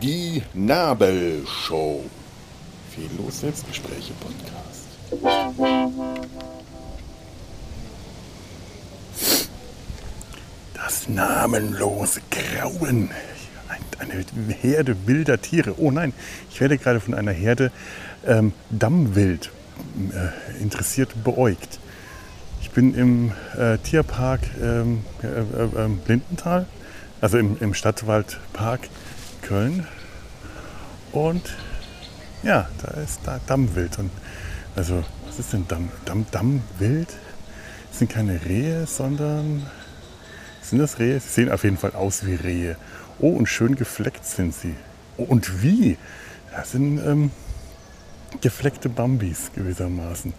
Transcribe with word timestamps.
Die 0.00 0.40
Nabelshow. 0.54 2.04
Fehllos 2.94 3.40
Selbstgespräche 3.40 4.12
Podcast. 4.20 4.86
Das 10.74 11.08
namenlose 11.08 12.20
Grauen. 12.30 13.10
Eine 13.98 14.24
Herde 14.60 14.96
wilder 15.06 15.40
Tiere. 15.40 15.74
Oh 15.78 15.90
nein, 15.90 16.12
ich 16.52 16.60
werde 16.60 16.78
gerade 16.78 17.00
von 17.00 17.14
einer 17.14 17.32
Herde 17.32 17.72
ähm, 18.24 18.52
Dammwild 18.70 19.50
äh, 20.12 20.62
interessiert 20.62 21.24
beäugt. 21.24 21.80
Ich 22.74 22.76
bin 22.76 22.92
im 22.96 23.32
äh, 23.56 23.78
Tierpark 23.78 24.40
ähm, 24.60 25.04
äh, 25.22 25.26
äh, 25.28 25.84
ähm, 25.84 25.98
Blindenthal, 25.98 26.66
also 27.20 27.38
im, 27.38 27.56
im 27.60 27.72
Stadtwaldpark 27.72 28.88
Köln. 29.42 29.86
Und 31.12 31.54
ja, 32.42 32.68
da 32.82 33.00
ist 33.00 33.20
da 33.22 33.38
Dammwild. 33.46 34.00
Und 34.00 34.10
also, 34.74 35.04
was 35.24 35.38
ist 35.38 35.52
denn 35.52 35.68
Damm, 35.68 35.88
Damm, 36.04 36.26
Dammwild? 36.32 37.10
Das 37.90 38.00
sind 38.00 38.10
keine 38.10 38.44
Rehe, 38.44 38.88
sondern 38.88 39.64
sind 40.60 40.80
das 40.80 40.98
Rehe? 40.98 41.20
Sie 41.20 41.28
sehen 41.28 41.52
auf 41.52 41.62
jeden 41.62 41.78
Fall 41.78 41.92
aus 41.92 42.26
wie 42.26 42.34
Rehe. 42.34 42.76
Oh, 43.20 43.28
und 43.28 43.46
schön 43.46 43.76
gefleckt 43.76 44.26
sind 44.26 44.52
sie. 44.52 44.74
Oh, 45.16 45.22
und 45.22 45.62
wie? 45.62 45.96
Das 46.50 46.72
sind 46.72 46.98
ähm, 47.06 47.30
gefleckte 48.40 48.88
Bambis 48.88 49.52
gewissermaßen. 49.54 50.34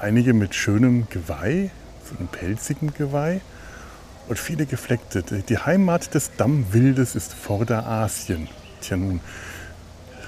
Einige 0.00 0.34
mit 0.34 0.54
schönem 0.54 1.08
Geweih, 1.08 1.70
so 2.04 2.18
einem 2.18 2.28
pelzigen 2.28 2.92
Geweih 2.92 3.40
und 4.28 4.38
viele 4.38 4.66
gefleckte. 4.66 5.22
Die 5.22 5.56
Heimat 5.56 6.14
des 6.14 6.32
Dammwildes 6.36 7.14
ist 7.14 7.32
Vorderasien. 7.32 8.48
Tja 8.82 8.98
nun, 8.98 9.20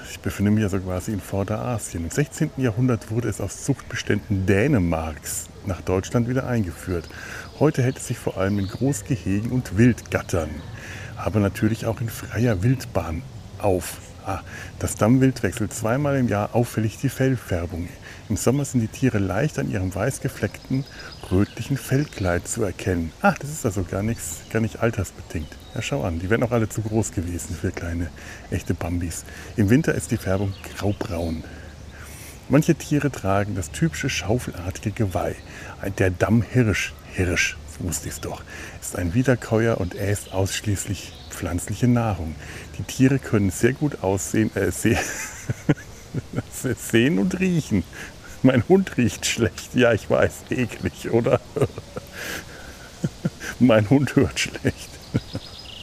ich 0.09 0.19
befinde 0.19 0.49
mich 0.49 0.63
also 0.63 0.79
quasi 0.79 1.11
in 1.11 1.21
Vorderasien. 1.21 2.05
Im 2.05 2.09
16. 2.09 2.49
Jahrhundert 2.57 3.11
wurde 3.11 3.29
es 3.29 3.39
aus 3.39 3.63
Zuchtbeständen 3.63 4.47
Dänemarks 4.47 5.45
nach 5.67 5.81
Deutschland 5.81 6.27
wieder 6.27 6.47
eingeführt. 6.47 7.07
Heute 7.59 7.83
hält 7.83 7.97
es 7.97 8.07
sich 8.07 8.17
vor 8.17 8.37
allem 8.37 8.57
in 8.57 8.67
Großgehegen 8.67 9.51
und 9.51 9.77
Wildgattern, 9.77 10.49
aber 11.15 11.39
natürlich 11.39 11.85
auch 11.85 12.01
in 12.01 12.09
freier 12.09 12.63
Wildbahn 12.63 13.21
auf. 13.59 13.97
Ah, 14.25 14.41
das 14.79 14.95
Dammwild 14.95 15.43
wechselt 15.43 15.73
zweimal 15.73 16.17
im 16.17 16.27
Jahr 16.27 16.55
auffällig 16.55 16.97
die 16.97 17.09
Fellfärbung. 17.09 17.87
Im 18.29 18.37
Sommer 18.37 18.63
sind 18.63 18.81
die 18.81 18.87
Tiere 18.87 19.17
leicht 19.17 19.57
an 19.57 19.71
ihrem 19.71 19.93
weiß 19.93 20.21
gefleckten, 20.21 20.85
rötlichen 21.31 21.77
Fellkleid 21.77 22.47
zu 22.47 22.61
erkennen. 22.61 23.11
Ah, 23.23 23.33
das 23.39 23.49
ist 23.49 23.65
also 23.65 23.83
gar 23.83 24.03
nichts, 24.03 24.41
gar 24.51 24.59
nicht 24.59 24.81
altersbedingt. 24.81 25.49
Ja, 25.73 25.81
schau 25.81 26.03
an, 26.03 26.19
die 26.19 26.29
wären 26.29 26.43
auch 26.43 26.51
alle 26.51 26.69
zu 26.69 26.83
groß 26.83 27.11
gewesen 27.11 27.55
für 27.59 27.71
kleine, 27.71 28.11
echte 28.51 28.75
Bambis. 28.75 29.25
Im 29.57 29.71
Winter 29.71 29.95
ist 29.95 30.11
die 30.11 30.17
Färbung 30.17 30.53
graubraun. 30.77 31.43
Manche 32.49 32.75
Tiere 32.75 33.11
tragen 33.11 33.55
das 33.55 33.71
typische 33.71 34.11
schaufelartige 34.11 34.91
Geweih. 34.91 35.35
Der 35.97 36.11
Dammhirsch, 36.11 36.93
Hirsch, 37.11 37.57
so 37.79 37.87
wusste 37.87 38.09
ich 38.09 38.13
es 38.13 38.21
doch, 38.21 38.43
ist 38.79 38.95
ein 38.95 39.15
Wiederkäuer 39.15 39.79
und 39.81 39.95
äst 39.95 40.33
ausschließlich 40.33 41.13
pflanzliche 41.31 41.87
Nahrung. 41.87 42.35
Die 42.77 42.83
Tiere 42.83 43.17
können 43.17 43.49
sehr 43.49 43.73
gut 43.73 44.03
aussehen, 44.03 44.55
äh, 44.55 44.71
sehr 44.71 44.99
sehen 46.77 47.17
und 47.17 47.39
riechen. 47.39 47.83
Mein 48.43 48.63
Hund 48.69 48.97
riecht 48.97 49.25
schlecht. 49.25 49.75
Ja, 49.75 49.93
ich 49.93 50.09
weiß, 50.09 50.45
eklig, 50.49 51.11
oder? 51.11 51.41
mein 53.59 53.89
Hund 53.89 54.15
hört 54.15 54.39
schlecht. 54.39 54.89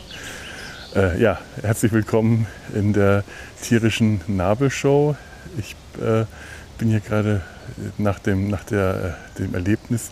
äh, 0.95 1.21
ja, 1.21 1.39
herzlich 1.61 1.93
willkommen 1.93 2.47
in 2.75 2.95
der 2.95 3.25
tierischen 3.61 4.23
Nabelshow. 4.27 5.17
Ich 5.59 5.77
äh, 6.01 6.25
bin 6.79 6.89
hier 6.89 7.01
gerade 7.01 7.43
nach, 7.99 8.19
dem, 8.19 8.49
nach 8.49 8.65
der, 8.65 9.19
äh, 9.37 9.39
dem 9.39 9.55
Erlebnis 9.55 10.11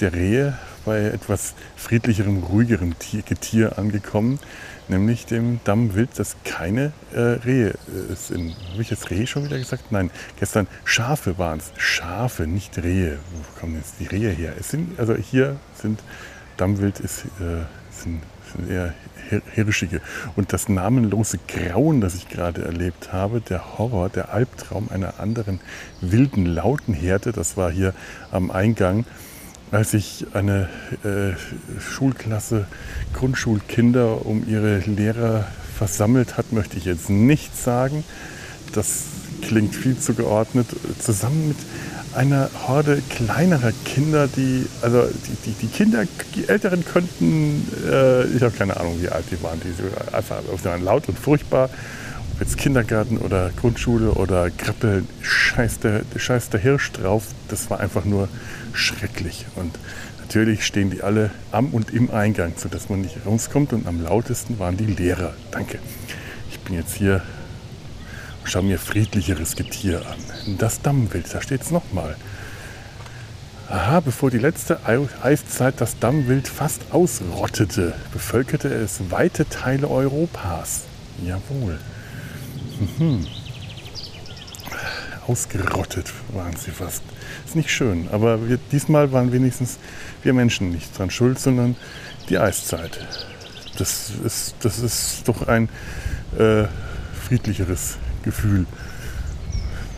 der 0.00 0.14
Rehe 0.14 0.58
bei 0.84 1.04
etwas 1.04 1.54
friedlicherem, 1.76 2.42
ruhigerem 2.42 2.94
Getier 3.24 3.78
angekommen 3.78 4.40
nämlich 4.88 5.26
dem 5.26 5.60
Dammwild, 5.64 6.10
das 6.16 6.36
keine 6.44 6.92
äh, 7.12 7.20
Rehe 7.20 7.70
äh, 7.70 8.14
sind. 8.14 8.56
Habe 8.72 8.82
ich 8.82 8.90
jetzt 8.90 9.10
Rehe 9.10 9.26
schon 9.26 9.44
wieder 9.44 9.58
gesagt? 9.58 9.90
Nein, 9.90 10.10
gestern 10.38 10.66
Schafe 10.84 11.38
waren 11.38 11.58
es. 11.58 11.72
Schafe, 11.76 12.46
nicht 12.46 12.78
Rehe. 12.78 13.18
Wo 13.32 13.60
kommen 13.60 13.76
jetzt 13.76 13.94
die 14.00 14.06
Rehe 14.06 14.30
her? 14.30 14.54
Es 14.58 14.70
sind, 14.70 14.98
also 14.98 15.14
hier 15.14 15.56
sind 15.74 16.00
Dammwild 16.56 17.00
ist, 17.00 17.24
äh, 17.40 17.64
sind, 17.90 18.22
sind 18.52 18.70
eher 18.70 18.94
Hirschige. 19.54 20.00
Und 20.36 20.52
das 20.52 20.68
namenlose 20.68 21.38
Grauen, 21.48 22.00
das 22.00 22.14
ich 22.14 22.28
gerade 22.28 22.62
erlebt 22.62 23.12
habe, 23.12 23.40
der 23.40 23.78
Horror, 23.78 24.08
der 24.08 24.32
Albtraum 24.32 24.88
einer 24.90 25.18
anderen 25.18 25.60
wilden, 26.00 26.46
lauten 26.46 26.94
Herde, 26.94 27.32
das 27.32 27.56
war 27.56 27.70
hier 27.70 27.94
am 28.30 28.50
Eingang 28.50 29.04
als 29.74 29.90
sich 29.90 30.26
eine 30.34 30.68
äh, 31.04 31.32
Schulklasse 31.80 32.66
Grundschulkinder 33.12 34.24
um 34.26 34.48
ihre 34.48 34.78
Lehrer 34.78 35.46
versammelt 35.76 36.36
hat, 36.36 36.52
möchte 36.52 36.76
ich 36.76 36.84
jetzt 36.84 37.10
nicht 37.10 37.56
sagen. 37.56 38.04
Das 38.72 39.04
klingt 39.42 39.74
viel 39.74 39.98
zu 39.98 40.14
geordnet. 40.14 40.66
Zusammen 40.98 41.48
mit 41.48 41.56
einer 42.14 42.48
Horde 42.66 43.02
kleinerer 43.10 43.72
Kinder, 43.84 44.28
die, 44.28 44.66
also 44.82 45.06
die, 45.06 45.50
die, 45.50 45.66
die 45.66 45.66
Kinder, 45.66 46.04
die 46.34 46.48
Älteren 46.48 46.84
könnten, 46.84 47.68
äh, 47.90 48.24
ich 48.26 48.42
habe 48.42 48.52
keine 48.56 48.76
Ahnung, 48.78 49.00
wie 49.00 49.08
alt 49.08 49.24
die 49.30 49.42
waren, 49.42 49.60
die 49.60 50.14
einfach 50.14 50.40
waren 50.62 50.84
laut 50.84 51.08
und 51.08 51.18
furchtbar. 51.18 51.68
Jetzt 52.40 52.58
Kindergarten 52.58 53.18
oder 53.18 53.50
Grundschule 53.50 54.10
oder 54.10 54.50
Krippe, 54.50 55.04
scheiß 55.22 55.78
der, 55.78 56.02
scheiß 56.16 56.50
der 56.50 56.58
Hirsch 56.58 56.90
drauf, 56.90 57.28
das 57.48 57.70
war 57.70 57.78
einfach 57.78 58.04
nur 58.04 58.28
schrecklich. 58.72 59.46
Und 59.54 59.78
natürlich 60.18 60.66
stehen 60.66 60.90
die 60.90 61.02
alle 61.02 61.30
am 61.52 61.68
und 61.68 61.92
im 61.92 62.10
Eingang, 62.10 62.52
sodass 62.56 62.88
man 62.88 63.02
nicht 63.02 63.24
rauskommt. 63.24 63.72
Und 63.72 63.86
am 63.86 64.02
lautesten 64.02 64.58
waren 64.58 64.76
die 64.76 64.86
Lehrer. 64.86 65.34
Danke. 65.52 65.78
Ich 66.50 66.58
bin 66.58 66.74
jetzt 66.74 66.94
hier 66.94 67.22
und 68.42 68.50
schaue 68.50 68.64
mir 68.64 68.80
friedlicheres 68.80 69.54
Getier 69.54 70.00
an. 70.00 70.56
Das 70.58 70.82
Dammwild, 70.82 71.32
da 71.32 71.40
steht 71.40 71.62
es 71.62 71.70
nochmal. 71.70 72.16
Aha, 73.70 74.00
bevor 74.00 74.30
die 74.30 74.38
letzte 74.38 74.80
Eiszeit 75.22 75.80
das 75.80 75.98
Dammwild 76.00 76.48
fast 76.48 76.82
ausrottete, 76.90 77.94
bevölkerte 78.12 78.68
es 78.68 79.10
weite 79.10 79.48
Teile 79.48 79.88
Europas. 79.88 80.82
Jawohl. 81.24 81.78
Mhm 82.80 83.26
ausgerottet 85.26 86.12
waren 86.32 86.54
sie 86.56 86.70
fast. 86.70 87.02
Ist 87.44 87.56
nicht 87.56 87.70
schön, 87.70 88.08
aber 88.10 88.48
wir, 88.48 88.58
diesmal 88.72 89.12
waren 89.12 89.32
wenigstens 89.32 89.78
wir 90.22 90.32
Menschen 90.32 90.70
nicht 90.70 90.96
dran 90.98 91.10
schuld, 91.10 91.38
sondern 91.38 91.76
die 92.28 92.38
Eiszeit. 92.38 93.06
Das 93.78 94.12
ist, 94.24 94.54
das 94.60 94.78
ist 94.78 95.26
doch 95.26 95.46
ein 95.46 95.68
äh, 96.38 96.64
friedlicheres 97.26 97.96
Gefühl, 98.22 98.66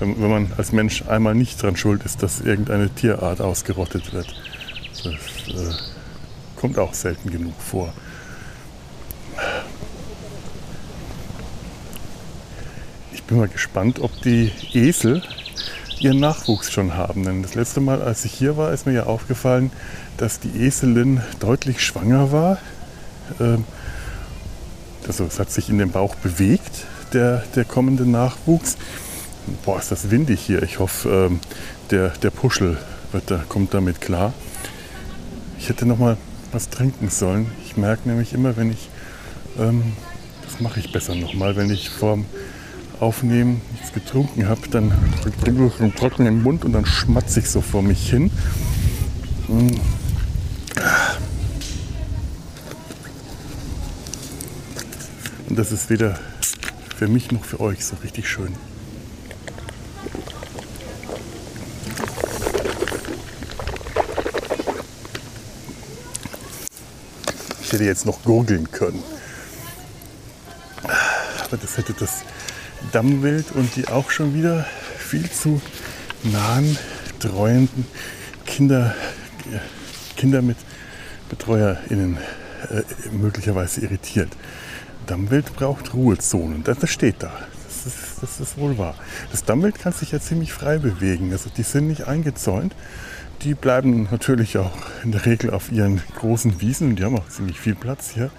wenn, 0.01 0.21
wenn, 0.21 0.31
man 0.31 0.53
als 0.57 0.73
Mensch 0.73 1.03
einmal 1.07 1.35
nicht 1.35 1.63
dran 1.63 1.77
schuld 1.77 2.05
ist, 2.05 2.23
dass 2.23 2.41
irgendeine 2.41 2.91
Tierart 2.91 3.41
ausgerottet 3.41 4.13
wird. 4.13 4.35
Das 5.05 5.15
äh, 5.55 5.75
kommt 6.57 6.79
auch 6.79 6.95
selten 6.95 7.31
genug 7.31 7.55
vor. 7.61 7.93
Bin 13.27 13.39
mal 13.39 13.49
gespannt, 13.49 14.01
ob 14.01 14.23
die 14.23 14.53
Esel 14.73 15.23
ihren 16.01 16.21
Nachwuchs 16.21 16.71
schon 16.71 16.95
haben. 16.95 17.25
Denn 17.25 17.43
das 17.43 17.55
letzte 17.55 17.81
Mal, 17.81 18.03
als 18.03 18.25
ich 18.25 18.33
hier 18.33 18.57
war, 18.57 18.73
ist 18.73 18.87
mir 18.87 18.93
ja 18.93 19.05
aufgefallen, 19.05 19.71
dass 20.17 20.41
die 20.41 20.65
Eselin 20.65 21.21
deutlich 21.41 21.85
schwanger 21.85 22.33
war. 22.33 22.59
Ähm, 23.41 23.65
also 25.07 25.25
es 25.25 25.39
hat 25.39 25.51
sich 25.51 25.69
in 25.69 25.79
dem 25.79 25.91
Bauch 25.91 26.15
bewegt, 26.17 26.87
der, 27.13 27.43
der 27.55 27.65
kommende 27.65 28.09
Nachwuchs. 28.09 28.77
Boah, 29.65 29.79
ist 29.79 29.91
das 29.91 30.11
windig 30.11 30.41
hier. 30.41 30.63
Ich 30.63 30.79
hoffe, 30.79 31.29
ähm, 31.31 31.41
der, 31.91 32.09
der 32.09 32.31
Puschel 32.31 32.79
wird 33.13 33.31
da, 33.31 33.45
kommt 33.49 33.75
damit 33.75 34.01
klar. 34.01 34.33
Ich 35.59 35.69
hätte 35.69 35.87
noch 35.87 35.99
mal 35.99 36.17
was 36.53 36.71
trinken 36.71 37.11
sollen. 37.11 37.51
Ich 37.65 37.77
merke 37.77 38.09
nämlich 38.09 38.33
immer, 38.33 38.57
wenn 38.57 38.71
ich, 38.71 38.89
ähm, 39.59 39.93
das 40.45 40.61
mache 40.61 40.81
ich 40.81 40.93
besser 40.93 41.15
noch 41.15 41.35
mal, 41.35 41.57
wenn 41.57 41.71
ich 41.71 41.91
vorm 41.91 42.27
aufnehmen, 43.01 43.61
nichts 43.73 43.93
getrunken 43.93 44.49
habe, 44.49 44.69
dann 44.71 44.93
trinke 45.43 45.67
ich 45.67 45.81
einen 45.81 45.95
trockenen 45.95 46.43
Mund 46.43 46.65
und 46.65 46.73
dann 46.73 46.87
schmatze 46.87 47.41
ich 47.41 47.51
so 47.51 47.61
vor 47.61 47.83
mich 47.83 48.09
hin. 48.09 48.31
Hm. 49.47 49.81
Und 55.49 55.59
das 55.59 55.73
ist 55.73 55.91
weder 55.91 56.19
für 56.97 57.09
mich 57.09 57.31
noch 57.31 57.45
für 57.45 57.61
euch 57.61 57.85
so 57.85 57.97
richtig 58.03 58.29
schön. 58.29 58.55
Ich 67.63 67.73
hätte 67.73 67.85
jetzt 67.85 68.07
noch 68.07 68.23
gurgeln 68.23 68.71
können. 68.71 69.03
Aber 71.45 71.57
das 71.57 71.77
hätte 71.77 71.93
das 71.93 72.23
Dammwild 72.93 73.53
und 73.53 73.75
die 73.77 73.89
auch 73.89 74.11
schon 74.11 74.35
wieder 74.35 74.67
viel 74.99 75.31
zu 75.31 75.61
nahen, 76.23 76.79
treuenden 77.21 77.87
Kinder, 78.45 78.95
Kinder 80.17 80.43
mit 80.43 80.57
BetreuerInnen 81.29 82.19
äh, 82.71 82.83
möglicherweise 83.11 83.81
irritiert. 83.81 84.29
Dammwild 85.07 85.55
braucht 85.55 85.95
Ruhezonen. 85.95 86.65
Das, 86.65 86.79
das 86.79 86.91
steht 86.91 87.23
da. 87.23 87.33
Das 87.67 87.87
ist, 87.87 88.23
das 88.23 88.41
ist 88.41 88.59
wohl 88.59 88.79
wahr. 88.79 88.95
Das 89.31 89.45
Dammwild 89.45 89.79
kann 89.79 89.93
sich 89.93 90.13
ja 90.13 90.21
ziemlich 90.21 90.53
frei 90.53 90.79
bewegen. 90.79 91.33
Also 91.33 91.51
die 91.57 91.63
sind 91.63 91.89
nicht 91.89 92.09
eingezäunt. 92.09 92.75
Die 93.43 93.55
bleiben 93.55 94.09
natürlich 94.11 94.59
auch 94.59 94.73
in 95.05 95.13
der 95.13 95.27
Regel 95.27 95.51
auf 95.51 95.71
ihren 95.71 96.03
großen 96.19 96.61
Wiesen. 96.61 96.97
Die 96.97 97.05
haben 97.05 97.19
auch 97.19 97.29
ziemlich 97.29 97.61
viel 97.61 97.75
Platz 97.75 98.11
hier. 98.11 98.31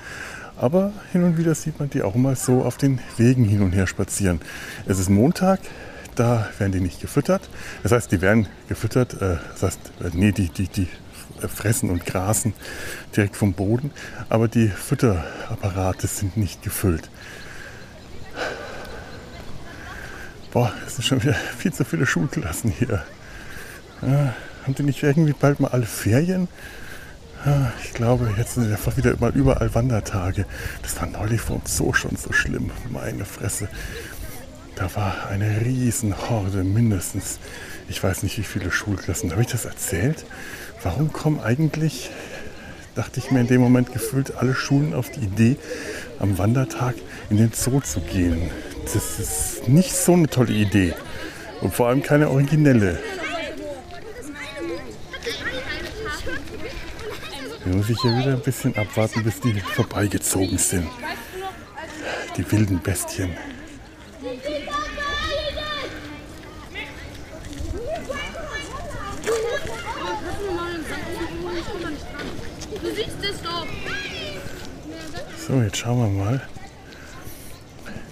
Aber 0.60 0.92
hin 1.12 1.24
und 1.24 1.38
wieder 1.38 1.54
sieht 1.54 1.80
man 1.80 1.90
die 1.90 2.02
auch 2.02 2.16
mal 2.16 2.36
so 2.36 2.64
auf 2.64 2.78
den 2.78 3.00
Wegen 3.18 3.46
hin 3.46 3.62
und 3.62 3.74
her 3.74 3.86
spazieren. 3.86 4.42
Es 4.88 4.98
ist 4.98 5.10
Montag, 5.10 5.60
da 6.16 6.50
werden 6.58 6.72
die 6.72 6.80
nicht 6.80 7.00
gefüttert. 7.00 7.48
Das 7.84 7.92
heißt, 7.92 8.12
die 8.12 8.22
werden 8.22 8.48
gefüttert, 8.68 9.22
äh, 9.22 9.38
das 9.54 9.64
heißt, 9.64 9.80
äh, 10.02 10.10
nee, 10.14 10.32
die, 10.32 10.50
die, 10.50 10.68
die 10.68 10.88
fressen 11.48 11.92
und 11.92 12.06
grasen 12.08 12.54
direkt 13.16 13.36
vom 13.36 13.54
Boden, 13.54 13.92
aber 14.30 14.48
die 14.48 14.70
Fütterapparate 14.70 16.08
sind 16.08 16.36
nicht 16.36 16.64
gefüllt. 16.64 17.12
Boah, 20.52 20.74
es 20.88 20.96
sind 20.96 21.06
schon 21.06 21.22
wieder 21.22 21.36
viel 21.36 21.72
zu 21.72 21.86
viele 21.86 22.08
Schulklassen 22.08 22.72
hier. 22.72 23.04
Ja, 24.02 24.34
haben 24.64 24.74
die 24.76 24.84
nicht 24.84 25.04
irgendwie 25.04 25.34
bald 25.34 25.60
mal 25.60 25.68
alle 25.68 25.86
Ferien? 25.86 26.48
Ich 27.84 27.94
glaube, 27.94 28.34
jetzt 28.38 28.56
sind 28.56 28.72
einfach 28.72 28.98
wieder 28.98 29.16
mal 29.20 29.32
überall 29.32 29.74
Wandertage. 29.74 30.46
Das 30.82 31.00
war 31.00 31.08
neulich 31.08 31.42
vor 31.42 31.58
uns 31.58 31.78
so 31.78 31.94
schon 31.94 32.16
so 32.16 32.34
schlimm. 32.34 32.72
Meine 32.90 33.26
Fresse. 33.26 33.70
Da 34.76 34.94
war 34.96 35.28
eine 35.30 35.62
riesen 35.62 36.16
Horde, 36.30 36.64
mindestens. 36.64 37.40
Ich 37.90 38.04
weiß 38.04 38.24
nicht, 38.24 38.38
wie 38.38 38.44
viele 38.44 38.72
Schulklassen. 38.72 39.32
Habe 39.32 39.42
ich 39.42 39.48
das 39.48 39.66
erzählt? 39.66 40.26
Warum 40.84 41.12
kommen 41.14 41.40
eigentlich, 41.40 42.10
dachte 42.96 43.20
ich 43.20 43.32
mir 43.32 43.42
in 43.42 43.48
dem 43.48 43.62
Moment 43.62 43.94
gefühlt, 43.94 44.36
alle 44.38 44.54
Schulen 44.54 44.94
auf 44.94 45.10
die 45.10 45.22
Idee, 45.22 45.58
am 46.20 46.38
Wandertag 46.38 46.96
in 47.30 47.38
den 47.38 47.52
Zoo 47.54 47.80
zu 47.80 48.02
gehen? 48.02 48.52
Das 48.84 49.20
ist 49.20 49.68
nicht 49.68 49.96
so 49.96 50.14
eine 50.14 50.28
tolle 50.28 50.54
Idee. 50.54 50.94
Und 51.62 51.74
vor 51.74 51.88
allem 51.88 52.04
keine 52.04 52.30
originelle. 52.30 53.00
Hier 57.68 57.76
muss 57.76 57.90
ich 57.90 58.02
ja 58.02 58.18
wieder 58.18 58.32
ein 58.32 58.40
bisschen 58.40 58.74
abwarten, 58.78 59.26
bis 59.26 59.42
die 59.42 59.60
vorbeigezogen 59.60 60.58
sind. 60.58 60.88
Die 62.38 62.50
wilden 62.50 62.82
Bestien. 62.82 63.32
So, 75.46 75.62
jetzt 75.62 75.76
schauen 75.78 76.16
wir 76.16 76.24
mal. 76.24 76.48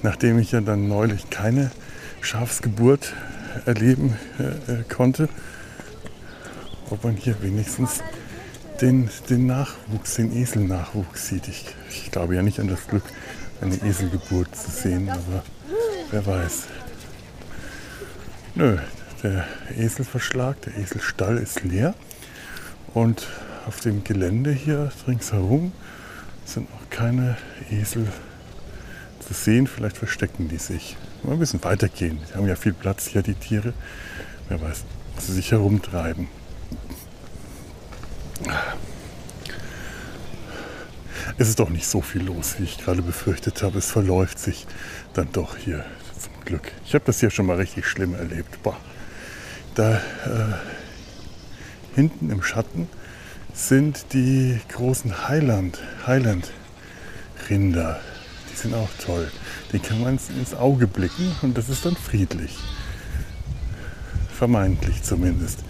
Nachdem 0.01 0.37
ich 0.39 0.51
ja 0.51 0.59
dann 0.59 0.89
neulich 0.89 1.29
keine 1.29 1.71
Schafsgeburt 2.19 3.13
erleben 3.65 4.17
äh, 4.37 4.73
äh, 4.73 4.83
konnte, 4.83 5.29
ob 6.89 7.05
man 7.05 7.15
hier 7.15 7.41
wenigstens 7.41 8.01
den, 8.81 9.09
den 9.29 9.47
Nachwuchs, 9.47 10.15
den 10.15 10.35
Eselnachwuchs 10.35 11.27
sieht. 11.27 11.47
Ich, 11.47 11.65
ich 11.89 12.11
glaube 12.11 12.35
ja 12.35 12.41
nicht 12.41 12.59
an 12.59 12.67
das 12.67 12.87
Glück, 12.87 13.03
eine 13.61 13.75
Eselgeburt 13.75 14.55
zu 14.55 14.69
sehen, 14.69 15.09
aber 15.09 15.43
wer 16.11 16.25
weiß. 16.25 16.63
Nö, 18.55 18.77
der 19.23 19.45
Eselverschlag, 19.77 20.61
der 20.61 20.77
Eselstall 20.77 21.37
ist 21.37 21.63
leer 21.63 21.95
und 22.93 23.27
auf 23.67 23.79
dem 23.79 24.03
Gelände 24.03 24.51
hier 24.51 24.91
ringsherum 25.07 25.71
sind 26.45 26.67
auch 26.71 26.89
keine 26.89 27.37
Esel 27.71 28.07
zu 29.19 29.33
sehen. 29.33 29.67
Vielleicht 29.67 29.97
verstecken 29.97 30.47
die 30.47 30.57
sich. 30.57 30.95
Mal 31.23 31.33
ein 31.33 31.39
bisschen 31.39 31.63
weitergehen. 31.63 32.19
Die 32.29 32.35
haben 32.35 32.47
ja 32.47 32.55
viel 32.55 32.73
Platz 32.73 33.07
hier, 33.07 33.23
die 33.23 33.33
Tiere. 33.33 33.73
Wer 34.47 34.61
weiß, 34.61 34.83
wo 35.15 35.21
sie 35.21 35.33
sich 35.33 35.51
herumtreiben. 35.51 36.27
Es 41.37 41.49
ist 41.49 41.59
doch 41.59 41.69
nicht 41.69 41.87
so 41.87 42.01
viel 42.01 42.23
los, 42.23 42.55
wie 42.59 42.63
ich 42.63 42.77
gerade 42.77 43.01
befürchtet 43.01 43.61
habe. 43.61 43.79
Es 43.79 43.91
verläuft 43.91 44.39
sich 44.39 44.65
dann 45.13 45.27
doch 45.33 45.57
hier 45.57 45.85
zum 46.17 46.31
Glück. 46.45 46.71
Ich 46.85 46.93
habe 46.93 47.03
das 47.05 47.19
hier 47.19 47.29
schon 47.29 47.45
mal 47.45 47.57
richtig 47.57 47.87
schlimm 47.87 48.15
erlebt. 48.15 48.63
Boah. 48.63 48.77
Da 49.75 49.97
äh, 49.97 49.99
hinten 51.93 52.29
im 52.29 52.41
Schatten 52.41 52.87
sind 53.53 54.13
die 54.13 54.61
großen 54.69 55.27
Highland, 55.27 55.79
Highland 56.07 56.51
Rinder. 57.49 57.99
Die 58.51 58.55
sind 58.55 58.73
auch 58.73 58.89
toll. 59.03 59.29
Die 59.73 59.79
kann 59.79 60.01
man 60.01 60.17
ins 60.39 60.53
Auge 60.53 60.87
blicken 60.87 61.35
und 61.41 61.57
das 61.57 61.67
ist 61.67 61.85
dann 61.85 61.97
friedlich. 61.97 62.57
Vermeintlich 64.37 65.03
zumindest. 65.03 65.64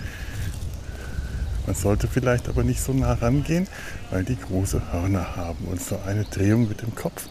Man 1.66 1.76
sollte 1.76 2.08
vielleicht 2.08 2.48
aber 2.48 2.64
nicht 2.64 2.82
so 2.82 2.94
nah 2.94 3.14
rangehen, 3.14 3.68
weil 4.12 4.24
die 4.24 4.38
große 4.38 4.92
Hörner 4.92 5.36
haben 5.36 5.66
und 5.66 5.82
so 5.82 6.00
eine 6.06 6.24
Drehung 6.26 6.68
mit 6.68 6.82
dem 6.82 6.94
Kopf. 6.94 7.28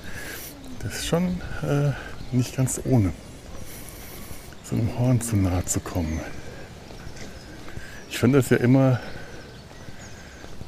Das 0.81 0.95
ist 0.95 1.07
schon 1.07 1.41
äh, 1.63 1.93
nicht 2.33 2.57
ganz 2.57 2.81
ohne, 2.85 3.13
so 4.65 4.75
einem 4.77 4.99
Horn 4.99 5.21
zu 5.21 5.37
nahe 5.37 5.65
zu 5.65 5.81
kommen. 5.81 6.21
Ich 8.11 8.19
finde 8.19 8.39
das 8.39 8.51
ja 8.51 8.57
immer 8.59 9.01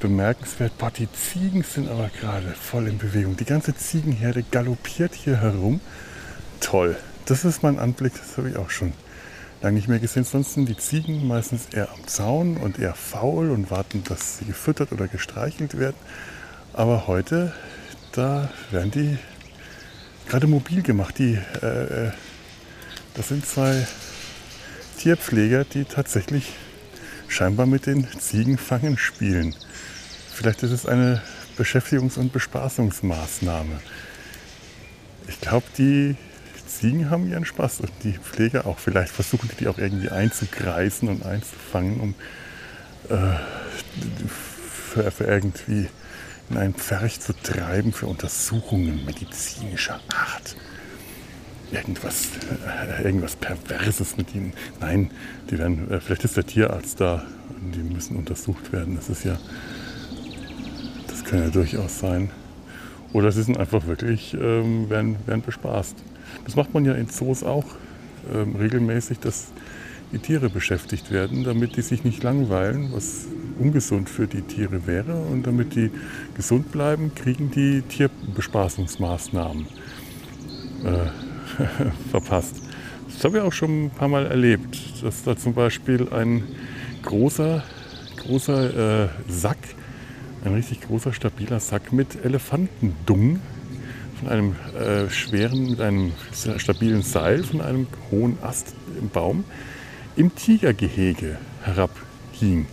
bemerkenswert. 0.00 0.78
Boah, 0.78 0.90
die 0.90 1.08
Ziegen 1.12 1.62
sind 1.62 1.88
aber 1.88 2.10
gerade 2.20 2.52
voll 2.52 2.86
in 2.88 2.98
Bewegung. 2.98 3.36
Die 3.36 3.44
ganze 3.44 3.74
Ziegenherde 3.74 4.44
galoppiert 4.50 5.14
hier 5.14 5.40
herum. 5.40 5.80
Toll. 6.60 6.96
Das 7.26 7.44
ist 7.44 7.62
mein 7.62 7.78
Anblick, 7.78 8.12
das 8.14 8.36
habe 8.36 8.50
ich 8.50 8.56
auch 8.56 8.70
schon 8.70 8.92
lange 9.62 9.76
nicht 9.76 9.88
mehr 9.88 9.98
gesehen. 9.98 10.24
Sonst 10.24 10.54
sind 10.54 10.68
die 10.68 10.76
Ziegen 10.76 11.26
meistens 11.26 11.66
eher 11.72 11.90
am 11.90 12.06
Zaun 12.06 12.56
und 12.56 12.78
eher 12.78 12.94
faul 12.94 13.50
und 13.50 13.70
warten, 13.70 14.04
dass 14.04 14.38
sie 14.38 14.44
gefüttert 14.44 14.92
oder 14.92 15.08
gestreichelt 15.08 15.78
werden. 15.78 15.96
Aber 16.72 17.06
heute, 17.06 17.52
da 18.12 18.50
werden 18.70 18.90
die 18.90 19.18
gerade 20.28 20.46
mobil 20.46 20.82
gemacht. 20.82 21.18
Die, 21.18 21.38
äh, 21.62 22.06
äh 22.06 22.10
das 23.14 23.28
sind 23.28 23.46
zwei 23.46 23.86
Tierpfleger, 24.98 25.64
die 25.64 25.84
tatsächlich 25.84 26.52
scheinbar 27.28 27.66
mit 27.66 27.86
den 27.86 28.06
Ziegenfangen 28.18 28.98
spielen. 28.98 29.54
Vielleicht 30.32 30.62
ist 30.62 30.72
es 30.72 30.84
eine 30.84 31.22
Beschäftigungs- 31.56 32.18
und 32.18 32.32
Bespaßungsmaßnahme. 32.32 33.80
Ich 35.28 35.40
glaube, 35.40 35.66
die 35.78 36.16
Ziegen 36.78 37.10
haben 37.10 37.28
ihren 37.28 37.44
Spaß 37.44 37.80
und 37.80 37.90
die 38.04 38.12
Pfleger 38.12 38.66
auch. 38.66 38.78
Vielleicht 38.78 39.12
versuchen 39.12 39.48
die 39.52 39.56
die 39.56 39.68
auch 39.68 39.78
irgendwie 39.78 40.10
einzugreifen 40.10 41.08
und 41.08 41.24
einzufangen, 41.24 42.00
um 42.00 42.14
äh, 43.08 43.36
für, 44.68 45.10
für 45.10 45.24
irgendwie 45.24 45.88
in 46.50 46.56
einen 46.56 46.74
Pferch 46.74 47.20
zu 47.20 47.32
treiben 47.32 47.92
für 47.92 48.06
Untersuchungen 48.06 49.04
medizinischer 49.04 50.00
Art. 50.08 50.56
Irgendwas, 51.72 52.28
äh, 52.98 53.02
irgendwas 53.02 53.34
Perverses 53.36 54.16
mit 54.16 54.34
ihnen. 54.34 54.52
Nein, 54.80 55.10
die 55.50 55.58
werden, 55.58 55.90
äh, 55.90 56.00
vielleicht 56.00 56.24
ist 56.24 56.36
der 56.36 56.46
Tierarzt 56.46 57.00
da 57.00 57.24
und 57.60 57.72
die 57.72 57.80
müssen 57.80 58.16
untersucht 58.16 58.72
werden. 58.72 58.96
Das 58.96 59.08
ist 59.08 59.24
ja 59.24 59.36
kann 61.26 61.40
ja 61.40 61.48
durchaus 61.48 61.98
sein. 61.98 62.30
Oder 63.12 63.32
sie 63.32 63.42
sind 63.42 63.58
einfach 63.58 63.86
wirklich, 63.86 64.34
ähm, 64.34 64.88
werden, 64.90 65.16
werden 65.26 65.42
bespaßt. 65.42 65.96
Das 66.44 66.56
macht 66.56 66.74
man 66.74 66.84
ja 66.84 66.94
in 66.94 67.08
Zoos 67.08 67.42
auch 67.42 67.64
ähm, 68.32 68.56
regelmäßig, 68.56 69.18
dass 69.18 69.48
die 70.12 70.18
Tiere 70.18 70.48
beschäftigt 70.48 71.10
werden, 71.10 71.44
damit 71.44 71.76
die 71.76 71.82
sich 71.82 72.04
nicht 72.04 72.22
langweilen, 72.22 72.92
was 72.92 73.26
ungesund 73.58 74.08
für 74.08 74.26
die 74.26 74.42
Tiere 74.42 74.86
wäre. 74.86 75.16
Und 75.16 75.46
damit 75.46 75.74
die 75.74 75.90
gesund 76.34 76.70
bleiben, 76.70 77.12
kriegen 77.14 77.50
die 77.50 77.82
Tierbespaßungsmaßnahmen 77.82 79.66
äh, 80.84 82.08
verpasst. 82.10 82.56
Das 83.12 83.24
habe 83.24 83.38
ich 83.38 83.42
auch 83.42 83.52
schon 83.52 83.86
ein 83.86 83.90
paar 83.90 84.08
Mal 84.08 84.26
erlebt, 84.26 85.02
dass 85.02 85.24
da 85.24 85.36
zum 85.36 85.54
Beispiel 85.54 86.08
ein 86.10 86.44
großer, 87.02 87.64
großer 88.16 89.04
äh, 89.04 89.08
Sack 89.28 89.58
ein 90.46 90.54
richtig 90.54 90.82
großer, 90.82 91.12
stabiler 91.12 91.60
Sack 91.60 91.92
mit 91.92 92.24
Elefantendung 92.24 93.40
von 94.18 94.28
einem 94.28 94.56
äh, 94.78 95.10
schweren, 95.10 95.70
mit 95.70 95.80
einem 95.80 96.12
stabilen 96.58 97.02
Seil 97.02 97.44
von 97.44 97.60
einem 97.60 97.86
hohen 98.10 98.38
Ast 98.42 98.74
im 98.98 99.08
Baum 99.08 99.44
im 100.16 100.34
Tigergehege 100.34 101.38
herabhing. 101.62 102.66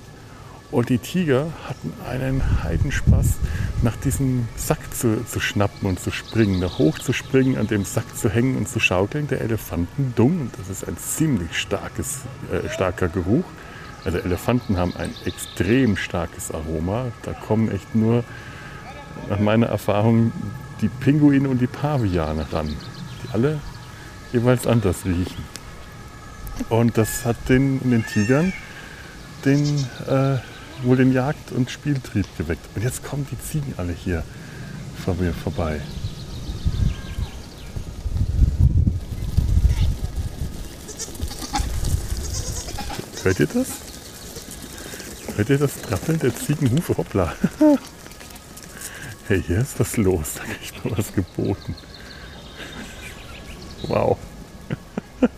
Und 0.72 0.90
die 0.90 0.98
Tiger 0.98 1.48
hatten 1.68 1.94
einen 2.10 2.64
Heidenspaß, 2.64 3.36
nach 3.84 3.96
diesem 3.98 4.48
Sack 4.56 4.80
zu, 4.96 5.24
zu 5.26 5.40
schnappen 5.40 5.88
und 5.88 6.00
zu 6.00 6.10
springen, 6.10 6.62
da 6.62 6.80
hoch 6.80 6.98
zu 6.98 7.14
springen, 7.14 7.58
an 7.58 7.68
dem 7.68 7.86
Sack 7.86 8.18
zu 8.18 8.28
hängen 8.28 8.58
und 8.58 8.68
zu 8.68 8.80
schaukeln. 8.80 9.28
Der 9.28 9.42
Elefanten 9.42 10.14
dumm, 10.16 10.42
und 10.42 10.52
das 10.58 10.70
ist 10.70 10.88
ein 10.88 10.98
ziemlich 10.98 11.60
starkes, 11.60 12.22
äh, 12.52 12.68
starker 12.70 13.08
Geruch. 13.08 13.44
Also 14.04 14.18
Elefanten 14.18 14.78
haben 14.78 14.96
ein 14.96 15.14
extrem 15.26 15.96
starkes 15.96 16.52
Aroma. 16.52 17.12
Da 17.22 17.34
kommen 17.34 17.70
echt 17.70 17.94
nur, 17.94 18.24
nach 19.30 19.40
meiner 19.40 19.68
Erfahrung, 19.68 20.32
die 20.84 20.90
Pinguine 20.90 21.48
und 21.48 21.60
die 21.60 21.68
Paviane 21.68 22.46
ran, 22.52 22.68
die 22.68 23.34
alle 23.34 23.62
jeweils 24.34 24.68
anders 24.68 25.06
riechen. 25.06 25.46
Und 26.68 26.98
das 26.98 27.24
hat 27.24 27.38
den, 27.48 27.80
den 27.90 28.06
Tigern 28.06 28.52
den, 29.46 29.63
äh, 30.08 30.38
wohl 30.84 30.98
den 30.98 31.13
Jagd- 31.13 31.54
und 31.54 31.72
Spieltrieb 31.72 32.25
geweckt. 32.38 32.66
Und 32.75 32.84
jetzt 32.84 33.02
kommen 33.02 33.25
die 33.32 33.40
Ziegen 33.40 33.74
alle 33.78 33.94
hier 33.94 34.24
vor 35.06 35.16
mir 35.16 35.34
vorbei. 35.34 35.80
Hört 43.24 43.40
ihr 43.40 43.48
das? 43.48 43.68
Hört 45.38 45.50
ihr 45.50 45.58
das 45.58 45.82
Trappeln 45.82 46.20
der 46.20 46.36
Ziegenhufe? 46.36 46.98
Hoppla. 46.98 47.34
hey, 49.27 49.42
hier 49.42 49.60
ist 49.60 49.80
was 49.80 49.98
los. 49.98 50.36
Da 50.36 50.44
kriegt 50.44 50.86
man 50.86 50.98
was 50.98 51.13
geboten. 51.13 51.75
Wow. 53.88 54.18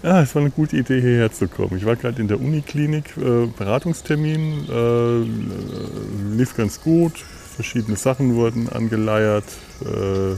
Ja, 0.00 0.22
es 0.22 0.32
war 0.36 0.42
eine 0.42 0.52
gute 0.52 0.76
Idee, 0.76 1.00
hierher 1.00 1.32
zu 1.32 1.48
kommen. 1.48 1.76
Ich 1.76 1.84
war 1.84 1.96
gerade 1.96 2.22
in 2.22 2.28
der 2.28 2.40
Uniklinik, 2.40 3.16
äh, 3.16 3.46
Beratungstermin, 3.46 4.68
äh, 4.70 6.36
lief 6.36 6.56
ganz 6.56 6.80
gut. 6.80 7.18
Verschiedene 7.18 7.96
Sachen 7.96 8.36
wurden 8.36 8.68
angeleiert, 8.68 9.44
äh, 9.80 10.36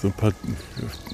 so 0.00 0.04
ein 0.04 0.12
paar 0.12 0.32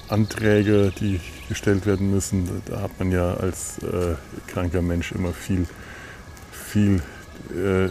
Anträge, 0.09 0.93
die 1.01 1.21
gestellt 1.49 1.85
werden 1.85 2.13
müssen. 2.13 2.49
Da 2.67 2.81
hat 2.81 2.97
man 3.01 3.11
ja 3.11 3.35
als 3.35 3.79
äh, 3.79 4.15
kranker 4.47 4.81
Mensch 4.81 5.11
immer 5.11 5.33
viel, 5.33 5.67
viel 6.53 7.03
äh, 7.51 7.89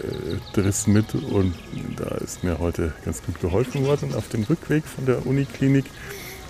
Driss 0.53 0.87
mit 0.87 1.15
und 1.15 1.53
da 1.97 2.15
ist 2.15 2.43
mir 2.43 2.59
heute 2.59 2.93
ganz 3.05 3.21
gut 3.23 3.39
geholfen 3.41 3.85
worden. 3.85 4.13
auf 4.13 4.27
dem 4.29 4.43
Rückweg 4.43 4.83
von 4.85 5.05
der 5.05 5.25
Uniklinik 5.25 5.85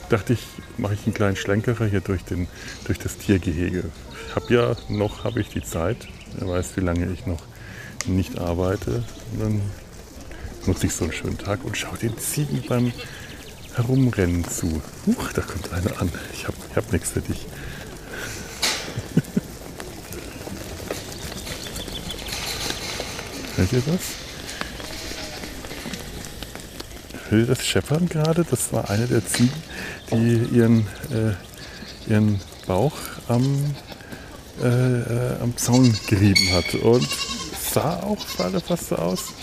dachte 0.09 0.33
ich, 0.33 0.45
mache 0.77 0.93
ich 0.93 1.05
einen 1.05 1.13
kleinen 1.13 1.35
Schlenkerer 1.35 1.85
hier 1.85 2.01
durch, 2.01 2.23
den, 2.23 2.47
durch 2.85 2.99
das 2.99 3.17
Tiergehege. 3.17 3.85
Ich 4.27 4.35
habe 4.35 4.53
ja 4.53 4.75
noch 4.89 5.23
habe 5.23 5.41
ich 5.41 5.49
die 5.49 5.63
Zeit. 5.63 5.97
Wer 6.37 6.49
weiß, 6.49 6.75
wie 6.75 6.81
lange 6.81 7.11
ich 7.11 7.25
noch 7.25 7.43
nicht 8.07 8.39
arbeite. 8.39 9.03
Und 9.33 9.39
dann 9.39 9.61
nutze 10.65 10.87
ich 10.87 10.93
so 10.93 11.05
einen 11.05 11.13
schönen 11.13 11.37
Tag 11.37 11.63
und 11.63 11.77
schaue 11.77 11.97
den 11.97 12.17
Ziegen 12.17 12.63
beim 12.67 12.91
Herumrennen 13.75 14.45
zu. 14.45 14.81
Huch, 15.05 15.33
da 15.33 15.41
kommt 15.41 15.71
einer 15.73 16.01
an. 16.01 16.11
Ich 16.33 16.47
habe 16.47 16.57
ich 16.69 16.75
hab 16.75 16.91
nichts 16.91 17.11
für 17.11 17.21
dich. 17.21 17.45
Ihr 23.73 23.81
das? 23.87 24.01
Ihr 27.31 27.47
das 27.47 27.65
Scheppern 27.65 28.07
gerade? 28.07 28.45
Das 28.47 28.71
war 28.71 28.91
eine 28.91 29.07
der 29.07 29.25
Ziegen, 29.25 29.63
die 30.11 30.47
ihren, 30.55 30.81
äh, 31.09 31.33
ihren 32.07 32.39
Bauch 32.67 32.93
am, 33.27 33.73
äh, 34.61 34.67
äh, 34.67 35.39
am 35.41 35.57
Zaun 35.57 35.97
gerieben 36.05 36.51
hat. 36.51 36.75
Und 36.75 37.07
sah 37.73 38.03
auch 38.03 38.23
gerade 38.37 38.59
fast 38.59 38.89
so 38.89 38.95
aus, 38.97 39.33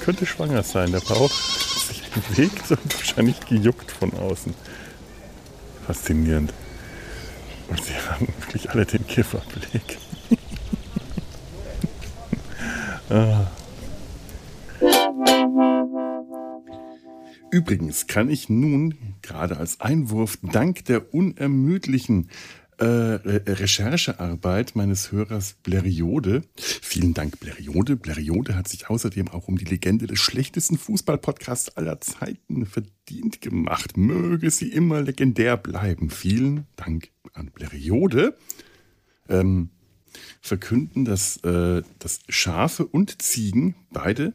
könnte 0.00 0.26
schwanger 0.26 0.62
sein. 0.62 0.92
Der 0.92 1.00
Bauch 1.00 1.30
sich 1.30 2.02
bewegt 2.10 2.70
und 2.70 2.94
wahrscheinlich 2.94 3.40
gejuckt 3.40 3.90
von 3.90 4.12
außen. 4.12 4.54
Faszinierend. 5.86 6.52
Und 7.68 7.82
sie 7.82 7.94
haben 8.10 8.28
wirklich 8.40 8.68
alle 8.68 8.84
den 8.84 9.06
Kifferblick. 9.06 9.96
Übrigens 17.50 18.06
kann 18.06 18.28
ich 18.28 18.48
nun 18.48 18.94
gerade 19.22 19.56
als 19.56 19.80
Einwurf 19.80 20.38
dank 20.42 20.84
der 20.84 21.14
unermüdlichen 21.14 22.28
äh, 22.78 22.84
Recherchearbeit 22.84 24.76
meines 24.76 25.10
Hörers 25.10 25.54
Bleriode. 25.62 26.42
Vielen 26.56 27.14
Dank, 27.14 27.40
Bleriode. 27.40 27.96
Bleriode 27.96 28.54
hat 28.54 28.68
sich 28.68 28.88
außerdem 28.88 29.28
auch 29.28 29.48
um 29.48 29.58
die 29.58 29.64
Legende 29.64 30.06
des 30.06 30.20
schlechtesten 30.20 30.78
Fußballpodcasts 30.78 31.76
aller 31.76 32.00
Zeiten 32.00 32.66
verdient 32.66 33.40
gemacht. 33.40 33.96
Möge 33.96 34.50
sie 34.50 34.68
immer 34.68 35.00
legendär 35.00 35.56
bleiben. 35.56 36.10
Vielen 36.10 36.66
Dank 36.76 37.10
an 37.32 37.50
Bleriode. 37.50 38.36
Ähm, 39.28 39.70
verkünden, 40.40 41.04
dass, 41.04 41.38
äh, 41.38 41.82
dass 41.98 42.20
Schafe 42.28 42.86
und 42.86 43.22
Ziegen 43.22 43.74
beide 43.90 44.32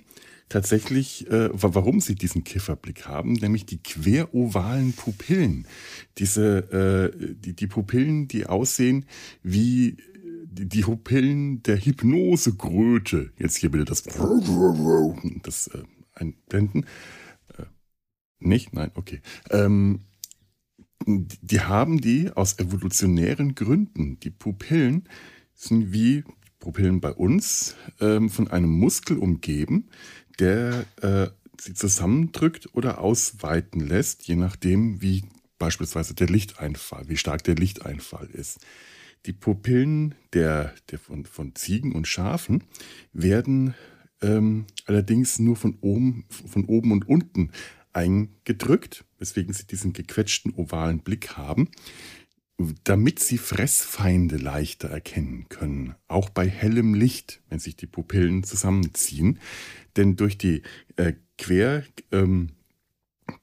tatsächlich, 0.50 1.30
äh, 1.32 1.50
warum 1.52 2.00
sie 2.00 2.16
diesen 2.16 2.44
Kifferblick 2.44 3.08
haben, 3.08 3.34
nämlich 3.34 3.66
die 3.66 3.82
querovalen 3.82 4.94
Pupillen. 4.94 5.66
Diese, 6.20 7.12
äh, 7.12 7.36
die, 7.36 7.54
die 7.54 7.68
Pupillen, 7.68 8.28
die 8.28 8.46
aussehen 8.46 9.06
wie 9.42 9.98
die, 10.44 10.70
die 10.70 10.82
Pupillen 10.82 11.64
der 11.64 11.78
Hypnosegröte. 11.78 13.32
Jetzt 13.40 13.58
hier 13.58 13.72
bitte 13.72 13.86
das, 13.86 14.04
das 15.44 15.68
äh, 15.68 15.84
einblenden. 16.14 16.86
Äh, 17.58 17.64
nicht? 18.40 18.74
Nein, 18.74 18.92
okay. 18.94 19.22
Ähm, 19.50 20.02
die 21.06 21.62
haben 21.62 22.00
die 22.00 22.32
aus 22.32 22.60
evolutionären 22.60 23.56
Gründen. 23.56 24.20
Die 24.20 24.30
Pupillen 24.30 25.10
sind 25.54 25.94
wie 25.94 26.24
Pupillen 26.60 27.02
bei 27.02 27.12
uns 27.12 27.76
ähm, 28.00 28.30
von 28.30 28.48
einem 28.48 28.70
Muskel 28.70 29.18
umgeben, 29.18 29.90
der 30.40 30.86
äh, 31.02 31.28
sie 31.60 31.74
zusammendrückt 31.74 32.70
oder 32.74 33.00
ausweiten 33.00 33.80
lässt, 33.82 34.28
je 34.28 34.36
nachdem, 34.36 35.02
wie 35.02 35.26
beispielsweise 35.60 36.14
der 36.14 36.28
Lichteinfall, 36.28 37.08
wie 37.08 37.18
stark 37.18 37.44
der 37.44 37.56
Lichteinfall 37.56 38.30
ist. 38.32 38.60
Die 39.26 39.34
Pupillen 39.34 40.16
der, 40.34 40.74
der 40.92 41.00
von, 41.00 41.26
von 41.26 41.56
Ziegen 41.56 41.94
und 41.94 42.08
Schafen 42.08 42.64
werden 43.14 43.74
ähm, 44.22 44.66
allerdings 44.86 45.40
nur 45.40 45.56
von 45.56 45.78
oben, 45.82 46.26
von 46.30 46.66
oben 46.66 46.92
und 46.92 47.08
unten 47.08 47.52
eingedrückt, 47.94 49.06
weswegen 49.20 49.54
sie 49.54 49.68
diesen 49.68 49.94
gequetschten 49.94 50.54
ovalen 50.56 51.00
Blick 51.00 51.38
haben, 51.38 51.70
damit 52.84 53.20
sie 53.20 53.38
Fressfeinde 53.38 54.38
leichter 54.38 54.90
erkennen 54.90 55.48
können, 55.50 55.96
auch 56.08 56.30
bei 56.30 56.48
hellem 56.48 56.94
Licht, 56.94 57.42
wenn 57.50 57.60
sich 57.60 57.76
die 57.76 57.88
Pupillen 57.88 58.44
zusammenziehen. 58.44 59.40
Denn 59.96 60.16
durch 60.16 60.38
die 60.38 60.62
äh, 60.96 61.14
quer 61.38 61.84
ähm, 62.12 62.50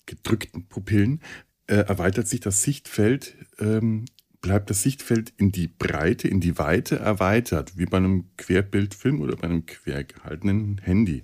gedrückten 0.07 0.67
Pupillen 0.67 1.21
äh, 1.67 1.77
erweitert 1.77 2.29
sich 2.29 2.41
das 2.41 2.63
Sichtfeld, 2.63 3.37
ähm, 3.59 4.05
bleibt 4.41 4.71
das 4.71 4.83
Sichtfeld 4.83 5.33
in 5.37 5.53
die 5.53 5.69
Breite, 5.69 6.29
in 6.29 6.41
die 6.41 6.59
Weite 6.59 6.99
erweitert, 6.99 7.77
wie 7.77 7.87
bei 7.87 7.99
einem 7.99 8.25
Querbildfilm 8.37 9.21
oder 9.21 9.37
bei 9.37 9.49
einem 9.49 9.67
quer 9.67 10.05
gehaltenen 10.05 10.81
Handy. 10.83 11.23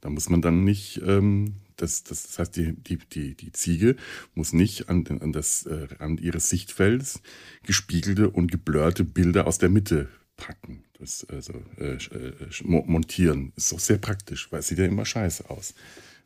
Da 0.00 0.10
muss 0.10 0.28
man 0.28 0.42
dann 0.42 0.64
nicht, 0.64 1.00
ähm, 1.06 1.54
das, 1.78 2.04
das, 2.04 2.24
das 2.24 2.38
heißt, 2.38 2.56
die, 2.56 2.74
die, 2.74 2.98
die, 2.98 3.34
die 3.34 3.52
Ziege 3.52 3.96
muss 4.34 4.52
nicht 4.52 4.88
an, 4.88 5.06
an 5.06 5.32
das 5.32 5.64
äh, 5.66 5.88
Rand 5.98 6.20
ihres 6.20 6.50
Sichtfelds 6.50 7.22
gespiegelte 7.64 8.30
und 8.30 8.52
geblurrte 8.52 9.04
Bilder 9.04 9.46
aus 9.46 9.58
der 9.58 9.70
Mitte 9.70 10.08
packen 10.36 10.84
das 10.98 11.24
also 11.28 11.52
äh, 11.78 11.94
äh 11.94 12.32
montieren. 12.64 13.52
Ist 13.56 13.72
doch 13.72 13.80
sehr 13.80 13.98
praktisch, 13.98 14.50
weil 14.50 14.60
es 14.60 14.68
sieht 14.68 14.78
ja 14.78 14.86
immer 14.86 15.04
scheiße 15.04 15.48
aus, 15.48 15.74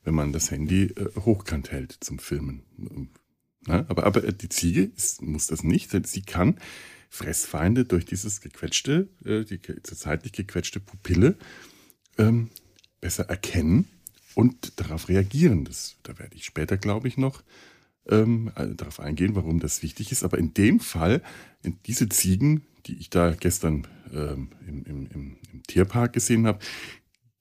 wenn 0.05 0.15
man 0.15 0.33
das 0.33 0.51
Handy 0.51 0.85
äh, 0.85 1.11
hochkant 1.21 1.71
hält 1.71 1.97
zum 2.01 2.19
Filmen. 2.19 2.63
Na, 3.67 3.85
aber, 3.89 4.05
aber 4.05 4.21
die 4.21 4.49
Ziege 4.49 4.91
ist, 4.97 5.23
muss 5.23 5.47
das 5.47 5.63
nicht, 5.63 5.93
denn 5.93 6.05
sie 6.05 6.23
kann 6.23 6.59
Fressfeinde 7.11 7.85
durch 7.85 8.07
dieses 8.07 8.41
gequetschte, 8.41 9.09
äh, 9.25 9.45
die 9.45 9.61
zeitlich 9.83 10.33
gequetschte 10.33 10.81
Pupille 10.81 11.37
ähm, 12.19 12.51
besser 13.01 13.25
erkennen 13.29 13.89
und 14.35 14.81
darauf 14.81 15.09
reagieren. 15.09 15.65
Das, 15.65 15.97
da 16.03 16.19
werde 16.19 16.37
ich 16.37 16.45
später, 16.45 16.77
glaube 16.77 17.09
ich, 17.09 17.17
noch 17.17 17.43
ähm, 18.09 18.51
äh, 18.57 18.69
darauf 18.75 19.01
eingehen, 19.01 19.35
warum 19.35 19.61
das 19.61 19.83
wichtig 19.83 20.13
ist. 20.13 20.25
Aber 20.25 20.39
in 20.39 20.55
dem 20.55 20.81
Fall, 20.81 21.23
in 21.63 21.79
diese 21.87 22.09
Ziegen 22.09 22.63
die 22.87 22.97
ich 22.97 23.11
da 23.11 23.35
gestern 23.35 23.87
ähm, 24.13 24.51
im, 24.67 24.85
im, 24.85 25.07
im, 25.07 25.37
im, 25.53 25.63
Tierpark 25.67 26.13
gesehen 26.13 26.47
habe, 26.47 26.59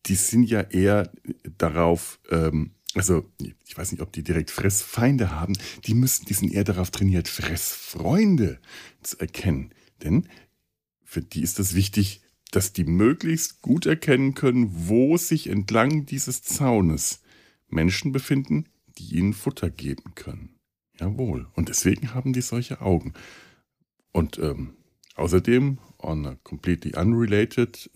die 0.06 0.16
sind 0.16 0.44
ja 0.44 0.62
eher 0.62 1.12
darauf, 1.58 2.20
ähm, 2.30 2.72
also 2.94 3.30
ich 3.40 3.78
weiß 3.78 3.92
nicht, 3.92 4.02
ob 4.02 4.12
die 4.12 4.24
direkt 4.24 4.52
Fressfeinde 4.52 5.32
haben, 5.32 5.54
die 5.86 5.94
müssen, 5.94 6.26
die 6.26 6.34
sind 6.34 6.54
eher 6.54 6.64
darauf 6.64 6.92
trainiert, 6.92 7.28
Fressfreunde 7.28 8.60
zu 9.02 9.20
erkennen. 9.20 9.74
Denn 10.04 10.28
für 11.04 11.22
die 11.22 11.42
ist 11.42 11.60
es 11.60 11.76
wichtig, 11.76 12.22
dass 12.52 12.74
die 12.74 12.84
möglichst 12.84 13.62
gut 13.62 13.86
erkennen 13.86 14.34
können, 14.34 14.70
wo 14.88 15.18
sich 15.18 15.48
entlang 15.48 16.06
dieses 16.06 16.44
Zaunes 16.44 17.22
Menschen 17.70 18.12
befinden, 18.12 18.66
die 18.98 19.16
ihnen 19.16 19.34
Futter 19.34 19.70
geben 19.70 20.16
können. 20.16 20.60
Jawohl. 21.00 21.48
Und 21.54 21.70
deswegen 21.70 22.14
haben 22.14 22.34
die 22.34 22.42
solche 22.42 22.82
Augen. 22.82 23.14
Und 24.12 24.38
ähm, 24.38 24.76
außerdem, 25.16 25.80
on 25.98 26.26
a 26.26 26.36
completely 26.44 26.94
unrelated 26.96 27.90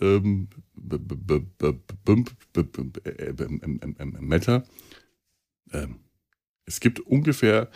Matter, 4.21 4.65
es 6.65 6.79
gibt 6.79 7.00
ungefähr 7.01 7.69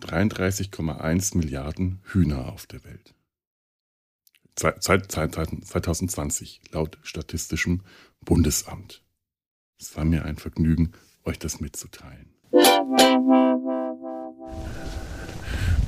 33,1 0.00 1.36
Milliarden 1.36 2.00
Hühner 2.12 2.52
auf 2.52 2.66
der 2.66 2.84
Welt. 2.84 3.14
2020 4.56 6.60
laut 6.72 6.98
Statistischem 7.02 7.82
Bundesamt. 8.24 9.02
Es 9.80 9.96
war 9.96 10.04
mir 10.04 10.24
ein 10.24 10.36
Vergnügen, 10.36 10.92
euch 11.24 11.38
das 11.38 11.60
mitzuteilen. 11.60 12.28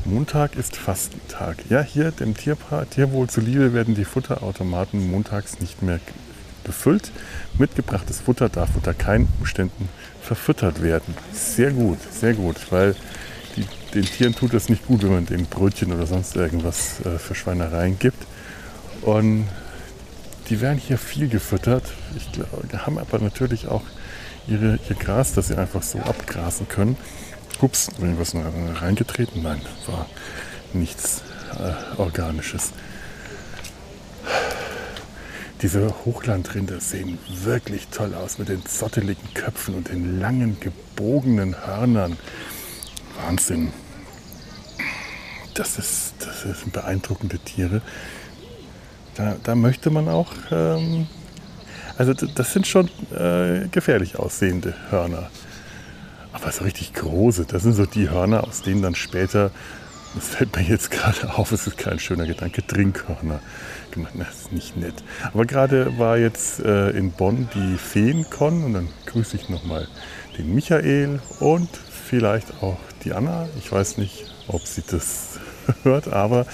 Montag 0.05 0.57
ist 0.57 0.77
Fastentag. 0.77 1.59
Ja, 1.71 1.83
hier 1.83 2.11
dem 2.11 2.37
Tierpa 2.37 2.85
Tierwohl 2.85 3.29
zuliebe 3.29 3.73
werden 3.73 3.95
die 3.95 4.05
Futterautomaten 4.05 5.11
montags 5.11 5.61
nicht 5.61 5.83
mehr 5.83 6.01
befüllt. 6.63 7.11
Mitgebrachtes 7.59 8.21
Futter 8.21 8.49
darf 8.49 8.75
unter 8.75 8.95
keinen 8.95 9.29
Umständen 9.39 9.89
verfüttert 10.21 10.83
werden. 10.83 11.15
Sehr 11.33 11.71
gut, 11.71 11.99
sehr 12.11 12.35
gut, 12.35 12.57
weil 12.71 12.97
die, 13.57 13.67
den 13.95 14.05
Tieren 14.05 14.35
tut 14.35 14.55
es 14.55 14.69
nicht 14.69 14.87
gut, 14.87 15.03
wenn 15.03 15.13
man 15.13 15.27
denen 15.27 15.47
Brötchen 15.47 15.93
oder 15.93 16.07
sonst 16.07 16.37
irgendwas 16.37 17.05
äh, 17.05 17.19
für 17.19 17.35
Schweinereien 17.35 17.99
gibt. 17.99 18.27
Und 19.03 19.47
die 20.49 20.61
werden 20.61 20.79
hier 20.79 20.99
viel 20.99 21.29
gefüttert. 21.29 21.85
Ich 22.17 22.33
glaube, 22.33 22.87
haben 22.87 22.99
aber 22.99 23.19
natürlich 23.19 23.69
auch 23.69 23.83
ihre, 24.47 24.79
ihr 24.89 24.97
Gras, 24.97 25.33
das 25.33 25.49
sie 25.49 25.57
einfach 25.57 25.83
so 25.83 25.99
abgrasen 26.01 26.69
können. 26.69 26.97
Ups, 27.61 27.89
irgendwas 27.99 28.35
reingetreten? 28.35 29.43
Nein, 29.43 29.61
war 29.87 30.07
nichts 30.73 31.23
äh, 31.53 31.99
Organisches. 31.99 32.73
Diese 35.63 35.95
Hochlandrinder 36.05 36.81
sehen 36.81 37.19
wirklich 37.27 37.89
toll 37.89 38.15
aus 38.15 38.39
mit 38.39 38.49
den 38.49 38.67
zotteligen 38.67 39.33
Köpfen 39.33 39.75
und 39.75 39.89
den 39.89 40.21
langen 40.21 40.59
gebogenen 40.61 41.57
Hörnern. 41.67 42.19
Wahnsinn. 43.25 43.73
Das 45.55 45.79
ist, 45.79 46.15
das 46.19 46.43
sind 46.43 46.73
beeindruckende 46.73 47.39
Tiere. 47.39 47.81
Da, 49.15 49.37
da 49.43 49.55
möchte 49.55 49.91
man 49.91 50.09
auch, 50.09 50.33
ähm, 50.51 51.07
also 51.97 52.13
das 52.13 52.53
sind 52.53 52.67
schon 52.67 52.89
äh, 53.17 53.69
gefährlich 53.71 54.19
aussehende 54.19 54.75
Hörner. 54.91 55.31
Aber 56.33 56.51
so 56.51 56.65
richtig 56.65 56.95
große, 56.95 57.45
das 57.45 57.63
sind 57.63 57.75
so 57.75 57.87
die 57.87 58.11
Hörner, 58.11 58.45
aus 58.45 58.63
denen 58.63 58.83
dann 58.83 58.97
später, 58.97 59.53
das 60.17 60.29
fällt 60.29 60.57
mir 60.57 60.63
jetzt 60.63 60.91
gerade 60.91 61.33
auf, 61.37 61.53
es 61.53 61.67
ist 61.67 61.79
kein 61.79 62.01
schöner 62.01 62.27
Gedanke, 62.27 62.67
Trinkhörner 62.67 63.41
gemacht. 63.93 64.15
Das 64.19 64.43
ist 64.43 64.53
nicht 64.53 64.77
nett. 64.77 64.95
Aber 65.33 65.45
gerade 65.45 65.97
war 65.99 66.19
jetzt 66.19 66.61
äh, 66.61 66.91
in 66.91 67.13
Bonn 67.13 67.49
die 67.55 67.79
Feencon 67.79 68.65
und 68.65 68.75
dann 68.75 68.89
grüße 69.07 69.37
ich 69.37 69.49
nochmal 69.49 69.87
den 70.37 70.53
Michael 70.55 71.21
und 71.39 71.69
vielleicht 72.09 72.63
auch 72.63 72.79
die 73.05 73.13
Anna. 73.13 73.49
Ich 73.59 73.71
weiß 73.71 73.99
nicht, 73.99 74.25
ob 74.49 74.63
sie 74.67 74.83
das 74.91 75.39
hört, 75.85 76.13
aber 76.13 76.47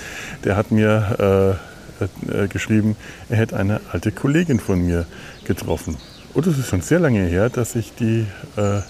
der 0.45 0.57
hat 0.57 0.71
mir 0.71 1.59
äh, 2.05 2.49
geschrieben, 2.49 2.97
er 3.29 3.37
hätte 3.37 3.57
eine 3.57 3.81
alte 3.93 4.13
Kollegin 4.13 4.61
von 4.61 4.85
mir 4.85 5.07
getroffen. 5.45 5.97
Und 6.33 6.47
es 6.47 6.59
ist 6.59 6.69
schon 6.69 6.81
sehr 6.81 7.01
lange 7.01 7.25
her, 7.25 7.51
dass 7.51 7.75
ich 7.75 7.93
die 7.95 8.27
äh, 8.57 8.81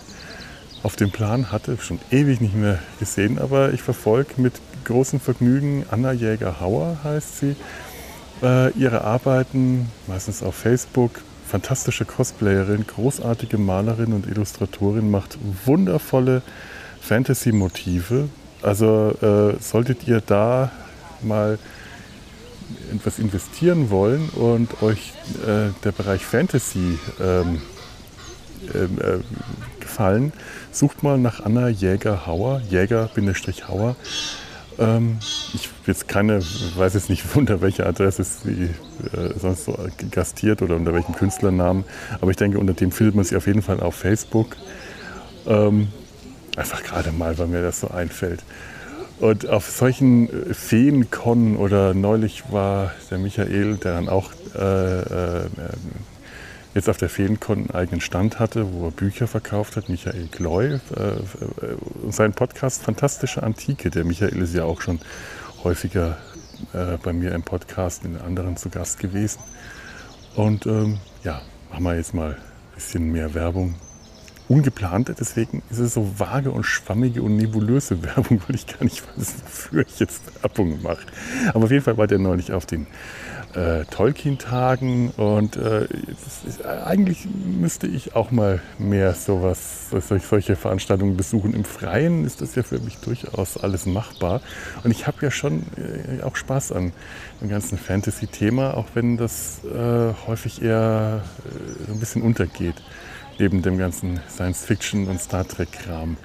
auf 0.83 0.97
dem 0.97 1.11
Plan 1.11 1.53
hatte, 1.53 1.77
schon 1.81 1.99
ewig 2.11 2.41
nicht 2.41 2.55
mehr 2.55 2.79
gesehen, 2.99 3.39
aber 3.39 3.73
ich 3.73 3.83
verfolge 3.83 4.41
mit 4.41 4.55
großem 4.85 5.21
Vergnügen 5.21 5.85
Anna 5.91 6.13
Jäger-Hauer, 6.13 6.99
heißt 7.05 7.39
sie, 7.39 7.57
äh, 8.43 8.71
ihre 8.73 9.05
Arbeiten, 9.05 9.91
meistens 10.07 10.43
auf 10.43 10.55
Facebook. 10.55 11.21
Fantastische 11.47 12.05
Cosplayerin, 12.05 12.87
großartige 12.87 13.59
Malerin 13.59 14.13
und 14.13 14.27
Illustratorin, 14.27 15.11
macht 15.11 15.37
wundervolle 15.65 16.43
Fantasy-Motive. 17.01 18.29
Also 18.63 19.17
äh, 19.21 19.61
solltet 19.61 20.07
ihr 20.07 20.21
da 20.21 20.71
mal 21.23 21.59
etwas 22.95 23.19
investieren 23.19 23.91
wollen 23.91 24.29
und 24.31 24.83
euch 24.83 25.13
äh, 25.47 25.71
der 25.85 25.93
Bereich 25.93 26.25
Fantasy 26.25 26.99
ähm, 27.21 27.61
ähm, 28.75 28.99
äh, 29.01 29.81
gefallen, 29.81 30.33
sucht 30.71 31.03
mal 31.03 31.19
nach 31.19 31.41
Anna 31.41 31.69
Jäger-Hauer, 31.69 32.63
Jäger-Hauer. 32.69 33.97
Ähm, 34.79 35.19
ich 35.55 35.69
jetzt 35.87 36.09
keine, 36.09 36.41
weiß 36.41 36.95
jetzt 36.95 37.11
nicht 37.11 37.25
unter 37.35 37.61
welcher 37.61 37.87
Adresse 37.87 38.25
sie 38.25 38.71
äh, 39.13 39.39
sonst 39.39 39.65
so 39.65 39.77
gastiert 40.11 40.63
oder 40.63 40.77
unter 40.77 40.95
welchem 40.95 41.15
Künstlernamen, 41.15 41.85
aber 42.21 42.31
ich 42.31 42.37
denke, 42.37 42.59
unter 42.59 42.75
dem 42.75 42.93
findet 42.93 43.15
man 43.15 43.25
sie 43.25 43.37
auf 43.37 43.47
jeden 43.47 43.63
Fall 43.63 43.81
auf 43.81 43.95
Facebook. 43.95 44.57
Ähm, 45.47 45.89
einfach 46.57 46.83
gerade 46.83 47.13
mal, 47.13 47.39
weil 47.39 47.47
mir 47.47 47.63
das 47.63 47.81
so 47.81 47.89
einfällt. 47.89 48.43
Und 49.21 49.49
auf 49.49 49.71
solchen 49.71 50.51
äh, 50.51 50.55
Feenkonnen 50.55 51.57
oder 51.57 51.95
neulich 51.95 52.45
war 52.51 52.93
der 53.11 53.19
Michael, 53.19 53.77
der 53.77 53.95
dann 53.95 54.09
auch 54.09 54.31
äh, 54.59 55.01
äh, 55.01 55.45
jetzt 56.75 56.89
auf 56.89 56.97
der 56.97 57.11
Feenkon 57.11 57.59
einen 57.59 57.71
eigenen 57.71 58.01
Stand 58.01 58.39
hatte, 58.39 58.73
wo 58.73 58.87
er 58.87 58.91
Bücher 58.91 59.27
verkauft 59.27 59.77
hat, 59.77 59.91
Michael 59.91 60.29
Gloy. 60.31 60.67
Äh, 60.67 60.77
äh, 60.77 60.81
sein 62.09 62.33
Podcast 62.33 62.83
Fantastische 62.83 63.43
Antike. 63.43 63.91
Der 63.91 64.05
Michael 64.05 64.41
ist 64.41 64.55
ja 64.55 64.65
auch 64.65 64.81
schon 64.81 65.01
häufiger 65.65 66.17
äh, 66.73 66.97
bei 67.03 67.13
mir 67.13 67.33
im 67.33 67.43
Podcast 67.43 68.07
in 68.07 68.17
anderen 68.17 68.57
zu 68.57 68.71
Gast 68.71 68.99
gewesen. 68.99 69.41
Und 70.35 70.65
ähm, 70.65 70.99
ja, 71.25 71.43
machen 71.71 71.85
wir 71.85 71.97
jetzt 71.97 72.15
mal 72.15 72.31
ein 72.31 72.75
bisschen 72.75 73.13
mehr 73.13 73.35
Werbung 73.35 73.75
ungeplante. 74.51 75.15
Deswegen 75.19 75.63
ist 75.71 75.79
es 75.79 75.95
so 75.95 76.19
vage 76.19 76.51
und 76.51 76.65
schwammige 76.65 77.23
und 77.23 77.37
nebulöse 77.37 78.03
Werbung, 78.03 78.43
weil 78.47 78.57
ich 78.57 78.67
gar 78.67 78.83
nicht 78.83 79.03
weiß, 79.17 79.35
wofür 79.45 79.87
ich 79.87 79.99
jetzt 80.01 80.23
Werbung 80.43 80.83
mache. 80.83 81.07
Aber 81.55 81.65
auf 81.65 81.71
jeden 81.71 81.85
Fall 81.85 81.97
war 81.97 82.09
der 82.09 82.19
neulich 82.19 82.53
auf 82.53 82.67
den 82.67 82.87
äh, 83.55 83.85
Tolkien-Tagen 83.85 85.11
und 85.11 85.57
äh, 85.57 85.85
ist, 86.47 86.65
eigentlich 86.65 87.27
müsste 87.27 87.87
ich 87.87 88.15
auch 88.15 88.31
mal 88.31 88.61
mehr 88.79 89.15
sowas, 89.15 89.89
solche 90.09 90.57
Veranstaltungen 90.57 91.17
besuchen. 91.17 91.55
Im 91.55 91.65
Freien 91.65 92.25
ist 92.25 92.41
das 92.41 92.55
ja 92.55 92.63
für 92.63 92.79
mich 92.81 92.99
durchaus 92.99 93.57
alles 93.57 93.87
machbar. 93.87 94.41
Und 94.85 94.91
ich 94.91 95.07
habe 95.07 95.19
ja 95.23 95.31
schon 95.31 95.63
äh, 95.77 96.23
auch 96.23 96.37
Spaß 96.37 96.73
an 96.73 96.93
dem 97.41 97.49
ganzen 97.49 97.79
Fantasy-Thema, 97.79 98.77
auch 98.77 98.87
wenn 98.95 99.17
das 99.17 99.61
äh, 99.65 100.13
häufig 100.27 100.63
eher 100.63 101.23
äh, 101.45 101.93
ein 101.93 102.01
bisschen 102.01 102.23
untergeht 102.23 102.77
neben 103.41 103.63
dem 103.63 103.79
ganzen 103.79 104.21
Science-Fiction- 104.29 105.09
und 105.09 105.19
Star 105.21 105.49
Trek-Kram, 105.49 106.17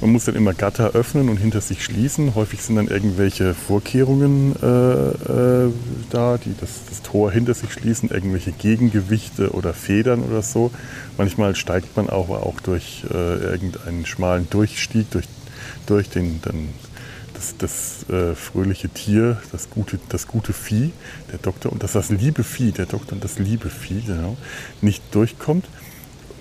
man 0.01 0.11
muss 0.11 0.25
dann 0.25 0.35
immer 0.35 0.53
Gatter 0.53 0.91
öffnen 0.91 1.29
und 1.29 1.37
hinter 1.37 1.61
sich 1.61 1.83
schließen. 1.83 2.33
Häufig 2.33 2.61
sind 2.61 2.75
dann 2.75 2.87
irgendwelche 2.87 3.53
Vorkehrungen 3.53 4.55
äh, 4.61 4.65
äh, 4.65 5.71
da, 6.09 6.37
die 6.37 6.55
das, 6.59 6.85
das, 6.89 7.01
Tor 7.03 7.31
hinter 7.31 7.53
sich 7.53 7.71
schließen, 7.71 8.09
irgendwelche 8.09 8.51
Gegengewichte 8.51 9.51
oder 9.51 9.73
Federn 9.73 10.23
oder 10.23 10.41
so. 10.41 10.71
Manchmal 11.17 11.55
steigt 11.55 11.95
man 11.95 12.09
auch, 12.09 12.29
auch 12.29 12.59
durch 12.61 13.03
äh, 13.11 13.13
irgendeinen 13.13 14.05
schmalen 14.05 14.49
Durchstieg, 14.49 15.11
durch, 15.11 15.27
durch 15.85 16.09
den, 16.09 16.41
dann 16.41 16.69
das, 17.41 17.57
das 17.57 18.09
äh, 18.09 18.35
fröhliche 18.35 18.89
Tier, 18.89 19.41
das 19.51 19.69
gute, 19.69 19.99
das 20.09 20.27
gute 20.27 20.53
Vieh, 20.53 20.91
der 21.31 21.39
Doktor 21.39 21.71
und 21.71 21.81
das, 21.81 21.93
das 21.93 22.09
liebe 22.09 22.43
Vieh, 22.43 22.71
der 22.71 22.85
Doktor 22.85 23.13
und 23.13 23.23
das 23.23 23.39
liebe 23.39 23.69
Vieh, 23.69 24.01
genau, 24.05 24.37
nicht 24.81 25.03
durchkommt 25.11 25.65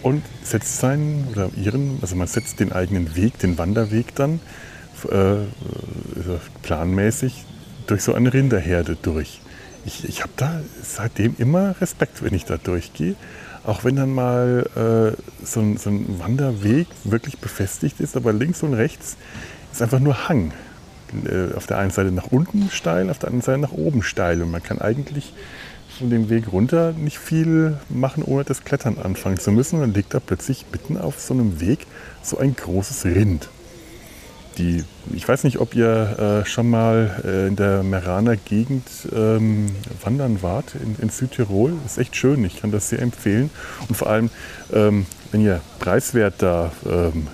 und 0.03 0.23
setzt 0.43 0.79
seinen 0.79 1.29
oder 1.33 1.51
ihren, 1.57 1.99
also 2.03 2.17
man 2.17 2.27
setzt 2.27 2.61
den 2.61 2.73
eigenen 2.73 3.17
Weg, 3.17 3.39
den 3.39 3.57
Wanderweg 3.59 4.15
dann 4.15 4.41
äh, 5.11 5.37
planmäßig 6.63 7.45
durch 7.87 8.03
so 8.03 8.13
eine 8.15 8.33
Rinderherde 8.33 8.97
durch. 9.01 9.41
Ich, 9.87 10.07
ich 10.07 10.21
habe 10.21 10.33
da 10.37 10.61
seitdem 10.83 11.35
immer 11.39 11.75
Respekt, 11.81 12.23
wenn 12.23 12.35
ich 12.35 12.45
da 12.45 12.59
durchgehe. 12.59 13.15
Auch 13.65 13.85
wenn 13.85 13.97
dann 13.97 14.15
mal 14.15 14.67
äh, 14.75 15.45
so, 15.45 15.61
ein, 15.61 15.77
so 15.77 15.91
ein 15.91 16.19
Wanderweg 16.19 16.87
wirklich 17.05 17.39
befestigt 17.39 18.01
ist, 18.01 18.17
aber 18.17 18.33
links 18.33 18.63
und 18.63 18.75
rechts 18.75 19.17
ist 19.73 19.83
einfach 19.83 19.99
nur 19.99 20.29
Hang. 20.29 20.53
Äh, 21.13 21.55
auf 21.55 21.67
der 21.67 21.79
einen 21.79 21.91
Seite 21.91 22.13
nach 22.13 22.29
unten 22.31 22.71
steil, 22.71 23.11
auf 23.11 23.19
der 23.19 23.29
anderen 23.29 23.45
Seite 23.45 23.59
nach 23.59 23.73
oben 23.73 24.03
steil. 24.03 24.43
Und 24.43 24.51
man 24.51 24.63
kann 24.63 24.81
eigentlich 24.81 25.33
von 25.99 26.11
dem 26.11 26.31
Weg 26.31 26.53
runter 26.53 26.93
nicht 26.93 27.19
viel 27.19 27.79
machen, 27.89 28.23
ohne 28.25 28.45
das 28.45 28.65
Klettern 28.65 28.99
anfangen 28.99 29.39
zu 29.39 29.53
müssen. 29.53 29.77
Und 29.77 29.83
dann 29.83 29.95
liegt 29.95 30.15
da 30.15 30.21
plötzlich 30.21 30.67
mitten 30.73 30.97
auf 30.97 31.21
so 31.21 31.35
einem 31.35 31.61
Weg 31.61 31.87
so 32.23 32.39
ein 32.39 32.55
großes 32.57 33.05
Rind. 33.05 33.49
Die, 34.59 34.85
ich 35.15 35.29
weiß 35.29 35.45
nicht, 35.45 35.59
ob 35.59 35.75
ihr 35.75 36.43
äh, 36.43 36.47
schon 36.47 36.69
mal 36.69 37.23
äh, 37.25 37.47
in 37.47 37.57
der 37.57 37.83
Meraner 37.83 38.37
Gegend 38.37 38.87
ähm, 39.15 39.67
wandern 40.03 40.43
wart, 40.43 40.75
in, 40.75 40.97
in, 41.01 41.09
Südtirol. 41.09 41.73
Ist 41.87 41.99
echt 41.99 42.17
schön, 42.17 42.45
ich 42.45 42.61
kann 42.61 42.71
das 42.73 42.89
sehr 42.89 43.01
empfehlen. 43.01 43.51
Und 43.89 43.95
vor 43.95 44.09
allem, 44.09 44.29
ähm, 44.73 45.07
wenn 45.31 45.43
ihr 45.43 45.61
preiswert 45.79 46.35
da 46.39 46.73
ähm, 46.85 47.29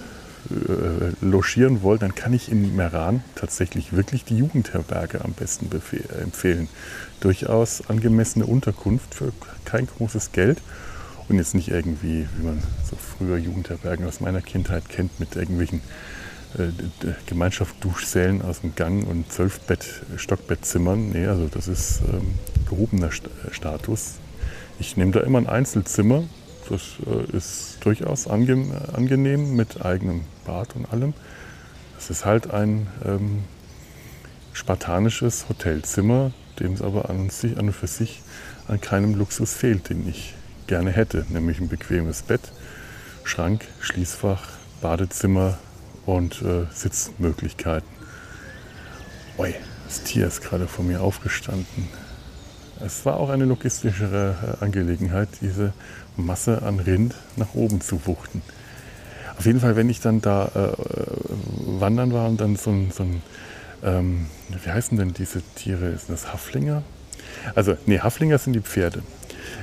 äh, 0.50 1.24
logieren 1.24 1.82
wollt, 1.82 2.02
dann 2.02 2.14
kann 2.14 2.32
ich 2.32 2.50
in 2.50 2.76
Meran 2.76 3.22
tatsächlich 3.35 3.94
wirklich 3.94 4.24
die 4.24 4.38
Jugendherberge 4.38 5.24
am 5.24 5.32
besten 5.32 5.68
empfehlen. 6.20 6.68
Durchaus 7.20 7.88
angemessene 7.88 8.46
Unterkunft 8.46 9.14
für 9.14 9.32
kein 9.64 9.87
großes 9.87 10.32
Geld 10.32 10.59
und 11.28 11.37
jetzt 11.37 11.54
nicht 11.54 11.68
irgendwie, 11.68 12.28
wie 12.37 12.46
man 12.46 12.62
so 12.88 12.96
früher 12.96 13.37
Jugendherbergen 13.37 14.06
aus 14.06 14.20
meiner 14.20 14.40
Kindheit 14.40 14.88
kennt, 14.88 15.18
mit 15.18 15.35
irgendwelchen 15.35 15.80
äh, 16.59 16.68
Gemeinschaftsduschsälen 17.26 18.42
aus 18.42 18.61
dem 18.61 18.74
Gang 18.74 19.06
und 19.06 19.30
zwölf 19.32 19.61
Bett, 19.61 20.02
Stockbettzimmern. 20.16 21.11
Nee, 21.11 21.26
also 21.26 21.48
das 21.48 21.68
ist 21.68 22.02
ähm, 22.12 22.35
gehobener 22.68 23.11
Status. 23.50 24.14
Ich 24.78 24.96
nehme 24.96 25.12
da 25.12 25.20
immer 25.20 25.38
ein 25.38 25.48
Einzelzimmer, 25.48 26.24
das 26.68 26.82
äh, 27.06 27.37
ist 27.37 27.78
durchaus 27.80 28.26
angenehm 28.26 29.56
mit 29.56 29.85
eigenem 29.85 30.22
Bad 30.46 30.76
und 30.76 30.90
allem. 30.92 31.14
Es 31.98 32.11
ist 32.11 32.24
halt 32.24 32.50
ein 32.50 32.87
ähm, 33.04 33.44
spartanisches 34.52 35.48
Hotelzimmer, 35.48 36.32
dem 36.61 36.72
es 36.72 36.82
aber 36.82 37.11
an, 37.11 37.30
sich, 37.30 37.59
an 37.59 37.66
und 37.66 37.72
für 37.72 37.87
sich 37.87 38.22
an 38.68 38.80
keinem 38.80 39.14
Luxus 39.14 39.54
fehlt, 39.54 39.90
den 39.90 40.09
ich 40.09 40.35
gerne 40.66 40.90
hätte, 40.90 41.26
nämlich 41.28 41.61
ein 41.61 41.68
bequemes 41.68 42.22
Bett, 42.22 42.52
Schrank, 43.24 43.64
Schließfach, 43.80 44.48
Badezimmer 44.80 45.59
und 46.04 46.42
äh, 46.42 46.66
Sitzmöglichkeiten. 46.72 47.88
Oi, 49.38 49.54
das 49.87 50.02
Tier 50.02 50.26
ist 50.26 50.42
gerade 50.42 50.66
vor 50.66 50.85
mir 50.85 51.00
aufgestanden. 51.00 51.88
Es 52.80 53.04
war 53.06 53.16
auch 53.18 53.30
eine 53.30 53.44
logistischere 53.44 54.59
äh, 54.61 54.64
Angelegenheit, 54.64 55.28
diese 55.40 55.72
Masse 56.16 56.62
an 56.62 56.78
Rind 56.78 57.14
nach 57.37 57.54
oben 57.54 57.80
zu 57.80 58.06
wuchten. 58.06 58.42
Auf 59.38 59.46
jeden 59.46 59.61
Fall, 59.61 59.77
wenn 59.77 59.90
ich 59.90 60.01
dann 60.01 60.20
da 60.20 60.46
äh, 60.55 61.81
wandern 61.81 62.12
war 62.12 62.29
und 62.29 62.40
dann 62.40 62.57
so 62.57 62.70
ein, 62.70 62.90
so 62.90 63.03
ein 63.03 63.22
ähm, 63.83 64.27
wie 64.49 64.70
heißen 64.70 64.96
denn 64.96 65.12
diese 65.12 65.42
Tiere? 65.55 65.90
Sind 65.90 66.11
das 66.11 66.33
Haflinger? 66.33 66.83
Also, 67.55 67.77
nee, 67.87 68.01
Haflinger 68.01 68.38
sind 68.38 68.55
die 68.55 68.61
Pferde. 68.61 69.03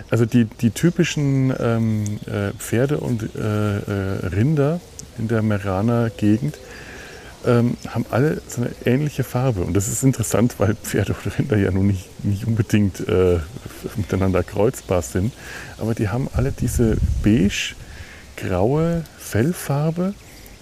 Also 0.10 0.26
die, 0.26 0.46
die 0.46 0.72
typischen 0.72 1.54
ähm, 1.60 2.20
äh, 2.26 2.52
Pferde 2.58 3.00
und 3.00 3.36
äh, 3.36 3.78
äh 3.78 4.28
Rinder 4.28 4.80
in 5.18 5.28
der 5.28 5.42
Meraner 5.42 6.10
Gegend 6.10 6.58
ähm, 7.46 7.78
haben 7.88 8.06
alle 8.12 8.42
so 8.48 8.62
eine 8.62 8.72
ähnliche 8.86 9.24
Farbe. 9.24 9.62
Und 9.62 9.74
das 9.76 9.88
ist 9.88 10.04
interessant, 10.04 10.56
weil 10.60 10.76
Pferde 10.76 11.14
und 11.14 11.38
Rinder 11.38 11.58
ja 11.58 11.72
nun 11.72 11.88
nicht, 11.88 12.24
nicht 12.24 12.48
unbedingt 12.48 13.08
äh, 13.08 13.40
miteinander 13.96 14.44
kreuzbar 14.44 15.02
sind. 15.02 15.34
Aber 15.78 15.94
die 15.94 16.10
haben 16.10 16.30
alle 16.34 16.52
diese 16.52 16.98
beige-graue 18.36 19.04
Fellfarbe 19.18 20.14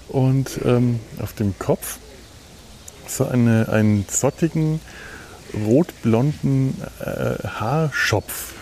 und 0.10 0.60
ähm, 0.66 1.00
auf 1.20 1.34
dem 1.34 1.58
Kopf 1.58 1.98
so 3.08 3.26
eine, 3.28 3.70
einen 3.70 4.08
zottigen, 4.08 4.80
rotblonden 5.54 6.76
äh, 7.00 7.46
Haarschopf. 7.48 8.54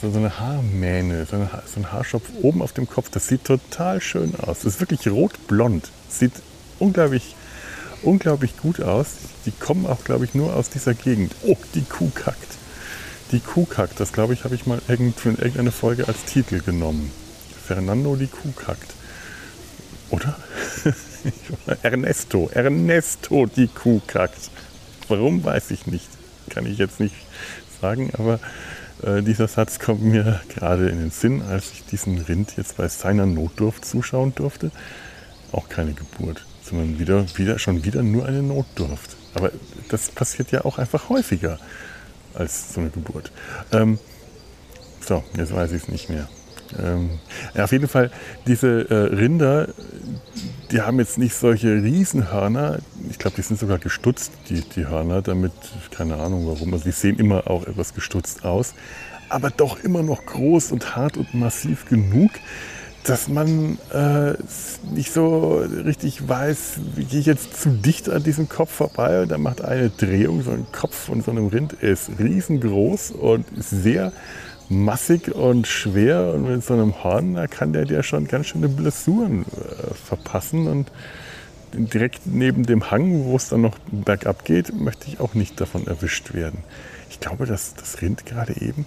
So, 0.00 0.10
so 0.10 0.18
eine 0.18 0.38
Haarmähne, 0.38 1.26
so, 1.26 1.36
eine, 1.36 1.50
so 1.66 1.80
ein 1.80 1.92
Haarschopf 1.92 2.24
oben 2.40 2.62
auf 2.62 2.72
dem 2.72 2.88
Kopf. 2.88 3.10
Das 3.10 3.26
sieht 3.26 3.44
total 3.44 4.00
schön 4.00 4.34
aus. 4.36 4.60
Das 4.60 4.74
ist 4.74 4.80
wirklich 4.80 5.08
rotblond. 5.08 5.90
Sieht 6.08 6.32
unglaublich 6.78 7.34
unglaublich 8.02 8.56
gut 8.56 8.80
aus. 8.80 9.08
Die 9.44 9.50
kommen 9.50 9.84
auch, 9.84 10.04
glaube 10.04 10.24
ich, 10.24 10.32
nur 10.32 10.54
aus 10.54 10.70
dieser 10.70 10.94
Gegend. 10.94 11.34
Oh, 11.44 11.56
die 11.74 11.82
Kuh 11.82 12.10
kackt. 12.14 12.56
Die 13.32 13.40
Kuh 13.40 13.64
kackt. 13.64 13.98
Das, 13.98 14.12
glaube 14.12 14.34
ich, 14.34 14.44
habe 14.44 14.54
ich 14.54 14.66
mal 14.66 14.80
für 14.80 15.30
irgendeine 15.30 15.72
Folge 15.72 16.06
als 16.06 16.24
Titel 16.24 16.60
genommen. 16.60 17.10
Fernando 17.68 18.16
die 18.16 18.26
Kuh 18.26 18.52
kackt. 18.52 18.94
Oder? 20.10 20.36
Ernesto. 21.82 22.48
Ernesto 22.52 23.44
die 23.44 23.68
Kuh 23.68 24.00
kackt. 24.06 24.50
Warum, 25.08 25.44
weiß 25.44 25.70
ich 25.70 25.86
nicht. 25.86 26.08
Kann 26.48 26.64
ich 26.64 26.78
jetzt 26.78 26.98
nicht 26.98 27.14
sagen, 27.80 28.10
aber 28.16 28.40
äh, 29.02 29.22
dieser 29.22 29.48
Satz 29.48 29.78
kommt 29.78 30.02
mir 30.02 30.40
gerade 30.48 30.88
in 30.88 30.98
den 30.98 31.10
Sinn, 31.10 31.42
als 31.42 31.72
ich 31.72 31.84
diesen 31.84 32.18
Rind 32.18 32.56
jetzt 32.56 32.78
bei 32.78 32.88
seiner 32.88 33.26
Notdurft 33.26 33.84
zuschauen 33.84 34.34
durfte. 34.34 34.70
Auch 35.52 35.68
keine 35.68 35.92
Geburt 35.92 36.46
sondern 36.68 36.98
wieder, 36.98 37.24
wieder, 37.36 37.58
schon 37.58 37.84
wieder 37.84 38.02
nur 38.02 38.26
eine 38.26 38.42
Notdurft. 38.42 39.16
Aber 39.34 39.50
das 39.88 40.10
passiert 40.10 40.52
ja 40.52 40.64
auch 40.64 40.78
einfach 40.78 41.08
häufiger 41.08 41.58
als 42.34 42.74
so 42.74 42.80
eine 42.80 42.90
Geburt. 42.90 43.32
Ähm, 43.72 43.98
so, 45.00 45.24
jetzt 45.36 45.54
weiß 45.54 45.72
ich 45.72 45.84
es 45.84 45.88
nicht 45.88 46.10
mehr. 46.10 46.28
Ähm, 46.78 47.10
ja, 47.54 47.64
auf 47.64 47.72
jeden 47.72 47.88
Fall, 47.88 48.10
diese 48.46 48.90
äh, 48.90 49.14
Rinder, 49.14 49.68
die 50.70 50.82
haben 50.82 50.98
jetzt 50.98 51.18
nicht 51.18 51.34
solche 51.34 51.82
Riesenhörner. 51.82 52.78
Ich 53.10 53.18
glaube, 53.18 53.36
die 53.36 53.42
sind 53.42 53.58
sogar 53.58 53.78
gestutzt, 53.78 54.32
die, 54.48 54.60
die 54.60 54.86
Hörner, 54.86 55.22
damit, 55.22 55.52
keine 55.90 56.16
Ahnung 56.16 56.46
warum. 56.46 56.72
Also 56.72 56.84
die 56.84 56.92
sehen 56.92 57.18
immer 57.18 57.48
auch 57.50 57.66
etwas 57.66 57.94
gestutzt 57.94 58.44
aus. 58.44 58.74
Aber 59.30 59.50
doch 59.50 59.82
immer 59.82 60.02
noch 60.02 60.24
groß 60.24 60.72
und 60.72 60.96
hart 60.96 61.16
und 61.16 61.34
massiv 61.34 61.86
genug, 61.86 62.30
dass 63.04 63.28
man 63.28 63.78
äh, 63.92 64.34
nicht 64.94 65.12
so 65.12 65.64
richtig 65.84 66.28
weiß, 66.28 66.80
gehe 67.08 67.20
ich 67.20 67.26
jetzt 67.26 67.60
zu 67.60 67.70
dicht 67.70 68.10
an 68.10 68.22
diesem 68.22 68.48
Kopf 68.48 68.72
vorbei 68.72 69.22
und 69.22 69.30
dann 69.30 69.40
macht 69.40 69.62
eine 69.62 69.88
Drehung, 69.88 70.42
so 70.42 70.50
ein 70.50 70.66
Kopf 70.72 70.94
von 70.94 71.22
so 71.22 71.30
einem 71.30 71.46
Rind 71.46 71.72
ist 71.74 72.10
riesengroß 72.18 73.12
und 73.12 73.46
sehr 73.56 74.12
massig 74.68 75.34
und 75.34 75.66
schwer 75.66 76.34
und 76.34 76.48
mit 76.48 76.64
so 76.64 76.74
einem 76.74 77.02
Horn, 77.02 77.34
da 77.34 77.46
kann 77.46 77.72
der 77.72 77.84
dir 77.84 78.02
schon 78.02 78.26
ganz 78.26 78.48
schöne 78.48 78.68
Blessuren 78.68 79.42
äh, 79.42 79.94
verpassen 79.94 80.66
und 80.66 80.90
direkt 81.72 82.26
neben 82.26 82.64
dem 82.64 82.90
Hang, 82.90 83.24
wo 83.24 83.36
es 83.36 83.48
dann 83.48 83.62
noch 83.62 83.78
bergab 83.90 84.44
geht, 84.44 84.74
möchte 84.74 85.08
ich 85.08 85.20
auch 85.20 85.34
nicht 85.34 85.60
davon 85.60 85.86
erwischt 85.86 86.34
werden. 86.34 86.60
Ich 87.10 87.20
glaube, 87.20 87.46
dass 87.46 87.74
das 87.74 88.00
Rind 88.00 88.26
gerade 88.26 88.54
eben 88.60 88.86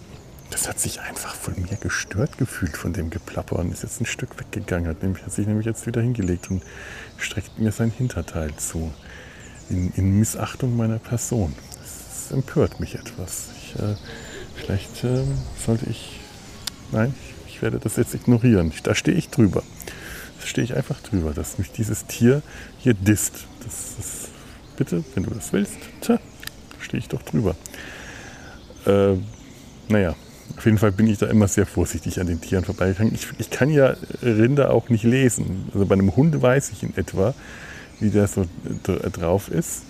das 0.51 0.67
hat 0.67 0.79
sich 0.79 0.99
einfach 0.99 1.33
von 1.33 1.55
mir 1.55 1.77
gestört 1.77 2.37
gefühlt 2.37 2.75
von 2.75 2.91
dem 2.91 3.09
Geplapper 3.09 3.59
und 3.59 3.71
ist 3.71 3.83
jetzt 3.83 4.01
ein 4.01 4.05
Stück 4.05 4.37
weggegangen, 4.37 4.87
hat, 4.87 5.01
nämlich, 5.01 5.23
hat 5.23 5.31
sich 5.31 5.47
nämlich 5.47 5.65
jetzt 5.65 5.87
wieder 5.87 6.01
hingelegt 6.01 6.51
und 6.51 6.61
streckt 7.17 7.57
mir 7.57 7.71
sein 7.71 7.89
Hinterteil 7.89 8.53
zu. 8.57 8.93
In, 9.69 9.91
in 9.95 10.19
Missachtung 10.19 10.75
meiner 10.75 10.99
Person. 10.99 11.55
Das 11.79 12.31
empört 12.31 12.81
mich 12.81 12.95
etwas. 12.95 13.47
Ich, 13.57 13.79
äh, 13.79 13.95
vielleicht 14.61 15.03
äh, 15.03 15.23
sollte 15.65 15.89
ich. 15.89 16.19
Nein, 16.91 17.13
ich, 17.47 17.61
werde 17.61 17.79
das 17.79 17.95
jetzt 17.95 18.13
ignorieren. 18.13 18.71
Da 18.83 18.95
stehe 18.95 19.15
ich 19.15 19.29
drüber. 19.29 19.63
Da 20.39 20.47
stehe 20.47 20.65
ich 20.65 20.75
einfach 20.75 20.99
drüber, 21.01 21.31
dass 21.31 21.57
mich 21.57 21.71
dieses 21.71 22.05
Tier 22.05 22.41
hier 22.79 22.93
disst. 22.93 23.45
Das 23.63 23.95
ist, 23.99 24.29
bitte, 24.77 25.03
wenn 25.13 25.23
du 25.23 25.29
das 25.29 25.53
willst, 25.53 25.77
tja, 26.01 26.19
stehe 26.79 26.99
ich 26.99 27.07
doch 27.07 27.21
drüber. 27.21 27.55
Äh, 28.85 29.17
naja, 29.87 30.15
auf 30.57 30.65
jeden 30.65 30.77
Fall 30.77 30.91
bin 30.91 31.07
ich 31.07 31.19
da 31.19 31.27
immer 31.27 31.47
sehr 31.47 31.65
vorsichtig 31.65 32.19
an 32.19 32.27
den 32.27 32.41
Tieren 32.41 32.65
vorbeigegangen. 32.65 33.13
Ich, 33.13 33.27
ich 33.37 33.49
kann 33.49 33.69
ja 33.69 33.95
Rinder 34.21 34.71
auch 34.71 34.89
nicht 34.89 35.03
lesen. 35.03 35.69
Also 35.73 35.85
bei 35.85 35.93
einem 35.93 36.15
Hund 36.15 36.41
weiß 36.41 36.71
ich 36.71 36.83
in 36.83 36.97
etwa, 36.97 37.33
wie 37.99 38.09
der 38.09 38.27
so 38.27 38.45
drauf 38.83 39.49
ist. 39.49 39.83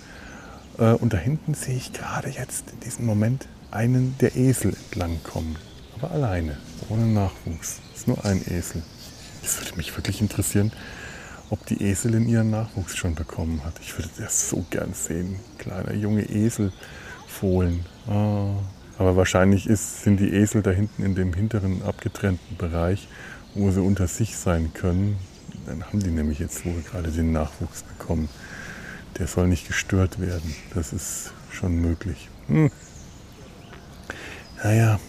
Äh, 0.78 0.92
und 0.92 1.12
da 1.12 1.18
hinten 1.18 1.54
sehe 1.54 1.76
ich 1.76 1.92
gerade 1.92 2.28
jetzt 2.28 2.70
in 2.72 2.80
diesem 2.80 3.06
Moment 3.06 3.48
einen 3.72 4.16
der 4.20 4.36
Esel 4.36 4.74
entlang 4.74 5.22
kommen. 5.22 5.56
Aber 5.96 6.10
alleine, 6.10 6.58
ohne 6.88 7.06
Nachwuchs. 7.06 7.80
Es 7.92 8.00
ist 8.00 8.08
nur 8.08 8.24
ein 8.24 8.42
Esel. 8.42 8.82
Es 9.42 9.60
würde 9.60 9.76
mich 9.76 9.96
wirklich 9.96 10.20
interessieren, 10.20 10.72
ob 11.50 11.64
die 11.66 11.82
Eselin 11.82 12.28
ihren 12.28 12.50
Nachwuchs 12.50 12.96
schon 12.96 13.14
bekommen 13.14 13.64
hat. 13.64 13.74
Ich 13.80 13.96
würde 13.96 14.10
das 14.18 14.48
so 14.48 14.64
gern 14.70 14.94
sehen. 14.94 15.36
Kleiner 15.58 15.94
junge 15.94 16.22
Eselfohlen. 16.22 17.84
Oh. 18.08 18.54
Aber 18.98 19.16
wahrscheinlich 19.16 19.66
ist, 19.66 20.02
sind 20.02 20.20
die 20.20 20.32
Esel 20.32 20.62
da 20.62 20.70
hinten 20.70 21.02
in 21.02 21.14
dem 21.14 21.32
hinteren 21.32 21.82
abgetrennten 21.82 22.56
Bereich, 22.56 23.08
wo 23.54 23.70
sie 23.70 23.80
unter 23.80 24.06
sich 24.06 24.36
sein 24.36 24.72
können. 24.74 25.16
Dann 25.66 25.84
haben 25.84 26.00
die 26.00 26.10
nämlich 26.10 26.38
jetzt 26.38 26.64
wohl 26.64 26.82
gerade 26.82 27.10
den 27.10 27.32
Nachwuchs 27.32 27.82
bekommen. 27.82 28.28
Der 29.18 29.26
soll 29.26 29.48
nicht 29.48 29.66
gestört 29.66 30.20
werden. 30.20 30.54
Das 30.74 30.92
ist 30.92 31.32
schon 31.50 31.76
möglich. 31.76 32.28
Hm. 32.48 32.70
Naja, 34.62 35.00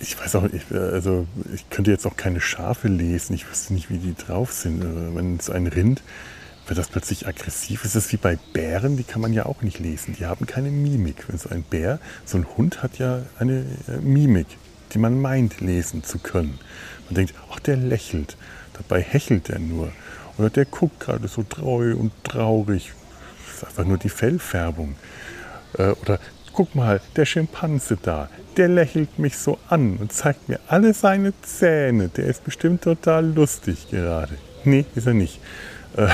ich 0.00 0.18
weiß 0.18 0.36
auch, 0.36 0.44
ich, 0.44 0.62
also 0.70 1.26
ich 1.52 1.68
könnte 1.70 1.90
jetzt 1.90 2.06
auch 2.06 2.16
keine 2.16 2.40
Schafe 2.40 2.88
lesen. 2.88 3.34
Ich 3.34 3.48
wüsste 3.48 3.74
nicht, 3.74 3.90
wie 3.90 3.98
die 3.98 4.14
drauf 4.14 4.52
sind. 4.52 4.82
Also 4.82 5.14
wenn 5.14 5.36
es 5.36 5.50
ein 5.50 5.66
Rind 5.66 6.02
wird 6.68 6.78
das 6.78 6.88
plötzlich 6.88 7.26
aggressiv? 7.26 7.84
Ist 7.84 7.94
es 7.94 8.12
wie 8.12 8.18
bei 8.18 8.38
Bären? 8.52 8.96
Die 8.96 9.02
kann 9.02 9.22
man 9.22 9.32
ja 9.32 9.46
auch 9.46 9.62
nicht 9.62 9.78
lesen. 9.78 10.14
Die 10.18 10.26
haben 10.26 10.46
keine 10.46 10.70
Mimik. 10.70 11.28
Wenn 11.28 11.38
so 11.38 11.48
ein 11.48 11.62
Bär, 11.62 11.98
so 12.24 12.36
ein 12.36 12.46
Hund 12.56 12.82
hat 12.82 12.98
ja 12.98 13.22
eine 13.38 13.64
äh, 13.88 13.98
Mimik, 14.02 14.46
die 14.92 14.98
man 14.98 15.20
meint 15.20 15.60
lesen 15.60 16.04
zu 16.04 16.18
können. 16.18 16.58
Man 17.06 17.14
denkt, 17.14 17.34
ach, 17.50 17.58
der 17.60 17.76
lächelt. 17.76 18.36
Dabei 18.74 19.02
hechelt 19.02 19.48
er 19.48 19.58
nur. 19.58 19.90
Oder 20.36 20.50
der 20.50 20.66
guckt 20.66 21.00
gerade 21.00 21.26
so 21.26 21.42
treu 21.42 21.96
und 21.96 22.12
traurig. 22.22 22.92
Das 23.46 23.56
ist 23.56 23.68
einfach 23.68 23.84
nur 23.84 23.98
die 23.98 24.10
Fellfärbung. 24.10 24.94
Äh, 25.76 25.92
oder 26.02 26.20
guck 26.58 26.74
mal, 26.74 27.00
der 27.14 27.24
Schimpanse 27.24 27.96
da, 28.02 28.28
der 28.56 28.66
lächelt 28.66 29.20
mich 29.20 29.38
so 29.38 29.58
an 29.68 29.96
und 29.98 30.12
zeigt 30.12 30.48
mir 30.48 30.58
alle 30.66 30.92
seine 30.92 31.32
Zähne. 31.40 32.08
Der 32.08 32.26
ist 32.26 32.42
bestimmt 32.42 32.82
total 32.82 33.26
lustig 33.26 33.86
gerade. 33.92 34.34
Nee, 34.64 34.84
ist 34.96 35.06
er 35.06 35.14
nicht. 35.14 35.38
Äh, 35.96 36.08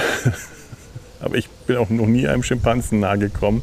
aber 1.20 1.36
ich 1.36 1.48
bin 1.48 1.78
auch 1.78 1.88
noch 1.88 2.04
nie 2.04 2.28
einem 2.28 2.42
Schimpansen 2.42 3.00
nahe 3.00 3.16
gekommen, 3.16 3.62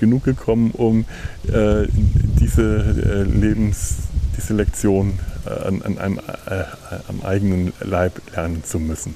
genug 0.00 0.24
gekommen, 0.24 0.72
um 0.72 1.04
äh, 1.46 1.86
diese 1.92 2.78
äh, 2.78 3.22
Lebens, 3.22 3.98
diese 4.36 4.54
Lektion 4.54 5.20
äh, 5.46 5.68
an, 5.68 5.82
an 5.82 5.98
einem, 5.98 6.18
äh, 6.18 6.64
am 7.06 7.22
eigenen 7.22 7.72
Leib 7.78 8.20
lernen 8.34 8.64
zu 8.64 8.80
müssen. 8.80 9.14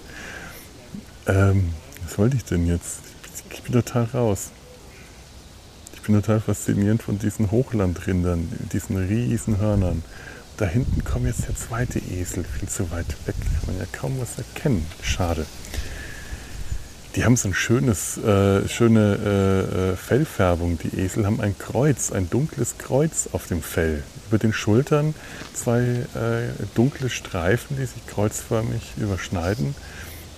Ähm, 1.26 1.70
was 2.04 2.16
wollte 2.16 2.36
ich 2.36 2.44
denn 2.44 2.64
jetzt? 2.64 3.00
Ich 3.50 3.62
bin 3.62 3.72
total 3.72 4.04
raus. 4.14 4.52
Ich 6.06 6.12
bin 6.12 6.22
total 6.22 6.38
fasziniert 6.38 7.02
von 7.02 7.18
diesen 7.18 7.50
Hochlandrindern, 7.50 8.48
diesen 8.72 8.96
riesen 8.96 9.58
Hörnern. 9.58 10.04
Da 10.56 10.64
hinten 10.64 11.02
kommt 11.02 11.26
jetzt 11.26 11.48
der 11.48 11.56
zweite 11.56 11.98
Esel, 11.98 12.44
viel 12.44 12.68
zu 12.68 12.92
weit 12.92 13.08
weg. 13.26 13.34
Kann 13.34 13.74
man 13.74 13.78
ja 13.78 13.86
kaum 13.90 14.20
was 14.20 14.38
erkennen. 14.38 14.86
Schade. 15.02 15.46
Die 17.16 17.24
haben 17.24 17.36
so 17.36 17.48
ein 17.48 17.54
schönes, 17.54 18.18
äh, 18.18 18.68
schöne 18.68 19.18
äh, 19.18 19.94
äh, 19.94 19.96
Fellfärbung. 19.96 20.78
Die 20.78 20.96
Esel 20.96 21.26
haben 21.26 21.40
ein 21.40 21.58
Kreuz, 21.58 22.12
ein 22.12 22.30
dunkles 22.30 22.78
Kreuz 22.78 23.28
auf 23.32 23.48
dem 23.48 23.60
Fell. 23.60 24.04
Über 24.28 24.38
den 24.38 24.52
Schultern 24.52 25.12
zwei 25.54 25.80
äh, 25.80 26.66
dunkle 26.76 27.10
Streifen, 27.10 27.78
die 27.78 27.86
sich 27.86 28.06
kreuzförmig 28.06 28.92
überschneiden. 28.96 29.74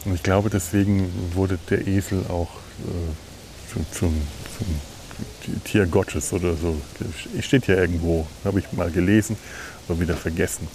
Und 0.06 0.14
ich 0.14 0.22
glaube, 0.22 0.48
deswegen 0.48 1.12
wurde 1.34 1.58
der 1.68 1.86
Esel 1.86 2.24
auch 2.30 2.54
äh, 2.86 3.74
zum, 3.74 3.84
zum, 3.92 4.22
zum 4.56 4.66
Tier 5.64 5.86
Gottes 5.86 6.32
oder 6.32 6.54
so. 6.54 6.80
Steht 7.40 7.66
hier 7.66 7.78
irgendwo, 7.78 8.26
habe 8.44 8.60
ich 8.60 8.72
mal 8.72 8.90
gelesen, 8.90 9.36
aber 9.88 10.00
wieder 10.00 10.16
vergessen. 10.16 10.68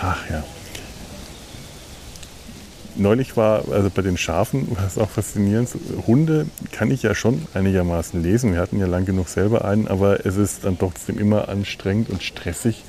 Ach 0.00 0.28
ja 0.30 0.42
neulich 2.96 3.36
war, 3.36 3.64
also 3.70 3.90
bei 3.90 4.02
den 4.02 4.16
Schafen, 4.16 4.76
war 4.76 4.86
es 4.86 4.98
auch 4.98 5.10
faszinierend, 5.10 5.70
Hunde 6.06 6.46
kann 6.70 6.90
ich 6.90 7.02
ja 7.02 7.14
schon 7.14 7.46
einigermaßen 7.54 8.22
lesen. 8.22 8.52
Wir 8.52 8.60
hatten 8.60 8.78
ja 8.78 8.86
lang 8.86 9.04
genug 9.04 9.28
selber 9.28 9.64
einen, 9.64 9.88
aber 9.88 10.24
es 10.26 10.36
ist 10.36 10.64
dann 10.64 10.78
trotzdem 10.78 11.18
immer 11.18 11.48
anstrengend 11.48 12.10
und 12.10 12.22
stressig. 12.22 12.84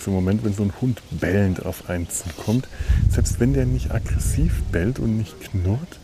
Zum 0.00 0.12
Moment, 0.12 0.44
wenn 0.44 0.52
so 0.52 0.62
ein 0.62 0.72
Hund 0.80 1.00
bellend 1.10 1.64
auf 1.64 1.88
einen 1.88 2.10
zukommt, 2.10 2.68
selbst 3.10 3.40
wenn 3.40 3.54
der 3.54 3.64
nicht 3.64 3.90
aggressiv 3.90 4.62
bellt 4.70 4.98
und 4.98 5.16
nicht 5.16 5.40
knurrt, 5.40 5.98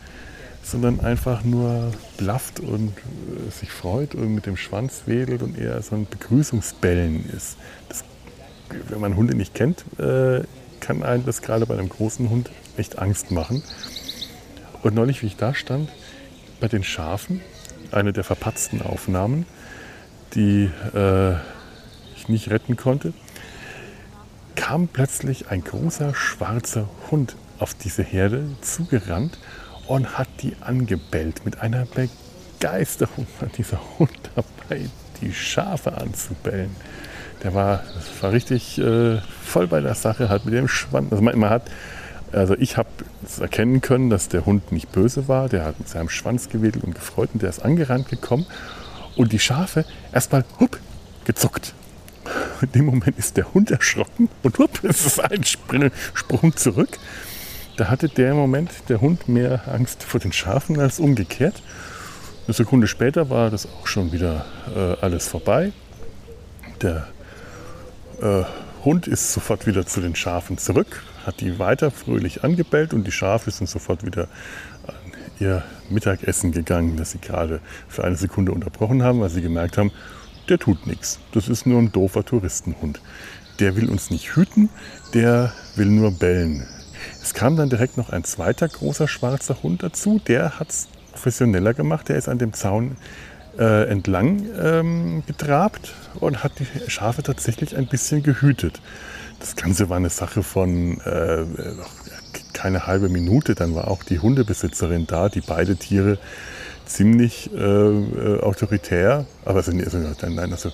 sondern 0.63 0.99
einfach 0.99 1.43
nur 1.43 1.91
blafft 2.17 2.59
und 2.59 2.89
äh, 2.89 3.51
sich 3.51 3.71
freut 3.71 4.15
und 4.15 4.33
mit 4.33 4.45
dem 4.45 4.57
Schwanz 4.57 5.03
wedelt 5.05 5.41
und 5.41 5.57
eher 5.57 5.81
so 5.81 5.95
ein 5.95 6.07
Begrüßungsbellen 6.09 7.29
ist. 7.29 7.57
Das, 7.89 8.03
wenn 8.89 8.99
man 8.99 9.15
Hunde 9.15 9.35
nicht 9.35 9.53
kennt, 9.53 9.83
äh, 9.99 10.43
kann 10.79 11.03
einem 11.03 11.25
das 11.25 11.41
gerade 11.41 11.65
bei 11.65 11.75
einem 11.77 11.89
großen 11.89 12.29
Hund 12.29 12.49
echt 12.77 12.99
Angst 12.99 13.31
machen. 13.31 13.63
Und 14.83 14.95
neulich, 14.95 15.21
wie 15.21 15.27
ich 15.27 15.35
da 15.35 15.53
stand, 15.53 15.89
bei 16.59 16.67
den 16.67 16.83
Schafen, 16.83 17.41
eine 17.91 18.13
der 18.13 18.23
verpatzten 18.23 18.81
Aufnahmen, 18.81 19.45
die 20.33 20.69
äh, 20.93 21.33
ich 22.15 22.29
nicht 22.29 22.49
retten 22.49 22.77
konnte, 22.77 23.13
kam 24.55 24.87
plötzlich 24.87 25.49
ein 25.49 25.63
großer 25.63 26.13
schwarzer 26.15 26.89
Hund 27.09 27.35
auf 27.59 27.73
diese 27.73 28.03
Herde 28.03 28.45
zugerannt 28.61 29.37
und 29.91 30.17
hat 30.17 30.29
die 30.41 30.55
angebellt. 30.61 31.43
Mit 31.43 31.59
einer 31.59 31.85
Begeisterung 31.85 33.27
war 33.41 33.49
dieser 33.49 33.77
Hund 33.99 34.17
dabei, 34.35 34.85
die 35.19 35.33
Schafe 35.33 35.97
anzubellen. 35.97 36.73
Der 37.43 37.53
war, 37.53 37.83
war 38.21 38.31
richtig 38.31 38.77
äh, 38.77 39.17
voll 39.43 39.67
bei 39.67 39.81
der 39.81 39.95
Sache, 39.95 40.29
hat 40.29 40.45
mit 40.45 40.53
dem 40.53 40.69
Schwanz, 40.69 41.11
also 41.11 41.21
man, 41.21 41.37
man 41.37 41.49
hat 41.49 41.63
also 42.31 42.55
ich 42.57 42.77
habe 42.77 42.87
erkennen 43.41 43.81
können, 43.81 44.09
dass 44.09 44.29
der 44.29 44.45
Hund 44.45 44.71
nicht 44.71 44.93
böse 44.93 45.27
war. 45.27 45.49
Der 45.49 45.65
hat 45.65 45.77
mit 45.79 45.89
seinem 45.89 46.07
Schwanz 46.07 46.47
gewedelt 46.47 46.85
und 46.85 46.95
gefreut 46.95 47.31
und 47.33 47.41
der 47.41 47.49
ist 47.49 47.59
angerannt 47.59 48.07
gekommen. 48.07 48.45
Und 49.17 49.33
die 49.33 49.39
Schafe 49.39 49.83
erstmal 50.13 50.45
hup, 50.57 50.79
gezuckt. 51.25 51.73
In 52.61 52.71
dem 52.71 52.85
Moment 52.85 53.17
ist 53.17 53.35
der 53.35 53.53
Hund 53.53 53.69
erschrocken 53.69 54.29
und 54.43 54.57
hup, 54.57 54.81
es 54.83 55.05
ist 55.05 55.19
ein 55.19 55.43
Sprung 55.43 56.55
zurück. 56.55 56.97
Da 57.81 57.89
hatte 57.89 58.09
der 58.09 58.35
Moment 58.35 58.69
der 58.89 59.01
Hund 59.01 59.27
mehr 59.27 59.67
Angst 59.67 60.03
vor 60.03 60.19
den 60.19 60.31
Schafen 60.31 60.79
als 60.79 60.99
umgekehrt. 60.99 61.63
Eine 62.45 62.53
Sekunde 62.53 62.85
später 62.85 63.31
war 63.31 63.49
das 63.49 63.65
auch 63.65 63.87
schon 63.87 64.11
wieder 64.11 64.45
äh, 64.75 65.03
alles 65.03 65.27
vorbei. 65.27 65.71
Der 66.83 67.07
äh, 68.21 68.43
Hund 68.85 69.07
ist 69.07 69.33
sofort 69.33 69.65
wieder 69.65 69.83
zu 69.87 69.99
den 69.99 70.15
Schafen 70.15 70.59
zurück, 70.59 71.01
hat 71.25 71.41
die 71.41 71.57
weiter 71.57 71.89
fröhlich 71.89 72.43
angebellt 72.43 72.93
und 72.93 73.07
die 73.07 73.11
Schafe 73.11 73.49
sind 73.49 73.67
sofort 73.67 74.05
wieder 74.05 74.27
an 74.85 74.93
ihr 75.39 75.63
Mittagessen 75.89 76.51
gegangen, 76.51 76.97
das 76.97 77.13
sie 77.13 77.19
gerade 77.19 77.61
für 77.87 78.03
eine 78.03 78.15
Sekunde 78.15 78.51
unterbrochen 78.51 79.01
haben, 79.01 79.21
weil 79.21 79.31
sie 79.31 79.41
gemerkt 79.41 79.79
haben, 79.79 79.89
der 80.49 80.59
tut 80.59 80.85
nichts. 80.85 81.17
Das 81.31 81.49
ist 81.49 81.65
nur 81.65 81.79
ein 81.79 81.91
doofer 81.91 82.23
Touristenhund. 82.23 83.01
Der 83.59 83.75
will 83.75 83.89
uns 83.89 84.11
nicht 84.11 84.35
hüten, 84.35 84.69
der 85.15 85.51
will 85.75 85.87
nur 85.87 86.11
bellen. 86.11 86.67
Es 87.21 87.33
kam 87.33 87.55
dann 87.55 87.69
direkt 87.69 87.97
noch 87.97 88.09
ein 88.09 88.23
zweiter 88.23 88.67
großer 88.67 89.07
schwarzer 89.07 89.61
Hund 89.63 89.83
dazu, 89.83 90.19
der 90.25 90.59
hat 90.59 90.69
es 90.69 90.87
professioneller 91.11 91.73
gemacht, 91.73 92.09
der 92.09 92.15
ist 92.15 92.29
an 92.29 92.37
dem 92.37 92.53
Zaun 92.53 92.97
äh, 93.57 93.89
entlang 93.89 94.45
ähm, 94.59 95.23
getrabt 95.27 95.93
und 96.19 96.43
hat 96.43 96.53
die 96.59 96.89
Schafe 96.89 97.21
tatsächlich 97.23 97.75
ein 97.75 97.87
bisschen 97.87 98.23
gehütet. 98.23 98.81
Das 99.39 99.55
Ganze 99.55 99.89
war 99.89 99.97
eine 99.97 100.09
Sache 100.09 100.43
von 100.43 101.01
äh, 101.01 101.45
keine 102.53 102.87
halbe 102.87 103.09
Minute. 103.09 103.55
Dann 103.55 103.75
war 103.75 103.89
auch 103.89 104.03
die 104.03 104.19
Hundebesitzerin 104.19 105.07
da, 105.07 105.29
die 105.29 105.41
beide 105.41 105.75
Tiere 105.75 106.17
ziemlich 106.85 107.51
äh, 107.53 107.59
äh 107.59 108.39
autoritär, 108.41 109.25
aber 109.45 109.57
also, 109.57 109.71
nein, 109.71 110.51
also 110.51 110.71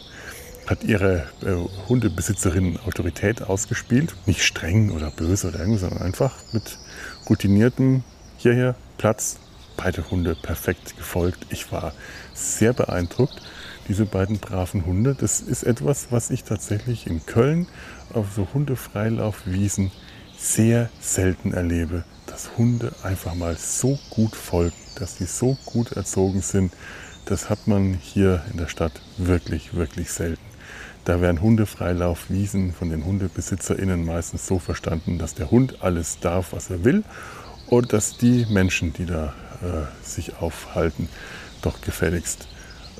hat 0.67 0.83
ihre 0.83 1.27
äh, 1.41 1.55
Hundebesitzerin 1.87 2.77
Autorität 2.85 3.41
ausgespielt. 3.41 4.15
Nicht 4.25 4.43
streng 4.43 4.91
oder 4.91 5.09
böse 5.11 5.47
oder 5.47 5.59
irgendwas, 5.59 5.81
sondern 5.81 6.01
einfach 6.01 6.35
mit 6.51 6.77
routiniertem 7.29 8.03
hierher 8.37 8.75
Platz. 8.97 9.37
Beide 9.77 10.09
Hunde 10.09 10.35
perfekt 10.35 10.97
gefolgt. 10.97 11.47
Ich 11.49 11.71
war 11.71 11.93
sehr 12.33 12.73
beeindruckt. 12.73 13.41
Diese 13.87 14.05
beiden 14.05 14.39
braven 14.39 14.85
Hunde, 14.85 15.15
das 15.17 15.39
ist 15.39 15.63
etwas, 15.63 16.07
was 16.11 16.29
ich 16.29 16.43
tatsächlich 16.43 17.07
in 17.07 17.25
Köln 17.25 17.67
auf 18.13 18.33
so 18.35 18.47
Hundefreilaufwiesen 18.53 19.91
sehr 20.37 20.89
selten 20.99 21.53
erlebe, 21.53 22.03
dass 22.25 22.57
Hunde 22.57 22.91
einfach 23.03 23.33
mal 23.33 23.55
so 23.55 23.97
gut 24.09 24.35
folgen, 24.35 24.75
dass 24.95 25.15
die 25.15 25.25
so 25.25 25.57
gut 25.65 25.93
erzogen 25.93 26.41
sind. 26.41 26.73
Das 27.25 27.49
hat 27.49 27.67
man 27.67 27.93
hier 27.93 28.43
in 28.51 28.57
der 28.57 28.67
Stadt 28.67 28.93
wirklich, 29.17 29.73
wirklich 29.73 30.11
selten. 30.11 30.41
Da 31.07 31.21
werden 31.21 31.41
Hundefreilaufwiesen 31.41 32.73
von 32.73 32.89
den 32.89 33.05
HundebesitzerInnen 33.05 34.03
meistens 34.03 34.45
so 34.45 34.59
verstanden, 34.59 35.17
dass 35.17 35.35
der 35.35 35.49
Hund 35.49 35.81
alles 35.81 36.19
darf, 36.19 36.51
was 36.51 36.69
er 36.69 36.83
will 36.83 37.05
und 37.67 37.93
dass 37.93 38.17
die 38.17 38.45
Menschen, 38.49 38.91
die 38.91 39.05
da 39.05 39.33
äh, 39.61 40.05
sich 40.05 40.35
aufhalten, 40.41 41.07
doch 41.61 41.79
gefälligst 41.79 42.49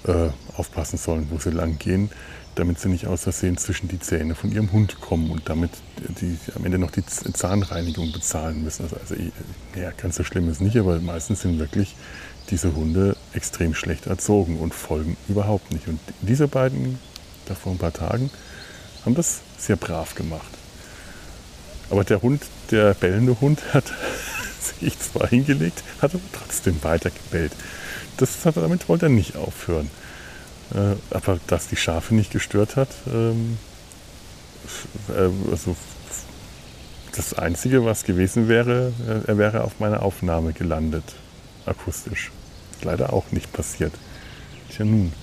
äh, 0.06 0.30
aufpassen 0.56 0.98
sollen, 0.98 1.28
wo 1.32 1.38
sie 1.38 1.50
lang 1.50 1.80
gehen, 1.80 2.10
damit 2.56 2.80
sie 2.80 2.88
nicht 2.88 3.08
aus 3.08 3.24
Versehen 3.24 3.58
zwischen 3.58 3.90
die 3.90 4.00
Zähne 4.00 4.36
von 4.36 4.54
ihrem 4.54 4.72
Hund 4.72 5.02
kommen 5.02 5.30
und 5.30 5.50
damit 5.50 5.72
die 6.22 6.38
am 6.56 6.64
Ende 6.64 6.80
noch 6.80 6.92
die 6.92 7.06
Zahnreinigung 7.06 8.14
bezahlen 8.14 8.64
müssen. 8.64 8.84
Also, 8.84 8.96
also 8.96 9.16
ja, 9.76 9.92
ganz 9.92 10.16
so 10.16 10.24
schlimm 10.24 10.50
ist 10.50 10.62
nicht, 10.62 10.78
aber 10.78 11.02
meistens 11.02 11.42
sind 11.42 11.60
wirklich 11.60 11.98
diese 12.52 12.74
Hunde 12.74 13.18
extrem 13.34 13.74
schlecht 13.74 14.08
erzogen 14.08 14.60
und 14.60 14.74
folgen 14.74 15.18
überhaupt 15.28 15.74
nicht. 15.74 15.90
Und 15.90 16.00
diese 16.22 16.48
beiden 16.48 17.00
da 17.50 17.56
vor 17.56 17.72
ein 17.72 17.78
paar 17.78 17.94
Tagen, 17.94 18.30
haben 19.06 19.16
das 19.16 19.40
sehr 19.58 19.76
brav 19.76 20.16
gemacht. 20.16 20.50
Aber 21.90 22.04
der 22.04 22.22
Hund, 22.22 22.44
der 22.72 22.94
bellende 22.94 23.40
Hund, 23.40 23.62
hat 23.74 23.86
sich 24.80 25.00
zwar 25.00 25.28
hingelegt, 25.28 25.84
hat 26.02 26.14
aber 26.14 26.24
trotzdem 26.34 26.84
weiter 26.84 27.10
gebellt. 27.10 27.54
Das 28.18 28.46
hat, 28.46 28.58
damit 28.58 28.90
wollte 28.90 29.06
er 29.06 29.10
nicht 29.10 29.36
aufhören. 29.36 29.90
Äh, 30.74 30.96
aber 31.16 31.40
dass 31.48 31.68
die 31.68 31.78
Schafe 31.78 32.14
nicht 32.14 32.32
gestört 32.32 32.76
hat, 32.76 32.90
ähm, 33.12 33.58
äh, 35.10 35.52
also 35.52 35.76
das 37.16 37.34
Einzige, 37.34 37.86
was 37.86 38.04
gewesen 38.04 38.48
wäre, 38.48 38.92
äh, 39.08 39.28
er 39.28 39.38
wäre 39.38 39.64
auf 39.64 39.80
meiner 39.80 40.04
Aufnahme 40.04 40.54
gelandet, 40.54 41.16
akustisch. 41.66 42.32
Leider 42.84 43.14
auch 43.14 43.32
nicht 43.32 43.52
passiert. 43.54 43.94
Tja 44.70 44.86
nun. 44.86 45.14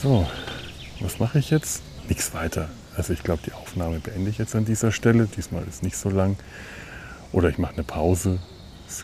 So, 0.00 0.28
was 1.00 1.18
mache 1.18 1.40
ich 1.40 1.50
jetzt? 1.50 1.82
Nichts 2.08 2.32
weiter. 2.32 2.68
Also 2.96 3.12
ich 3.12 3.24
glaube, 3.24 3.42
die 3.44 3.52
Aufnahme 3.52 3.98
beende 3.98 4.30
ich 4.30 4.38
jetzt 4.38 4.54
an 4.54 4.64
dieser 4.64 4.92
Stelle. 4.92 5.26
Diesmal 5.26 5.64
ist 5.66 5.82
nicht 5.82 5.96
so 5.96 6.08
lang. 6.08 6.36
Oder 7.32 7.48
ich 7.48 7.58
mache 7.58 7.74
eine 7.74 7.82
Pause. 7.82 8.38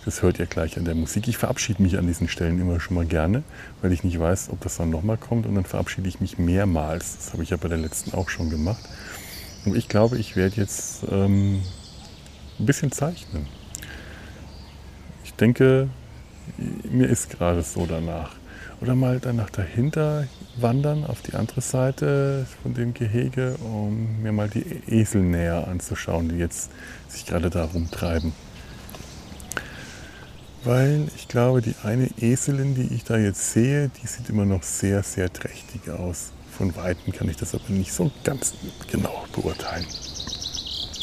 Das 0.05 0.23
hört 0.23 0.39
ihr 0.39 0.47
gleich 0.47 0.79
an 0.79 0.85
der 0.85 0.95
Musik. 0.95 1.27
Ich 1.27 1.37
verabschiede 1.37 1.83
mich 1.83 1.99
an 1.99 2.07
diesen 2.07 2.29
Stellen 2.29 2.61
immer 2.61 2.79
schon 2.79 2.95
mal 2.95 3.07
gerne, 3.07 3.43
weil 3.83 3.93
ich 3.93 4.05
nicht 4.05 4.21
weiß, 4.21 4.51
ob 4.51 4.61
das 4.61 4.77
dann 4.77 4.91
nochmal 4.91 5.17
kommt. 5.17 5.47
Und 5.47 5.57
dann 5.57 5.65
verabschiede 5.65 6.09
ich 6.09 6.21
mich 6.21 6.39
mehrmals. 6.39 7.17
Das 7.17 7.33
habe 7.33 7.43
ich 7.43 7.51
ja 7.51 7.57
bei 7.57 7.67
der 7.67 7.79
letzten 7.79 8.15
auch 8.15 8.29
schon 8.29 8.49
gemacht. 8.49 8.85
Und 9.65 9.77
ich 9.77 9.89
glaube, 9.89 10.17
ich 10.17 10.37
werde 10.37 10.55
jetzt 10.55 11.03
ähm, 11.11 11.61
ein 12.61 12.67
bisschen 12.67 12.93
zeichnen. 12.93 13.49
Ich 15.25 15.35
denke, 15.35 15.89
mir 16.89 17.09
ist 17.09 17.31
gerade 17.31 17.65
so 17.65 17.85
danach. 17.85 18.37
Oder 18.81 18.95
mal 18.95 19.19
danach 19.19 19.51
dahinter 19.51 20.29
wandern 20.57 21.05
auf 21.05 21.21
die 21.23 21.35
andere 21.35 21.61
Seite 21.61 22.47
von 22.63 22.75
dem 22.75 22.95
Gehege, 22.95 23.57
um 23.63 24.23
mir 24.23 24.33
mal 24.33 24.49
die 24.49 24.65
Esel 24.89 25.23
näher 25.23 25.67
anzuschauen, 25.69 26.29
die 26.29 26.37
jetzt 26.37 26.71
sich 27.09 27.27
gerade 27.27 27.51
da 27.51 27.65
rumtreiben. 27.65 28.33
Weil 30.65 31.09
ich 31.17 31.29
glaube, 31.29 31.61
die 31.61 31.75
eine 31.83 32.09
Eselin, 32.19 32.75
die 32.75 32.95
ich 32.95 33.05
da 33.05 33.19
jetzt 33.19 33.53
sehe, 33.53 33.91
die 34.03 34.07
sieht 34.07 34.31
immer 34.31 34.47
noch 34.47 34.63
sehr, 34.63 35.03
sehr 35.03 35.31
trächtig 35.33 35.91
aus. 35.91 36.33
Von 36.57 36.75
Weitem 36.77 37.13
kann 37.13 37.29
ich 37.29 37.37
das 37.37 37.55
aber 37.55 37.69
nicht 37.69 37.93
so 37.93 38.11
ganz 38.23 38.55
genau 38.91 39.25
beurteilen. 39.33 39.85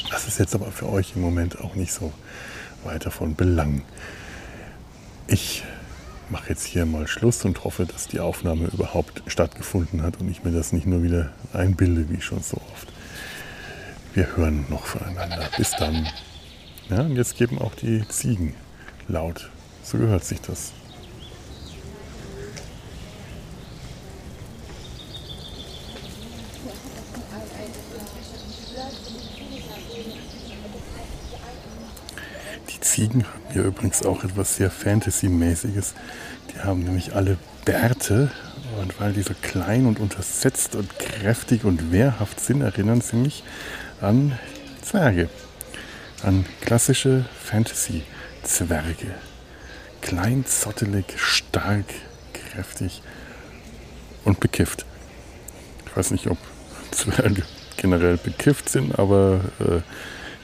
Das 0.09 0.27
ist 0.27 0.39
jetzt 0.39 0.55
aber 0.55 0.71
für 0.71 0.89
euch 0.89 1.13
im 1.15 1.21
Moment 1.21 1.59
auch 1.59 1.75
nicht 1.75 1.93
so 1.93 2.11
weiter 2.83 3.11
von 3.11 3.35
Belang. 3.35 3.83
Ich 5.27 5.63
mache 6.31 6.49
jetzt 6.49 6.65
hier 6.65 6.85
mal 6.85 7.07
Schluss 7.07 7.43
und 7.45 7.63
hoffe, 7.63 7.85
dass 7.85 8.07
die 8.07 8.19
Aufnahme 8.19 8.67
überhaupt 8.67 9.21
stattgefunden 9.27 10.01
hat 10.01 10.19
und 10.19 10.29
ich 10.31 10.43
mir 10.43 10.51
das 10.51 10.71
nicht 10.71 10.87
nur 10.87 11.03
wieder 11.03 11.31
einbilde, 11.53 12.09
wie 12.09 12.21
schon 12.21 12.41
so 12.41 12.57
oft. 12.73 12.87
Wir 14.13 14.35
hören 14.35 14.65
noch 14.69 14.85
voneinander. 14.85 15.49
Bis 15.57 15.71
dann. 15.71 16.07
Ja, 16.89 17.01
und 17.01 17.15
jetzt 17.15 17.37
geben 17.37 17.59
auch 17.59 17.75
die 17.75 18.07
Ziegen 18.07 18.55
laut. 19.07 19.49
So 19.83 19.97
gehört 19.97 20.23
sich 20.23 20.41
das. 20.41 20.73
Ziegen 32.91 33.23
haben 33.23 33.54
hier 33.54 33.63
übrigens 33.63 34.04
auch 34.06 34.25
etwas 34.25 34.58
sehr 34.58 34.69
Fantasy-mäßiges. 34.69 35.93
Die 36.54 36.60
haben 36.60 36.84
nämlich 36.84 37.15
alle 37.15 37.38
Bärte 37.63 38.30
und 38.82 38.99
weil 38.99 39.13
die 39.13 39.21
so 39.21 39.34
klein 39.41 39.86
und 39.86 40.01
untersetzt 40.01 40.75
und 40.75 40.99
kräftig 40.99 41.63
und 41.63 41.93
wehrhaft 41.93 42.41
sind, 42.41 42.60
erinnern 42.62 42.99
sie 42.99 43.15
mich 43.15 43.45
an 44.01 44.38
Zwerge. 44.82 45.30
An 46.21 46.45
klassische 46.60 47.23
Fantasy-Zwerge. 47.45 49.15
Klein, 50.01 50.43
zottelig, 50.45 51.06
stark, 51.15 51.86
kräftig 52.34 53.04
und 54.25 54.41
bekifft. 54.41 54.86
Ich 55.86 55.95
weiß 55.95 56.12
nicht, 56.12 56.27
ob 56.27 56.38
Zwerge 56.91 57.43
generell 57.77 58.17
bekifft 58.17 58.67
sind, 58.67 58.99
aber 58.99 59.39
äh, 59.60 59.80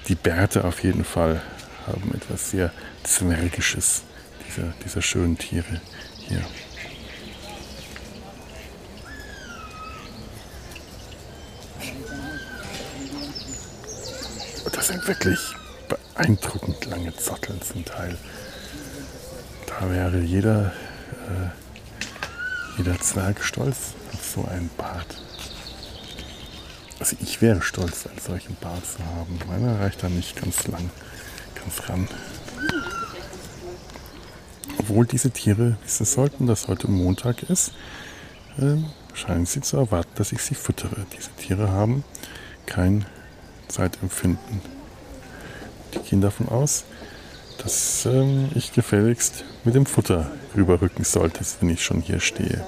die 0.08 0.16
Bärte 0.16 0.64
auf 0.64 0.82
jeden 0.82 1.04
Fall 1.04 1.42
haben 1.88 2.14
etwas 2.14 2.52
sehr 2.52 2.72
Zwergisches, 3.04 4.04
dieser, 4.48 4.74
dieser 4.84 5.02
schönen 5.02 5.38
Tiere 5.38 5.82
hier. 6.28 6.44
das 14.78 14.88
sind 14.90 15.08
wirklich 15.08 15.40
beeindruckend 15.88 16.86
lange 16.86 17.16
Zotteln 17.16 17.60
zum 17.62 17.84
Teil. 17.84 18.16
Da 19.66 19.90
wäre 19.90 20.20
jeder, 20.20 20.72
äh, 21.28 22.78
jeder 22.78 23.00
Zwerg 23.00 23.44
stolz 23.44 23.96
auf 24.14 24.24
so 24.24 24.46
einen 24.46 24.70
Bart. 24.78 25.18
Also 27.00 27.16
ich 27.20 27.42
wäre 27.42 27.62
stolz, 27.62 28.06
einen 28.06 28.20
solchen 28.20 28.56
Bart 28.62 28.86
zu 28.86 29.04
haben. 29.04 29.40
Meiner 29.48 29.80
reicht 29.80 30.04
da 30.04 30.10
nicht 30.10 30.40
ganz 30.40 30.68
lang 30.68 30.90
ganz 31.68 31.90
ran. 31.90 32.08
Obwohl 34.80 35.06
diese 35.06 35.32
Tiere 35.32 35.78
wissen 35.84 36.06
sollten, 36.06 36.48
dass 36.48 36.68
heute 36.68 36.90
Montag 36.90 37.44
ist, 37.44 37.74
äh, 38.58 38.78
scheinen 39.14 39.46
sie 39.46 39.62
zu 39.62 39.78
erwarten, 39.78 40.12
dass 40.16 40.32
ich 40.32 40.42
sie 40.42 40.56
füttere. 40.56 41.06
Diese 41.16 41.32
Tiere 41.32 41.72
haben 41.72 42.04
kein 42.66 43.06
Zeitempfinden. 43.68 44.62
Die 45.94 46.00
gehen 46.00 46.22
davon 46.22 46.48
aus, 46.48 46.86
dass 47.62 48.06
ähm, 48.06 48.50
ich 48.56 48.72
gefälligst 48.72 49.44
mit 49.66 49.76
dem 49.76 49.86
Futter 49.86 50.32
rüberrücken 50.56 51.04
sollte, 51.04 51.42
wenn 51.60 51.70
ich 51.70 51.84
schon 51.84 52.02
hier 52.02 52.20
stehe. 52.20 52.66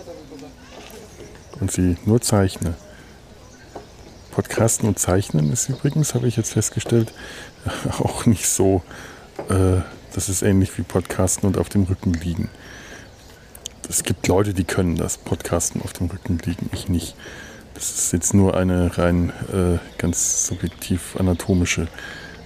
Und 1.59 1.71
sie 1.71 1.97
nur 2.05 2.21
zeichne. 2.21 2.75
Podcasten 4.31 4.87
und 4.87 4.97
Zeichnen 4.97 5.51
ist 5.51 5.69
übrigens, 5.69 6.15
habe 6.15 6.27
ich 6.27 6.37
jetzt 6.37 6.53
festgestellt, 6.53 7.13
auch 7.99 8.25
nicht 8.25 8.47
so, 8.47 8.81
äh, 9.49 9.81
das 10.13 10.29
ist 10.29 10.41
ähnlich 10.41 10.77
wie 10.77 10.83
Podcasten 10.83 11.47
und 11.47 11.57
auf 11.57 11.69
dem 11.69 11.83
Rücken 11.83 12.13
liegen. 12.13 12.49
Es 13.89 14.03
gibt 14.03 14.27
Leute, 14.27 14.53
die 14.53 14.65
können 14.65 14.95
das, 14.95 15.17
Podcasten 15.17 15.81
auf 15.81 15.93
dem 15.93 16.07
Rücken 16.07 16.39
liegen, 16.45 16.69
ich 16.73 16.89
nicht. 16.89 17.15
Das 17.73 17.89
ist 17.89 18.13
jetzt 18.13 18.33
nur 18.33 18.57
eine 18.57 18.97
rein 18.97 19.31
äh, 19.53 19.79
ganz 19.97 20.47
subjektiv 20.47 21.15
anatomische 21.17 21.87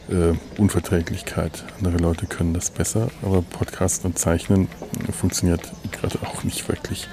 äh, 0.09 0.34
Unverträglichkeit. 0.59 1.65
Andere 1.80 1.97
Leute 1.97 2.28
können 2.28 2.53
das 2.53 2.69
besser, 2.69 3.09
aber 3.21 3.41
Podcasten 3.41 4.11
und 4.11 4.19
Zeichnen 4.19 4.67
funktioniert 5.11 5.71
gerade 5.91 6.19
auch 6.21 6.43
nicht 6.43 6.67
wirklich. 6.67 7.07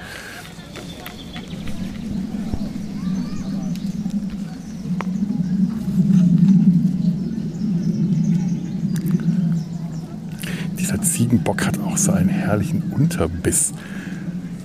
Ziegenbock 11.20 11.66
hat 11.66 11.78
auch 11.80 11.98
so 11.98 12.12
einen 12.12 12.30
herrlichen 12.30 12.82
Unterbiss. 12.92 13.74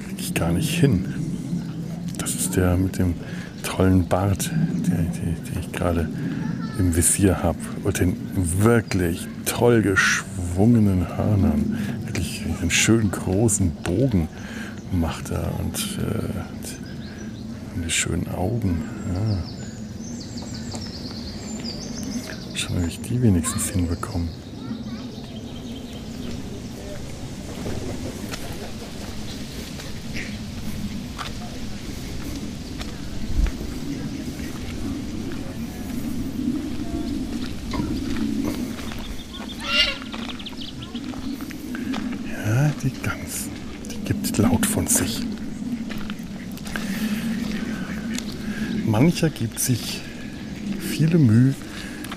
Kriege 0.08 0.22
ich 0.22 0.34
gar 0.34 0.54
nicht 0.54 0.70
hin. 0.70 1.04
der 2.56 2.78
mit 2.78 2.98
dem 2.98 3.16
tollen 3.62 4.08
Bart, 4.08 4.50
den, 4.52 5.12
den 5.12 5.60
ich 5.60 5.74
gerade 5.74 6.08
im 6.80 6.96
Visier 6.96 7.44
habe 7.44 7.58
und 7.84 8.00
den 8.00 8.16
wirklich 8.64 9.28
toll 9.44 9.82
geschwungenen 9.82 11.18
Hörnern, 11.18 11.78
wirklich 12.06 12.46
einen 12.62 12.72
schönen 12.72 13.12
großen 13.12 13.72
Bogen 13.84 14.30
macht 14.94 15.32
er 15.32 15.60
und, 15.60 16.00
äh, 16.00 17.76
und 17.76 17.86
die 17.86 17.92
schönen 17.92 18.30
Augen. 18.30 18.82
Ja. 19.14 19.38
Schauen, 22.56 22.78
ob 22.78 22.88
ich 22.88 23.02
die 23.02 23.22
wenigstens 23.22 23.72
hinbekomme. 23.72 24.30
Mancher 49.06 49.30
gibt 49.30 49.60
sich 49.60 50.02
viele 50.80 51.20
Mühe 51.20 51.54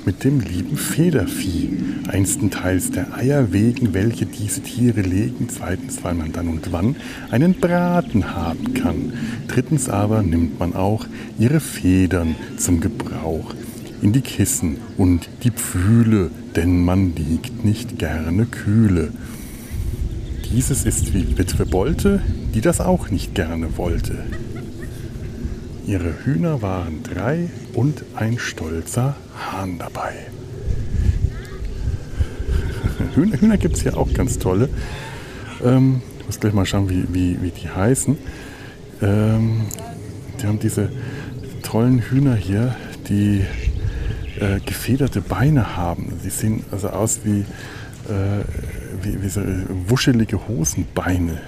mit 0.06 0.24
dem 0.24 0.40
lieben 0.40 0.78
Federvieh. 0.78 1.68
Einstenteils 2.08 2.90
der 2.90 3.14
Eier 3.14 3.52
wegen, 3.52 3.92
welche 3.92 4.24
diese 4.24 4.62
Tiere 4.62 5.02
legen. 5.02 5.50
Zweitens, 5.50 6.02
weil 6.02 6.14
man 6.14 6.32
dann 6.32 6.48
und 6.48 6.72
wann 6.72 6.96
einen 7.30 7.52
Braten 7.52 8.34
haben 8.34 8.72
kann. 8.72 9.12
Drittens 9.48 9.90
aber 9.90 10.22
nimmt 10.22 10.58
man 10.58 10.74
auch 10.74 11.04
ihre 11.38 11.60
Federn 11.60 12.36
zum 12.56 12.80
Gebrauch 12.80 13.54
in 14.00 14.14
die 14.14 14.22
Kissen 14.22 14.78
und 14.96 15.28
die 15.42 15.50
Pfühle, 15.50 16.30
denn 16.56 16.86
man 16.86 17.14
liegt 17.14 17.66
nicht 17.66 17.98
gerne 17.98 18.46
kühle. 18.46 19.12
Dieses 20.54 20.86
ist 20.86 21.12
wie 21.12 21.36
Witwe 21.36 21.66
Bolte, 21.66 22.22
die 22.54 22.62
das 22.62 22.80
auch 22.80 23.10
nicht 23.10 23.34
gerne 23.34 23.76
wollte. 23.76 24.24
Ihre 25.88 26.12
Hühner 26.26 26.60
waren 26.60 27.02
drei 27.02 27.48
und 27.72 28.04
ein 28.14 28.38
stolzer 28.38 29.16
Hahn 29.34 29.78
dabei. 29.78 30.26
Hühner, 33.14 33.40
Hühner 33.40 33.56
gibt 33.56 33.76
es 33.76 33.82
hier 33.84 33.96
auch 33.96 34.12
ganz 34.12 34.38
tolle. 34.38 34.68
Ähm, 35.64 36.02
ich 36.20 36.26
muss 36.26 36.40
gleich 36.40 36.52
mal 36.52 36.66
schauen, 36.66 36.90
wie, 36.90 37.06
wie, 37.14 37.40
wie 37.40 37.50
die 37.52 37.70
heißen. 37.70 38.18
Ähm, 39.00 39.62
die 40.38 40.46
haben 40.46 40.58
diese 40.58 40.90
tollen 41.62 42.00
Hühner 42.00 42.36
hier, 42.36 42.76
die 43.08 43.46
äh, 44.38 44.60
gefederte 44.60 45.22
Beine 45.22 45.74
haben. 45.78 46.12
Sie 46.22 46.28
sehen 46.28 46.64
also 46.70 46.90
aus 46.90 47.20
wie, 47.24 47.46
äh, 48.12 48.44
wie, 49.00 49.22
wie 49.22 49.28
so 49.30 49.40
wuschelige 49.86 50.48
Hosenbeine. 50.48 51.40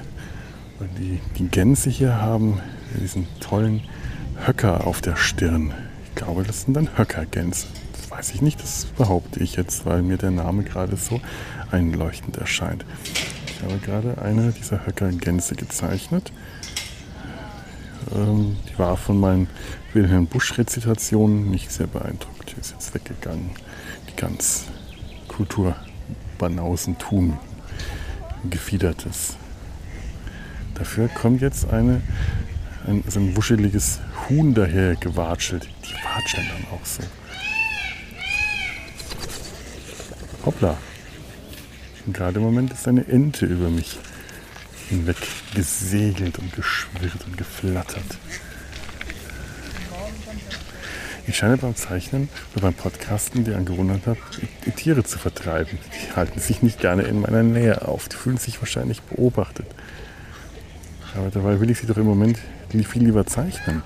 Und 0.78 0.88
die, 0.99 1.20
die 1.38 1.49
Gänse 1.49 1.91
hier 1.91 2.22
haben 2.22 2.59
diesen 2.99 3.26
tollen 3.41 3.82
Höcker 4.47 4.86
auf 4.86 5.01
der 5.01 5.16
Stirn. 5.16 5.74
Ich 6.05 6.14
glaube, 6.14 6.45
das 6.45 6.62
sind 6.62 6.74
dann 6.74 6.97
Höckergänse. 6.97 7.66
Das 7.93 8.11
weiß 8.11 8.34
ich 8.34 8.43
nicht, 8.43 8.62
das 8.62 8.86
behaupte 8.97 9.41
ich 9.41 9.57
jetzt, 9.57 9.86
weil 9.86 10.03
mir 10.03 10.16
der 10.16 10.30
Name 10.30 10.64
gerade 10.64 10.97
so 10.97 11.20
einleuchtend 11.70 12.38
erscheint. 12.38 12.84
Ich 13.47 13.62
habe 13.62 13.78
gerade 13.78 14.20
eine 14.22 14.53
dieser 14.53 14.86
Höckergänse 14.86 15.55
gezeichnet. 15.55 16.32
Ähm, 18.14 18.57
die 18.68 18.78
war 18.78 18.97
von 18.97 19.20
meinen 19.20 19.49
Wilhelm 19.93 20.26
Busch-Rezitationen 20.26 21.51
nicht 21.51 21.70
sehr 21.70 21.86
beeindruckt. 21.86 22.55
Die 22.55 22.61
ist 22.61 22.72
jetzt 22.72 22.95
weggegangen. 22.95 23.51
Die 24.09 24.16
ganz 24.16 24.64
Kulturbanausentum, 25.28 27.38
gefiedertes. 28.49 29.36
Dafür 30.74 31.09
kommt 31.09 31.43
jetzt 31.43 31.70
eine, 31.70 32.01
ein, 32.87 33.05
so 33.07 33.20
ein 33.20 33.37
wuscheliges 33.37 34.01
Huhn 34.28 34.55
daher 34.55 34.97
gewatschelt. 34.97 35.68
Die 35.85 35.95
watscheln 36.05 36.47
dann 36.49 36.78
auch 36.78 36.85
so. 36.85 37.03
Hoppla. 40.45 40.76
Und 42.07 42.16
gerade 42.16 42.39
im 42.39 42.45
Moment 42.45 42.72
ist 42.72 42.89
eine 42.89 43.07
Ente 43.07 43.47
über 43.47 43.68
mich 43.68 43.99
hinweg 44.89 45.16
gesegelt 45.55 46.39
und 46.39 46.53
geschwirrt 46.55 47.24
und 47.26 47.37
geflattert. 47.37 48.18
Ich 51.26 51.37
scheine 51.37 51.59
beim 51.59 51.76
Zeichnen 51.76 52.28
oder 52.55 52.62
beim 52.62 52.74
Podcasten 52.74 53.45
die 53.45 53.55
Angewohnheit 53.55 54.07
habe, 54.07 54.18
Tiere 54.74 55.05
zu 55.05 55.18
vertreiben. 55.18 55.78
Die 55.95 56.16
halten 56.16 56.41
sich 56.41 56.62
nicht 56.62 56.81
gerne 56.81 57.03
in 57.03 57.20
meiner 57.20 57.43
Nähe 57.43 57.87
auf. 57.87 58.09
Die 58.09 58.16
fühlen 58.16 58.39
sich 58.39 58.61
wahrscheinlich 58.61 59.01
beobachtet. 59.03 59.66
Aber 61.17 61.31
dabei 61.31 61.61
will 61.61 61.71
ich 61.71 61.79
sie 61.79 61.87
doch 61.87 61.97
im 61.97 62.07
Moment 62.07 62.39
viel 62.89 63.03
lieber 63.03 63.27
zeichnen. 63.27 63.83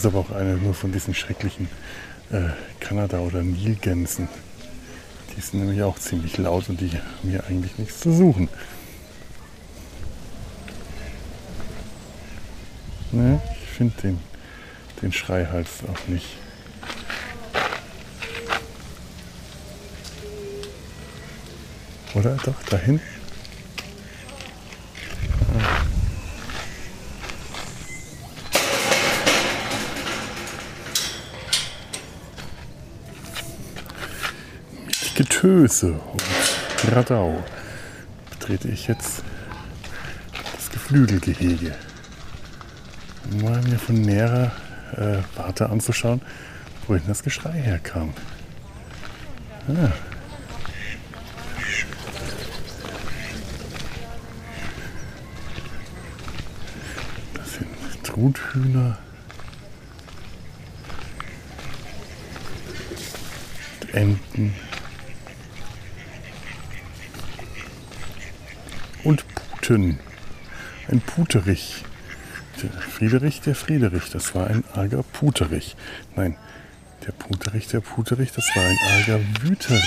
Ist 0.00 0.06
aber 0.06 0.20
auch 0.20 0.30
eine 0.30 0.56
nur 0.56 0.72
von 0.72 0.92
diesen 0.92 1.12
schrecklichen 1.12 1.68
äh, 2.30 2.48
Kanada- 2.80 3.18
oder 3.18 3.42
Nilgänsen. 3.42 4.28
Die 5.36 5.40
sind 5.42 5.60
nämlich 5.60 5.82
auch 5.82 5.98
ziemlich 5.98 6.38
laut 6.38 6.70
und 6.70 6.80
die 6.80 6.90
haben 6.90 7.28
hier 7.28 7.44
eigentlich 7.44 7.76
nichts 7.76 8.00
zu 8.00 8.10
suchen. 8.10 8.48
Ne, 13.12 13.42
ich 13.62 13.68
finde 13.68 13.94
den, 14.00 14.20
den 15.02 15.12
Schreihals 15.12 15.68
auch 15.86 16.08
nicht. 16.08 16.28
Oder 22.14 22.36
doch, 22.42 22.62
dahin? 22.70 23.00
Getöse 35.40 35.92
und 35.92 36.92
Radau 36.92 37.42
betrete 38.28 38.68
ich 38.68 38.88
jetzt 38.88 39.24
das 40.54 40.70
Geflügelgehege. 40.70 41.74
Um 43.30 43.40
mal 43.44 43.62
mir 43.62 43.78
von 43.78 44.02
näherer 44.02 44.52
äh, 44.98 45.22
Warte 45.36 45.70
anzuschauen, 45.70 46.20
wohin 46.86 47.04
das 47.06 47.22
Geschrei 47.22 47.52
herkam. 47.52 48.12
Ah. 49.66 49.92
Das 57.32 57.54
sind 57.54 58.04
Truthühner. 58.04 58.98
Enten. 63.92 64.54
Und 69.10 69.24
Puten. 69.34 69.98
Ein 70.88 71.00
Puterich. 71.00 71.84
Der 72.62 72.70
Friederich, 72.70 73.40
der 73.40 73.56
Friederich, 73.56 74.08
das 74.10 74.36
war 74.36 74.46
ein 74.46 74.62
arger 74.72 75.02
Puterich. 75.02 75.74
Nein, 76.14 76.36
der 77.04 77.10
Puterich, 77.10 77.66
der 77.66 77.80
Puterich, 77.80 78.30
das 78.30 78.44
war 78.54 78.62
ein 78.62 78.78
arger 78.98 79.20
Wüterich. 79.42 79.82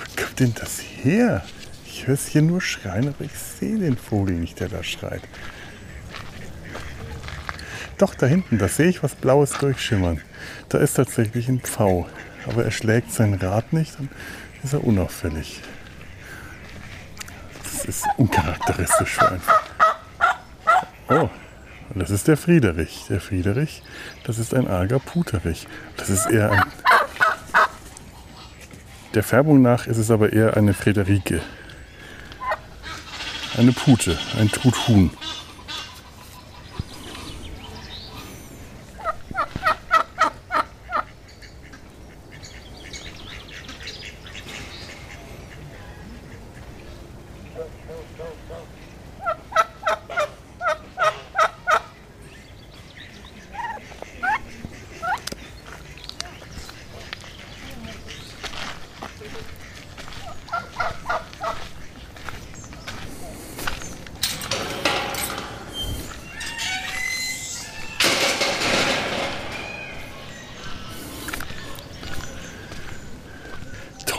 Wo 0.00 0.22
kommt 0.22 0.40
denn 0.40 0.54
das 0.54 0.80
her? 0.80 1.44
Ich 1.86 2.08
höre 2.08 2.14
es 2.14 2.26
hier 2.26 2.42
nur 2.42 2.60
schreien, 2.60 3.06
aber 3.06 3.24
ich 3.24 3.38
sehe 3.38 3.78
den 3.78 3.96
Vogel 3.96 4.34
nicht, 4.34 4.58
der 4.58 4.68
da 4.68 4.82
schreit. 4.82 5.22
Doch, 7.98 8.16
da 8.16 8.26
hinten, 8.26 8.58
da 8.58 8.66
sehe 8.66 8.88
ich 8.88 9.04
was 9.04 9.14
Blaues 9.14 9.52
durchschimmern. 9.52 10.20
Da 10.68 10.78
ist 10.78 10.94
tatsächlich 10.94 11.48
ein 11.48 11.60
Pfau. 11.60 12.08
Aber 12.46 12.64
er 12.64 12.70
schlägt 12.70 13.12
sein 13.12 13.34
Rad 13.34 13.72
nicht, 13.72 13.98
dann 13.98 14.08
ist 14.62 14.72
er 14.72 14.84
unauffällig. 14.84 15.60
Das 17.62 17.84
ist 17.84 18.06
uncharakteristisch 18.16 19.14
für 19.14 19.28
einen. 19.28 19.42
Oh, 21.08 21.28
das 21.94 22.10
ist 22.10 22.28
der 22.28 22.36
Friederich. 22.36 23.06
Der 23.08 23.20
Friederich, 23.20 23.82
das 24.24 24.38
ist 24.38 24.54
ein 24.54 24.68
arger 24.68 24.98
Puterich. 24.98 25.66
Das 25.96 26.08
ist 26.10 26.26
eher 26.26 26.50
ein. 26.50 26.62
Der 29.14 29.22
Färbung 29.22 29.60
nach 29.60 29.86
ist 29.86 29.98
es 29.98 30.10
aber 30.10 30.32
eher 30.32 30.56
eine 30.56 30.72
Friederike. 30.72 31.42
Eine 33.58 33.72
Pute, 33.72 34.18
ein 34.38 34.50
Truthuhn. 34.50 35.10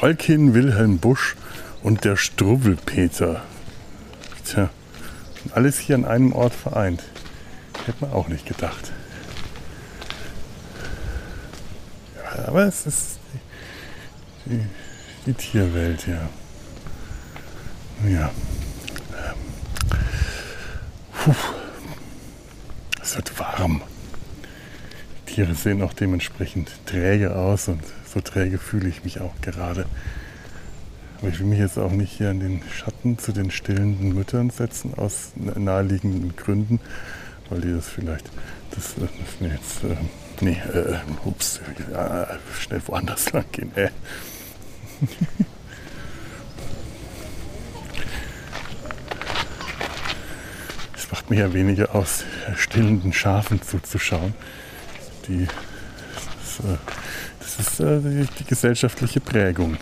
Tolkien, 0.04 0.54
Wilhelm 0.54 0.98
Busch 0.98 1.38
und 1.82 2.04
der 2.04 2.18
Struwwelpeter. 2.18 3.42
Tja, 4.44 4.70
alles 5.54 5.80
hier 5.80 5.96
an 5.96 6.04
einem 6.04 6.34
Ort 6.34 6.54
vereint. 6.54 7.02
Hätte 7.86 8.00
man 8.02 8.12
auch 8.12 8.28
nicht 8.28 8.46
gedacht. 8.46 8.92
Ja, 12.18 12.50
aber 12.50 12.66
es 12.66 12.86
ist 12.86 13.20
die, 14.46 14.60
die, 15.26 15.34
Tierwelt, 15.36 16.06
ja. 16.06 16.30
Ja. 18.06 18.30
Puh. 21.14 21.34
Es 23.02 23.16
wird 23.16 23.40
warm. 23.40 23.82
Die 25.30 25.36
Tiere 25.36 25.56
sehen 25.56 25.82
auch 25.82 25.94
dementsprechend 25.94 26.72
träge 26.86 27.34
aus 27.38 27.70
und 27.70 27.82
so 28.14 28.22
träge 28.22 28.60
fühle 28.60 28.90
ich 28.90 29.04
mich 29.04 29.22
auch 29.22 29.34
gerade. 29.42 29.86
Aber 31.20 31.30
ich 31.30 31.40
will 31.40 31.48
mich 31.48 31.60
jetzt 31.60 31.80
auch 31.80 31.92
nicht 31.92 32.12
hier 32.12 32.32
in 32.32 32.40
den 32.40 32.62
Schatten 32.72 33.18
zu 33.18 33.32
den 33.32 33.50
stillenden 33.50 34.14
Müttern 34.14 34.50
setzen, 34.50 34.94
aus 34.96 35.32
naheliegenden 35.36 36.36
Gründen, 36.36 36.80
weil 37.50 37.62
die 37.62 37.74
das 37.74 37.90
vielleicht, 37.90 38.30
das, 38.72 38.96
das 38.96 39.10
nee, 39.40 39.48
jetzt, 39.48 39.84
äh, 39.84 39.96
nee, 40.42 40.62
äh, 40.74 40.98
ups, 41.26 41.62
ja, 41.92 42.28
schnell 42.60 42.82
woanders 42.86 43.32
lang 43.34 43.46
gehen, 43.52 43.72
äh. 43.76 43.90
Es 50.96 51.12
macht 51.12 51.30
mir 51.30 51.40
ja 51.40 51.54
weniger 51.54 51.94
aus, 51.94 52.24
stillenden 52.56 53.14
Schafen 53.14 53.62
zuzuschauen, 53.62 54.34
die 55.28 55.46
das, 55.46 56.66
äh, 56.66 56.78
das 57.44 57.60
ist 57.60 57.80
äh, 57.80 58.00
die, 58.00 58.28
die, 58.40 58.44
gesellschaftliche 58.46 59.20
Prägung. 59.20 59.78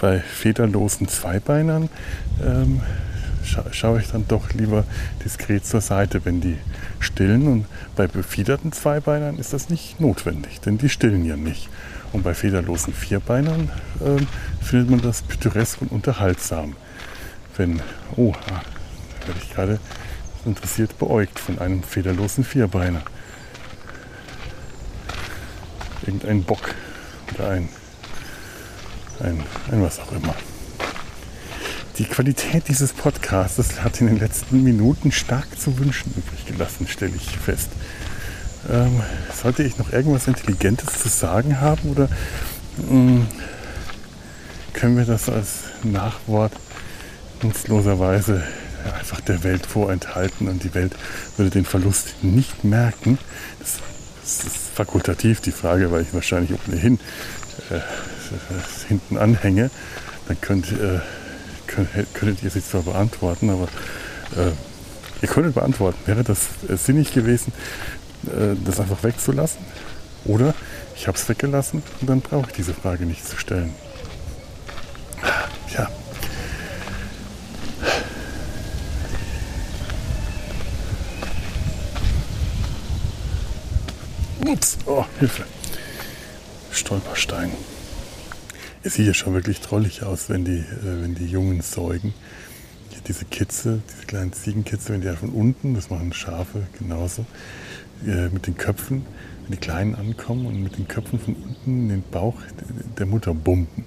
Bei 0.00 0.20
federlosen 0.20 1.08
Zweibeinern 1.08 1.88
ähm, 2.44 2.80
scha 3.44 3.64
schaue 3.72 4.00
ich 4.00 4.10
dann 4.10 4.26
doch 4.28 4.52
lieber 4.52 4.84
diskret 5.24 5.64
zur 5.64 5.80
Seite, 5.80 6.24
wenn 6.24 6.40
die 6.40 6.58
stillen. 6.98 7.46
Und 7.46 7.66
bei 7.96 8.06
befiederten 8.06 8.72
Zweibeinern 8.72 9.38
ist 9.38 9.52
das 9.52 9.70
nicht 9.70 10.00
notwendig, 10.00 10.60
denn 10.60 10.78
die 10.78 10.88
stillen 10.88 11.24
ja 11.24 11.36
nicht. 11.36 11.68
Und 12.12 12.24
bei 12.24 12.34
federlosen 12.34 12.92
Vierbeinern 12.92 13.70
ähm, 14.04 14.26
findet 14.60 14.90
man 14.90 15.00
das 15.00 15.22
pittoresk 15.22 15.80
und 15.80 15.92
unterhaltsam. 15.92 16.76
Wenn, 17.56 17.80
oh, 18.16 18.34
da 18.46 19.28
werde 19.28 19.40
ich 19.42 19.54
gerade 19.54 19.78
interessiert 20.44 20.98
beäugt 20.98 21.38
von 21.38 21.58
einem 21.58 21.82
federlosen 21.82 22.44
Vierbeiner 22.44 23.02
irgendein 26.06 26.44
Bock 26.44 26.74
oder 27.34 27.50
ein, 27.50 27.68
ein, 29.20 29.42
ein 29.70 29.82
was 29.82 29.98
auch 29.98 30.12
immer. 30.12 30.34
Die 31.98 32.04
Qualität 32.04 32.68
dieses 32.68 32.92
Podcasts 32.92 33.82
hat 33.82 34.00
in 34.00 34.06
den 34.06 34.18
letzten 34.18 34.62
Minuten 34.62 35.12
stark 35.12 35.46
zu 35.60 35.78
wünschen 35.78 36.12
übrig 36.16 36.46
gelassen, 36.46 36.88
stelle 36.88 37.12
ich 37.14 37.36
fest. 37.36 37.68
Ähm, 38.70 39.02
sollte 39.34 39.62
ich 39.62 39.76
noch 39.76 39.92
irgendwas 39.92 40.26
Intelligentes 40.26 41.00
zu 41.00 41.08
sagen 41.08 41.60
haben 41.60 41.90
oder 41.90 42.08
mh, 42.78 42.88
hm, 42.88 43.26
können 44.72 44.96
wir 44.96 45.04
das 45.04 45.28
als 45.28 45.64
Nachwort 45.82 46.52
nutzloserweise 47.42 48.42
einfach 48.98 49.20
der 49.20 49.44
Welt 49.44 49.66
vorenthalten 49.66 50.48
und 50.48 50.64
die 50.64 50.74
Welt 50.74 50.94
würde 51.36 51.50
den 51.50 51.64
Verlust 51.64 52.22
nicht 52.22 52.64
merken? 52.64 53.18
Das 53.58 53.78
das 54.22 54.44
ist 54.44 54.56
fakultativ 54.74 55.40
die 55.40 55.52
Frage, 55.52 55.90
weil 55.90 56.02
ich 56.02 56.14
wahrscheinlich 56.14 56.58
ohnehin 56.66 56.98
äh, 57.70 57.80
hinten 58.88 59.18
anhänge. 59.18 59.70
Dann 60.28 60.40
könnt, 60.40 60.72
äh, 60.72 61.00
könnt, 61.66 61.88
könntet 62.14 62.42
ihr 62.42 62.50
sie 62.50 62.64
zwar 62.64 62.82
beantworten, 62.82 63.50
aber 63.50 63.68
äh, 64.36 64.52
ihr 65.20 65.28
könntet 65.28 65.54
beantworten. 65.54 65.98
Wäre 66.06 66.22
das 66.22 66.48
äh, 66.68 66.76
sinnig 66.76 67.12
gewesen, 67.12 67.52
äh, 68.26 68.56
das 68.64 68.80
einfach 68.80 69.02
wegzulassen? 69.02 69.60
Oder 70.24 70.54
ich 70.94 71.08
habe 71.08 71.18
es 71.18 71.28
weggelassen 71.28 71.82
und 72.00 72.08
dann 72.08 72.20
brauche 72.20 72.48
ich 72.48 72.56
diese 72.56 72.74
Frage 72.74 73.06
nicht 73.06 73.26
zu 73.26 73.36
stellen. 73.36 73.74
Ja, 75.76 75.90
Ups, 84.52 84.76
oh, 84.84 85.06
Hilfe. 85.18 85.44
Stolperstein. 86.70 87.50
Es 88.82 88.94
sieht 88.94 89.06
ja 89.06 89.14
schon 89.14 89.32
wirklich 89.32 89.62
drollig 89.62 90.02
aus, 90.02 90.28
wenn 90.28 90.44
die, 90.44 90.58
äh, 90.58 91.00
wenn 91.00 91.14
die 91.14 91.24
Jungen 91.24 91.62
säugen. 91.62 92.12
Diese 93.08 93.24
Kitze, 93.24 93.80
diese 93.88 94.04
kleinen 94.04 94.34
Ziegenkitze, 94.34 94.92
wenn 94.92 95.00
die 95.00 95.06
ja 95.06 95.16
von 95.16 95.30
unten, 95.30 95.74
das 95.74 95.88
machen 95.88 96.12
Schafe 96.12 96.66
genauso, 96.78 97.24
äh, 98.06 98.28
mit 98.28 98.46
den 98.46 98.58
Köpfen, 98.58 99.06
wenn 99.44 99.52
die 99.52 99.56
Kleinen 99.56 99.94
ankommen 99.94 100.44
und 100.44 100.62
mit 100.62 100.76
den 100.76 100.86
Köpfen 100.86 101.18
von 101.18 101.34
unten 101.34 101.84
in 101.84 101.88
den 101.88 102.02
Bauch 102.02 102.36
der 102.98 103.06
Mutter 103.06 103.32
bumpen. 103.32 103.86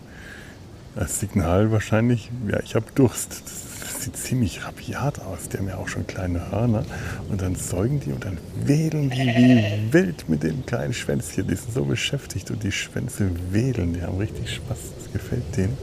Als 0.96 1.20
Signal 1.20 1.72
wahrscheinlich, 1.72 2.32
ja, 2.50 2.60
ich 2.62 2.74
habe 2.74 2.88
Durst. 2.96 3.44
Das 3.44 3.95
sieht 4.06 4.18
ziemlich 4.18 4.64
rabiat 4.64 5.20
aus. 5.20 5.50
Die 5.50 5.58
haben 5.58 5.68
ja 5.68 5.78
auch 5.78 5.88
schon 5.88 6.06
kleine 6.06 6.52
Hörner. 6.52 6.86
Und 7.30 7.42
dann 7.42 7.56
säugen 7.56 8.00
die 8.00 8.12
und 8.12 8.24
dann 8.24 8.38
wedeln 8.64 9.10
die 9.10 9.18
wie 9.18 9.64
wild 9.94 10.30
mit 10.30 10.44
dem 10.44 10.66
kleinen 10.66 10.94
Schwänzchen. 10.94 11.48
Die 11.48 11.56
sind 11.56 11.74
so 11.74 11.86
beschäftigt 11.86 12.52
und 12.52 12.64
die 12.64 12.72
Schwänze 12.72 13.32
wedeln. 13.52 13.94
Die 13.94 14.04
haben 14.04 14.18
richtig 14.18 14.54
Spaß. 14.54 14.78
Das 15.00 15.12
gefällt 15.12 15.58
denen. 15.58 15.78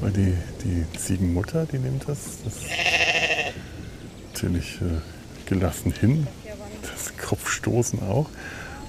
Weil 0.00 0.12
die, 0.12 0.34
die 0.64 0.98
Ziegenmutter, 0.98 1.66
die 1.66 1.78
nimmt 1.78 2.08
das, 2.08 2.18
das 2.44 2.54
natürlich 4.32 4.80
äh, 4.80 5.48
gelassen 5.48 5.92
hin. 5.92 6.26
Das 6.82 7.16
Kopfstoßen 7.16 8.00
auch. 8.02 8.28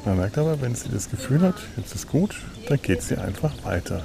Man 0.04 0.18
merkt 0.18 0.38
aber, 0.38 0.62
wenn 0.62 0.76
sie 0.76 0.90
das 0.90 1.10
Gefühl 1.10 1.42
hat, 1.42 1.56
jetzt 1.78 1.96
ist 1.96 2.08
gut, 2.08 2.36
dann 2.68 2.80
geht 2.80 3.02
sie 3.02 3.18
einfach 3.18 3.52
weiter. 3.64 4.04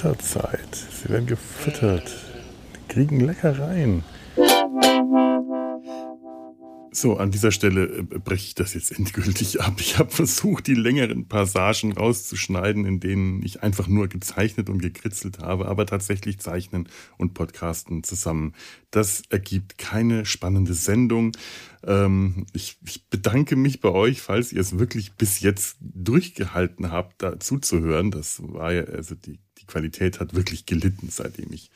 Futterzeit. 0.00 0.76
Sie 0.76 1.08
werden 1.08 1.26
kriegen 3.10 3.24
Leckereien. 3.24 4.04
So, 6.92 7.16
an 7.16 7.30
dieser 7.30 7.50
Stelle 7.50 7.86
äh, 7.86 8.02
breche 8.02 8.46
ich 8.46 8.54
das 8.54 8.74
jetzt 8.74 8.90
endgültig 8.98 9.60
ab. 9.60 9.74
Ich 9.80 9.98
habe 9.98 10.10
versucht, 10.10 10.66
die 10.66 10.74
längeren 10.74 11.26
Passagen 11.26 11.92
rauszuschneiden, 11.92 12.84
in 12.84 13.00
denen 13.00 13.42
ich 13.42 13.62
einfach 13.62 13.88
nur 13.88 14.08
gezeichnet 14.08 14.68
und 14.68 14.78
gekritzelt 14.78 15.38
habe, 15.40 15.66
aber 15.66 15.86
tatsächlich 15.86 16.38
Zeichnen 16.38 16.88
und 17.16 17.34
Podcasten 17.34 18.04
zusammen. 18.04 18.54
Das 18.90 19.22
ergibt 19.30 19.78
keine 19.78 20.24
spannende 20.24 20.74
Sendung. 20.74 21.32
Ähm, 21.84 22.46
ich, 22.52 22.78
ich, 22.86 23.08
bedanke 23.08 23.56
mich 23.56 23.80
bei 23.80 23.90
euch, 23.90 24.20
falls 24.20 24.52
ihr 24.52 24.60
es 24.60 24.78
wirklich 24.78 25.12
bis 25.14 25.40
jetzt 25.40 25.78
durchgehalten 25.80 26.92
habt, 26.92 27.22
da 27.22 27.40
zuzuhören. 27.40 28.10
Das 28.10 28.40
war 28.40 28.72
ja, 28.72 28.82
also 28.84 29.14
die, 29.14 29.40
die 29.58 29.66
Qualität 29.66 30.20
hat 30.20 30.34
wirklich 30.34 30.66
gelitten, 30.66 31.08
seitdem 31.10 31.52
ich 31.52 31.70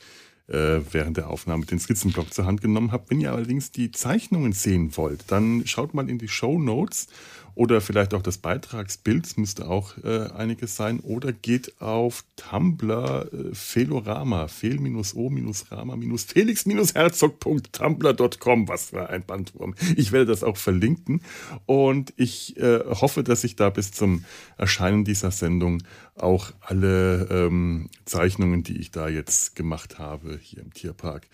äh, 0.47 0.81
während 0.91 1.17
der 1.17 1.29
Aufnahme 1.29 1.65
den 1.65 1.79
Skizzenblock 1.79 2.33
zur 2.33 2.45
Hand 2.45 2.61
genommen 2.61 2.91
habe. 2.91 3.05
Wenn 3.09 3.21
ihr 3.21 3.31
allerdings 3.31 3.71
die 3.71 3.91
Zeichnungen 3.91 4.53
sehen 4.53 4.95
wollt, 4.97 5.31
dann 5.31 5.65
schaut 5.65 5.93
mal 5.93 6.09
in 6.09 6.19
die 6.19 6.27
Show 6.27 6.59
Notes 6.59 7.07
oder 7.55 7.81
vielleicht 7.81 8.13
auch 8.13 8.21
das 8.21 8.37
Beitragsbild, 8.37 9.35
müsste 9.37 9.67
auch 9.67 9.97
äh, 10.03 10.27
einiges 10.35 10.75
sein. 10.75 10.99
Oder 10.99 11.31
geht 11.31 11.81
auf 11.81 12.23
Tumblr 12.35 13.29
äh, 13.31 13.55
Felorama, 13.55 14.47
fehl-o-rama- 14.47 15.97
felix-herzog.tumblr.com. 16.17 18.67
Was 18.67 18.89
für 18.89 19.09
ein 19.09 19.23
Bandwurm. 19.25 19.73
Ich 19.95 20.11
werde 20.11 20.25
das 20.27 20.43
auch 20.43 20.57
verlinken. 20.57 21.21
Und 21.65 22.13
ich 22.17 22.57
äh, 22.57 22.81
hoffe, 22.85 23.23
dass 23.23 23.45
ich 23.45 23.55
da 23.55 23.69
bis 23.69 23.91
zum 23.91 24.25
Erscheinen 24.57 25.05
dieser 25.05 25.31
Sendung 25.31 25.81
auch 26.15 26.51
alle 26.59 27.29
ähm, 27.29 27.89
Zeichnungen, 28.05 28.63
die 28.63 28.77
ich 28.77 28.91
da 28.91 29.07
jetzt 29.07 29.55
gemacht 29.55 29.97
habe, 29.97 30.37
hier 30.41 30.61
im 30.61 30.73
Tierpark, 30.73 31.29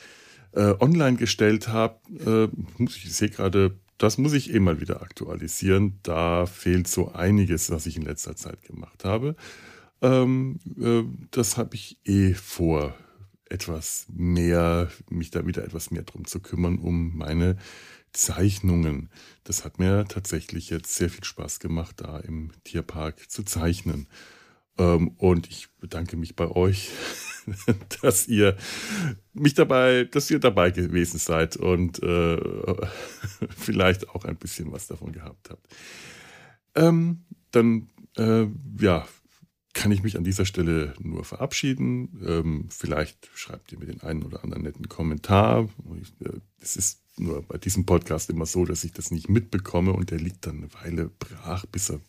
äh, 0.53 0.75
online 0.79 1.17
gestellt 1.17 1.69
habe. 1.69 1.95
Äh, 2.25 2.47
ich 2.83 3.15
sehe 3.15 3.29
gerade 3.29 3.79
das 4.01 4.17
muss 4.17 4.33
ich 4.33 4.53
eh 4.53 4.59
mal 4.59 4.81
wieder 4.81 5.01
aktualisieren. 5.01 5.99
Da 6.03 6.45
fehlt 6.45 6.87
so 6.87 7.11
einiges, 7.11 7.69
was 7.69 7.85
ich 7.85 7.97
in 7.97 8.03
letzter 8.03 8.35
Zeit 8.35 8.63
gemacht 8.63 9.05
habe. 9.05 9.35
Ähm, 10.01 10.59
äh, 10.79 11.03
das 11.29 11.57
habe 11.57 11.75
ich 11.75 11.99
eh 12.05 12.33
vor, 12.33 12.95
etwas 13.51 14.07
mehr, 14.09 14.89
mich 15.09 15.29
da 15.29 15.45
wieder 15.45 15.63
etwas 15.63 15.91
mehr 15.91 16.03
drum 16.03 16.25
zu 16.25 16.39
kümmern, 16.39 16.79
um 16.79 17.17
meine 17.17 17.57
Zeichnungen. 18.13 19.09
Das 19.43 19.65
hat 19.65 19.77
mir 19.77 20.05
tatsächlich 20.05 20.69
jetzt 20.69 20.95
sehr 20.95 21.09
viel 21.09 21.23
Spaß 21.23 21.59
gemacht, 21.59 21.97
da 21.97 22.19
im 22.19 22.51
Tierpark 22.63 23.29
zu 23.29 23.43
zeichnen. 23.43 24.07
Ähm, 24.77 25.09
und 25.17 25.47
ich 25.47 25.69
bedanke 25.79 26.17
mich 26.17 26.35
bei 26.35 26.47
euch, 26.47 26.89
dass 28.01 28.27
ihr 28.27 28.55
mich 29.33 29.53
dabei, 29.53 30.05
dass 30.05 30.29
ihr 30.31 30.39
dabei 30.39 30.71
gewesen 30.71 31.19
seid 31.19 31.57
und 31.57 32.01
äh, 32.03 32.37
vielleicht 33.57 34.09
auch 34.09 34.25
ein 34.25 34.37
bisschen 34.37 34.71
was 34.71 34.87
davon 34.87 35.11
gehabt 35.11 35.49
habt. 35.49 35.67
Ähm, 36.75 37.25
dann, 37.51 37.89
äh, 38.17 38.47
ja, 38.79 39.07
kann 39.73 39.91
ich 39.91 40.03
mich 40.03 40.17
an 40.17 40.23
dieser 40.23 40.45
Stelle 40.45 40.93
nur 40.99 41.23
verabschieden. 41.23 42.21
Ähm, 42.25 42.67
vielleicht 42.69 43.29
schreibt 43.33 43.71
ihr 43.71 43.79
mir 43.79 43.85
den 43.85 44.01
einen 44.01 44.23
oder 44.23 44.43
anderen 44.43 44.63
netten 44.63 44.89
Kommentar. 44.89 45.69
Äh, 46.19 46.39
es 46.59 46.75
ist 46.75 47.00
nur 47.17 47.41
bei 47.43 47.57
diesem 47.57 47.85
Podcast 47.85 48.29
immer 48.29 48.45
so, 48.45 48.65
dass 48.65 48.83
ich 48.83 48.93
das 48.93 49.11
nicht 49.11 49.29
mitbekomme 49.29 49.93
und 49.93 50.11
der 50.11 50.19
liegt 50.19 50.45
dann 50.45 50.57
eine 50.57 50.73
Weile 50.73 51.11
brach, 51.19 51.65
bis 51.65 51.89
er 51.89 51.99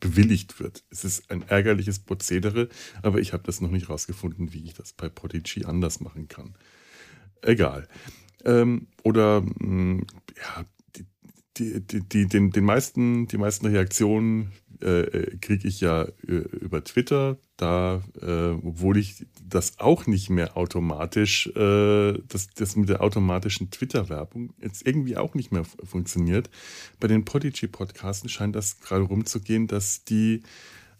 bewilligt 0.00 0.60
wird. 0.60 0.84
Es 0.90 1.04
ist 1.04 1.30
ein 1.30 1.42
ärgerliches 1.42 2.00
Prozedere, 2.00 2.68
aber 3.02 3.20
ich 3.20 3.32
habe 3.32 3.44
das 3.44 3.60
noch 3.60 3.70
nicht 3.70 3.88
rausgefunden, 3.88 4.52
wie 4.52 4.64
ich 4.64 4.74
das 4.74 4.92
bei 4.92 5.08
Prodigy 5.08 5.64
anders 5.64 6.00
machen 6.00 6.28
kann. 6.28 6.54
Egal. 7.42 7.88
Ähm, 8.44 8.86
oder 9.02 9.42
mh, 9.42 9.66
mm, 9.66 10.06
ja, 10.36 10.64
die, 11.56 11.80
die, 11.80 12.00
die, 12.00 12.26
den, 12.26 12.50
den 12.50 12.64
meisten, 12.64 13.26
die 13.26 13.38
meisten 13.38 13.66
Reaktionen 13.66 14.52
äh, 14.82 15.02
äh 15.02 15.36
kriege 15.38 15.66
ich 15.66 15.80
ja 15.80 16.02
äh, 16.26 16.32
über 16.32 16.84
Twitter. 16.84 17.38
Da, 17.56 18.02
äh, 18.22 18.52
obwohl 18.66 18.96
ich 18.96 19.26
das 19.44 19.78
auch 19.80 20.06
nicht 20.06 20.30
mehr 20.30 20.56
automatisch, 20.56 21.48
äh, 21.48 22.14
das, 22.26 22.48
das 22.54 22.76
mit 22.76 22.88
der 22.88 23.02
automatischen 23.02 23.70
Twitter-Werbung 23.70 24.54
jetzt 24.60 24.86
irgendwie 24.86 25.16
auch 25.16 25.34
nicht 25.34 25.52
mehr 25.52 25.64
funktioniert. 25.64 26.48
Bei 26.98 27.08
den 27.08 27.24
Podigy-Podcasten 27.24 28.30
scheint 28.30 28.56
das 28.56 28.80
gerade 28.80 29.04
rumzugehen, 29.04 29.66
dass 29.66 30.04
die 30.04 30.42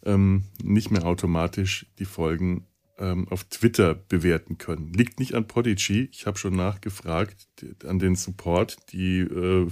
ähm, 0.05 0.43
nicht 0.61 0.91
mehr 0.91 1.05
automatisch 1.05 1.87
die 1.97 2.05
Folgen 2.05 2.67
ähm, 3.01 3.27
auf 3.29 3.43
Twitter 3.45 3.95
bewerten 3.95 4.57
können. 4.57 4.93
Liegt 4.93 5.19
nicht 5.19 5.33
an 5.33 5.47
Podigy. 5.47 6.09
Ich 6.11 6.27
habe 6.27 6.37
schon 6.37 6.55
nachgefragt 6.55 7.47
an 7.85 7.99
den 7.99 8.15
Support. 8.15 8.77
Die 8.91 9.19
äh, 9.21 9.67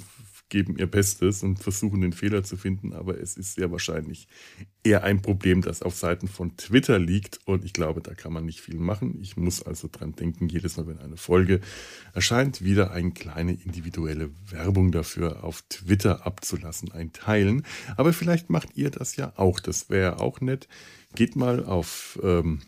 geben 0.50 0.76
ihr 0.78 0.88
Bestes 0.88 1.44
und 1.44 1.60
versuchen 1.60 2.02
den 2.02 2.14
Fehler 2.14 2.44
zu 2.44 2.58
finden, 2.58 2.94
aber 2.94 3.20
es 3.20 3.38
ist 3.38 3.56
sehr 3.56 3.72
wahrscheinlich 3.72 4.28
eher 4.84 5.04
ein 5.04 5.22
Problem, 5.22 5.62
das 5.62 5.82
auf 5.82 5.96
Seiten 5.96 6.28
von 6.28 6.58
Twitter 6.58 7.00
liegt 7.00 7.40
und 7.46 7.64
ich 7.64 7.74
glaube, 7.74 8.02
da 8.02 8.14
kann 8.14 8.34
man 8.34 8.46
nicht 8.46 8.62
viel 8.62 8.80
machen. 8.80 9.20
Ich 9.22 9.38
muss 9.38 9.62
also 9.62 9.88
dran 9.92 10.16
denken, 10.16 10.50
jedes 10.50 10.78
Mal, 10.78 10.88
wenn 10.88 11.00
eine 11.00 11.18
Folge 11.18 11.62
erscheint, 12.14 12.64
wieder 12.64 12.92
eine 12.92 13.12
kleine 13.12 13.54
individuelle 13.54 14.32
Werbung 14.50 14.92
dafür 14.92 15.44
auf 15.44 15.62
Twitter 15.70 16.26
abzulassen, 16.26 16.92
ein 16.92 17.14
Teilen. 17.14 17.66
Aber 17.96 18.14
vielleicht 18.14 18.50
macht 18.50 18.76
ihr 18.76 18.90
das 18.90 19.16
ja 19.16 19.34
auch, 19.36 19.60
das 19.60 19.90
wäre 19.90 20.20
auch 20.20 20.42
nett. 20.42 20.68
Geht 21.16 21.36
mal 21.36 21.64
auf... 21.66 22.20
Ähm, 22.24 22.62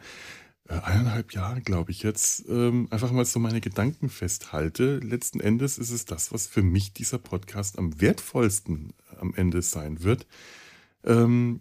äh, 0.68 0.74
eineinhalb 0.74 1.32
Jahre, 1.32 1.60
glaube 1.60 1.92
ich, 1.92 2.02
jetzt 2.02 2.44
ähm, 2.48 2.88
einfach 2.90 3.12
mal 3.12 3.24
so 3.24 3.38
meine 3.38 3.60
Gedanken 3.60 4.08
festhalte. 4.08 4.98
Letzten 4.98 5.40
Endes 5.40 5.78
ist 5.78 5.90
es 5.90 6.04
das, 6.04 6.32
was 6.32 6.46
für 6.48 6.62
mich 6.62 6.92
dieser 6.92 7.18
Podcast 7.18 7.78
am 7.78 8.00
wertvollsten 8.00 8.92
am 9.20 9.34
Ende 9.34 9.62
sein 9.62 10.02
wird. 10.02 10.26
Ähm, 11.04 11.60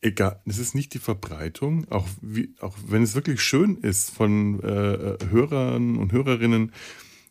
egal, 0.00 0.40
es 0.46 0.58
ist 0.58 0.76
nicht 0.76 0.94
die 0.94 1.00
Verbreitung, 1.00 1.90
auch, 1.90 2.06
wie, 2.20 2.54
auch 2.60 2.76
wenn 2.86 3.02
es 3.02 3.16
wirklich 3.16 3.42
schön 3.42 3.78
ist, 3.78 4.10
von 4.10 4.60
äh, 4.60 5.18
Hörern 5.30 5.96
und 5.96 6.12
Hörerinnen 6.12 6.72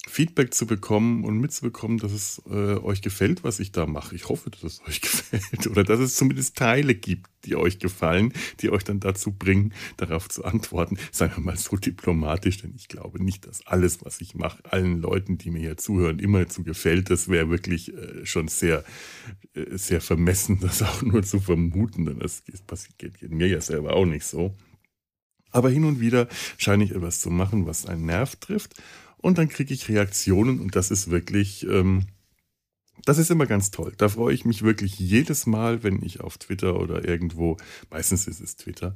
Feedback 0.06 0.54
zu 0.54 0.68
bekommen 0.68 1.24
und 1.24 1.39
mitzubekommen, 1.39 1.97
dass 1.97 2.12
es 2.12 2.41
äh, 2.49 2.76
euch 2.76 3.01
gefällt, 3.01 3.43
was 3.43 3.60
ich 3.60 3.72
da 3.72 3.86
mache. 3.86 4.16
Ich 4.16 4.28
hoffe, 4.28 4.49
dass 4.49 4.64
es 4.64 4.82
euch 4.88 5.01
gefällt 5.01 5.68
oder 5.68 5.84
dass 5.84 5.99
es 5.99 6.16
zumindest 6.16 6.58
Teile 6.58 6.93
gibt, 6.93 7.30
die 7.45 7.56
euch 7.56 7.80
gefallen, 7.80 8.34
die 8.60 8.70
euch 8.70 8.84
dann 8.84 8.99
dazu 8.99 9.32
bringen, 9.32 9.74
darauf 9.97 10.28
zu 10.28 10.43
antworten. 10.43 10.97
Sagen 11.12 11.34
wir 11.38 11.43
mal 11.43 11.58
so 11.58 11.78
diplomatisch, 11.78 12.58
denn 12.58 12.74
ich 12.76 12.89
glaube 12.89 13.24
nicht, 13.24 13.47
dass 13.47 13.66
alles, 13.66 14.04
was 14.04 14.20
ich 14.20 14.36
mache, 14.36 14.62
allen 14.70 15.01
Leuten, 15.01 15.38
die 15.38 15.51
mir 15.51 15.60
hier 15.60 15.78
zuhören, 15.78 16.20
immer 16.20 16.47
zu 16.49 16.64
gefällt. 16.64 17.10
Das 17.10 17.30
wäre 17.30 17.49
wirklich 17.49 17.93
äh, 17.93 18.26
schon 18.26 18.49
sehr, 18.49 18.84
äh, 19.54 19.78
sehr 19.78 20.01
vermessen, 20.01 20.60
das 20.60 20.82
auch 20.82 21.01
nur 21.01 21.24
zu 21.24 21.39
vermuten, 21.39 22.06
denn 22.06 22.20
das 22.20 22.43
passiert, 22.68 22.97
geht, 22.97 23.32
mir 23.32 23.47
ja 23.47 23.62
selber 23.62 23.93
auch 23.93 24.06
nicht 24.06 24.26
so. 24.26 24.54
Aber 25.51 25.70
hin 25.70 25.86
und 25.86 25.99
wieder 25.99 26.28
scheine 26.58 26.84
ich 26.84 26.91
etwas 26.91 27.22
zu 27.22 27.30
machen, 27.30 27.68
was 27.68 27.86
einen 27.86 28.06
Nerv 28.06 28.36
trifft 28.38 28.76
und 29.24 29.38
dann 29.38 29.47
kriege 29.47 29.74
ich 29.74 29.88
Reaktionen 29.88 30.59
und 30.59 30.76
das 30.76 30.91
ist 30.91 31.09
wirklich, 31.09 31.65
ähm, 31.65 32.07
das 33.05 33.17
ist 33.17 33.32
immer 33.32 33.45
ganz 33.45 33.71
toll. 33.71 33.93
Da 33.97 34.09
freue 34.09 34.34
ich 34.34 34.43
mich 34.43 34.63
wirklich 34.63 34.99
jedes 34.99 35.47
Mal, 35.47 35.82
wenn 35.82 36.03
ich 36.03 36.19
auf 36.19 36.38
Twitter 36.38 36.78
oder 36.78 37.07
irgendwo, 37.07 37.55
meistens 37.89 38.28
ist 38.28 38.41
es 38.41 38.57
Twitter, 38.57 38.95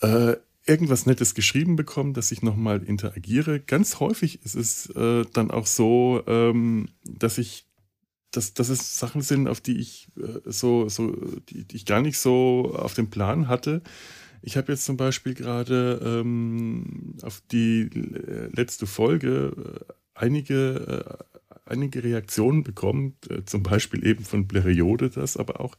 äh, 0.00 0.36
irgendwas 0.66 1.06
Nettes 1.06 1.34
geschrieben 1.34 1.74
bekomme, 1.74 2.12
dass 2.12 2.32
ich 2.32 2.42
nochmal 2.42 2.82
interagiere. 2.82 3.60
Ganz 3.60 3.98
häufig 3.98 4.44
ist 4.44 4.56
es 4.56 4.90
äh, 4.90 5.24
dann 5.32 5.50
auch 5.50 5.66
so, 5.66 6.22
ähm, 6.26 6.90
dass 7.04 7.38
ich, 7.38 7.64
dass, 8.30 8.52
dass 8.52 8.68
es 8.68 8.98
Sachen 8.98 9.22
sind, 9.22 9.48
auf 9.48 9.62
die 9.62 9.78
ich 9.78 10.08
äh, 10.18 10.40
so, 10.44 10.90
so, 10.90 11.16
die, 11.48 11.64
die, 11.64 11.76
ich 11.76 11.86
gar 11.86 12.02
nicht 12.02 12.18
so 12.18 12.74
auf 12.76 12.92
dem 12.92 13.08
Plan 13.08 13.48
hatte. 13.48 13.80
Ich 14.46 14.58
habe 14.58 14.72
jetzt 14.72 14.84
zum 14.84 14.98
Beispiel 14.98 15.32
gerade 15.32 15.98
ähm, 16.04 17.14
auf 17.22 17.42
die 17.50 17.88
letzte 18.52 18.86
Folge 18.86 19.86
äh, 19.88 19.92
einige, 20.14 21.24
äh, 21.48 21.70
einige 21.70 22.04
Reaktionen 22.04 22.62
bekommen, 22.62 23.16
äh, 23.30 23.44
zum 23.46 23.62
Beispiel 23.62 24.06
eben 24.06 24.22
von 24.22 24.46
Bleriode 24.46 25.08
das, 25.08 25.38
aber 25.38 25.60
auch 25.60 25.78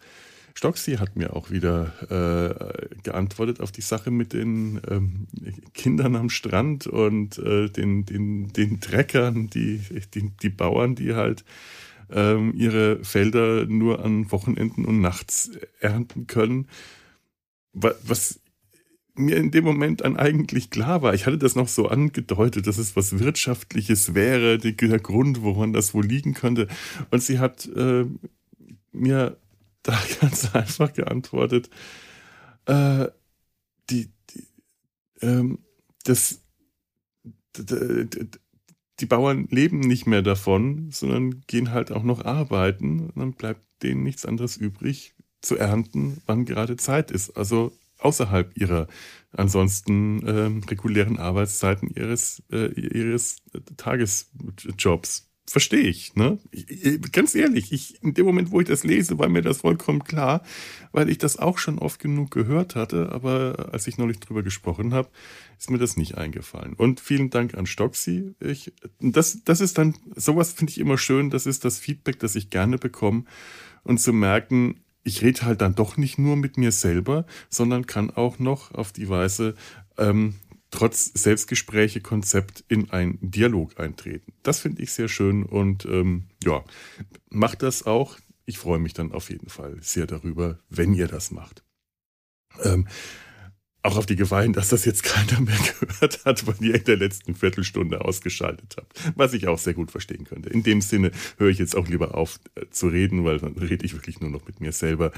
Stoxy 0.55 0.93
hat 0.93 1.16
mir 1.16 1.36
auch 1.36 1.51
wieder 1.51 1.93
äh, 2.09 2.95
geantwortet 3.03 3.61
auf 3.61 3.72
die 3.72 3.82
Sache 3.82 4.09
mit 4.09 4.34
den 4.34 4.82
ähm, 4.89 5.28
Kindern 5.76 6.16
am 6.16 6.32
Strand 6.32 6.88
und 6.88 7.38
äh, 7.38 7.70
den, 7.70 8.07
den, 8.07 8.51
den 8.51 8.82
Treckern, 8.82 9.47
die, 9.47 9.80
die, 10.16 10.32
die 10.41 10.49
Bauern, 10.49 10.95
die 10.95 11.13
halt 11.13 11.45
ähm, 12.09 12.51
ihre 12.55 13.03
Felder 13.03 13.68
nur 13.68 14.03
an 14.03 14.32
Wochenenden 14.32 14.86
und 14.86 15.01
nachts 15.01 15.51
ernten 15.82 16.26
können. 16.26 16.68
Was 17.74 18.39
mir 19.16 19.38
in 19.38 19.51
dem 19.51 19.63
Moment 19.63 20.01
dann 20.01 20.18
eigentlich 20.18 20.70
klar 20.70 21.01
war. 21.01 21.13
Ich 21.13 21.26
hatte 21.26 21.38
das 21.38 21.55
noch 21.55 21.68
so 21.68 21.88
angedeutet, 21.88 22.68
dass 22.68 22.78
es 22.78 22.95
was 22.95 23.20
Wirtschaftliches 23.20 24.13
wäre, 24.13 24.57
der 24.57 24.74
Grund, 24.99 25.41
woran 25.41 25.74
das 25.74 25.93
wohl 25.93 26.05
liegen 26.05 26.34
könnte. 26.34 26.68
Und 27.11 27.24
sie 27.24 27.39
hat 27.39 27.66
äh, 27.76 28.05
mir 28.91 29.38
da 29.84 29.97
ganz 30.22 30.53
einfach 30.53 30.93
geantwortet, 30.93 31.70
äh, 32.66 33.07
die, 33.89 34.09
die, 34.32 34.47
ähm, 35.22 35.59
das, 36.03 36.41
die 38.99 39.05
Bauern 39.05 39.47
leben 39.49 39.80
nicht 39.80 40.07
mehr 40.07 40.22
davon, 40.22 40.89
sondern 40.91 41.43
gehen 41.47 41.72
halt 41.72 41.91
auch 41.91 42.03
noch 42.03 42.26
arbeiten 42.26 43.01
und 43.01 43.18
dann 43.18 43.34
bleibt 43.34 43.66
denen 43.84 44.03
nichts 44.03 44.26
anderes 44.26 44.57
übrig, 44.57 45.13
zu 45.41 45.57
ernten, 45.57 46.22
wann 46.26 46.45
gerade 46.45 46.76
Zeit 46.76 47.11
ist. 47.11 47.38
Also 47.38 47.72
außerhalb 47.99 48.57
ihrer 48.57 48.87
ansonsten 49.31 50.25
äh, 50.25 50.69
regulären 50.69 51.17
Arbeitszeiten 51.19 51.89
ihres, 51.89 52.41
äh, 52.51 52.71
ihres 52.73 53.37
Tagesjobs 53.77 55.29
verstehe 55.47 55.87
ich, 55.87 56.15
ne? 56.15 56.39
Ganz 57.11 57.35
ehrlich, 57.35 57.71
ich, 57.71 58.01
in 58.01 58.13
dem 58.15 58.25
Moment, 58.25 58.51
wo 58.51 58.61
ich 58.61 58.67
das 58.67 58.83
lese, 58.83 59.19
war 59.19 59.29
mir 59.29 59.43
das 59.43 59.59
vollkommen 59.59 60.03
klar, 60.03 60.41
weil 60.91 61.09
ich 61.09 61.19
das 61.19 61.37
auch 61.37 61.59
schon 61.59 61.77
oft 61.77 61.99
genug 61.99 62.31
gehört 62.31 62.75
hatte, 62.75 63.11
aber 63.11 63.69
als 63.71 63.85
ich 63.85 63.97
neulich 63.97 64.19
drüber 64.19 64.41
gesprochen 64.41 64.93
habe, 64.93 65.09
ist 65.59 65.69
mir 65.69 65.77
das 65.77 65.97
nicht 65.97 66.17
eingefallen. 66.17 66.73
Und 66.73 66.99
vielen 66.99 67.29
Dank 67.29 67.53
an 67.53 67.67
Stoxy. 67.67 68.33
Ich, 68.39 68.73
das, 68.99 69.43
das 69.43 69.61
ist 69.61 69.77
dann, 69.77 69.95
sowas 70.15 70.53
finde 70.53 70.71
ich 70.71 70.79
immer 70.79 70.97
schön, 70.97 71.29
das 71.29 71.45
ist 71.45 71.63
das 71.63 71.77
Feedback, 71.77 72.19
das 72.19 72.35
ich 72.35 72.49
gerne 72.49 72.79
bekomme 72.79 73.25
und 73.83 73.99
zu 73.99 74.13
merken, 74.13 74.81
ich 75.06 75.22
rede 75.22 75.43
halt 75.43 75.62
dann 75.62 75.76
doch 75.76 75.95
nicht 75.95 76.18
nur 76.18 76.36
mit 76.36 76.58
mir 76.58 76.72
selber, 76.72 77.26
sondern 77.49 77.86
kann 77.86 78.10
auch 78.10 78.39
noch 78.39 78.74
auf 78.74 78.91
die 78.91 79.08
Weise 79.08 79.56
ähm, 79.97 80.36
trotz 80.72 81.12
Selbstgespräche-Konzept 81.14 82.66
in 82.68 82.89
einen 82.89 83.20
Dialog 83.22 83.80
eintreten. 83.80 84.34
Das 84.43 84.60
finde 84.60 84.82
ich 84.82 84.91
sehr 84.91 85.08
schön 85.08 85.43
und 85.43 85.86
ähm, 85.86 86.26
ja, 86.43 86.66
macht 87.30 87.62
das 87.62 87.86
auch. 87.86 88.18
Ich 88.45 88.58
freue 88.58 88.80
mich 88.80 88.93
dann 88.93 89.12
auf 89.12 89.30
jeden 89.30 89.49
Fall 89.49 89.78
sehr 89.82 90.08
darüber, 90.08 90.60
wenn 90.70 90.93
ihr 90.93 91.08
das 91.08 91.32
macht. 91.32 91.64
Ähm, 92.64 92.88
auch 93.86 93.97
auf 93.97 94.05
die 94.05 94.15
Gefahr 94.15 94.45
dass 94.49 94.69
das 94.69 94.86
jetzt 94.86 95.03
keiner 95.03 95.41
mehr 95.41 95.57
gehört 95.79 96.25
hat, 96.25 96.47
weil 96.47 96.55
ihr 96.59 96.75
in 96.75 96.83
der 96.83 96.97
letzten 96.97 97.36
Viertelstunde 97.36 98.03
ausgeschaltet 98.03 98.75
habt. 98.77 98.93
Was 99.15 99.33
ich 99.33 99.47
auch 99.47 99.57
sehr 99.57 99.73
gut 99.73 99.91
verstehen 99.91 100.25
könnte. 100.25 100.49
In 100.49 100.63
dem 100.63 100.81
Sinne 100.81 101.11
höre 101.38 101.49
ich 101.49 101.59
jetzt 101.59 101.75
auch 101.75 101.88
lieber 101.88 102.15
auf 102.15 102.39
äh, 102.55 102.65
zu 102.69 102.88
reden, 102.88 103.23
weil 103.23 103.39
dann 103.39 103.53
rede 103.53 103.86
ich 103.86 103.93
wirklich 103.93 104.19
nur 104.19 104.29
noch 104.29 104.45
mit 104.45 104.59
mir 104.59 104.71
selber. 104.71 105.11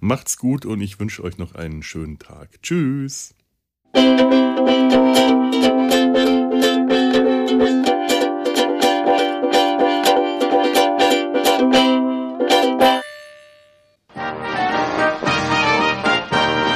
Macht's 0.00 0.38
gut 0.38 0.64
und 0.64 0.80
ich 0.80 0.98
wünsche 0.98 1.22
euch 1.22 1.38
noch 1.38 1.54
einen 1.54 1.82
schönen 1.82 2.18
Tag. 2.18 2.62
Tschüss. 2.62 3.34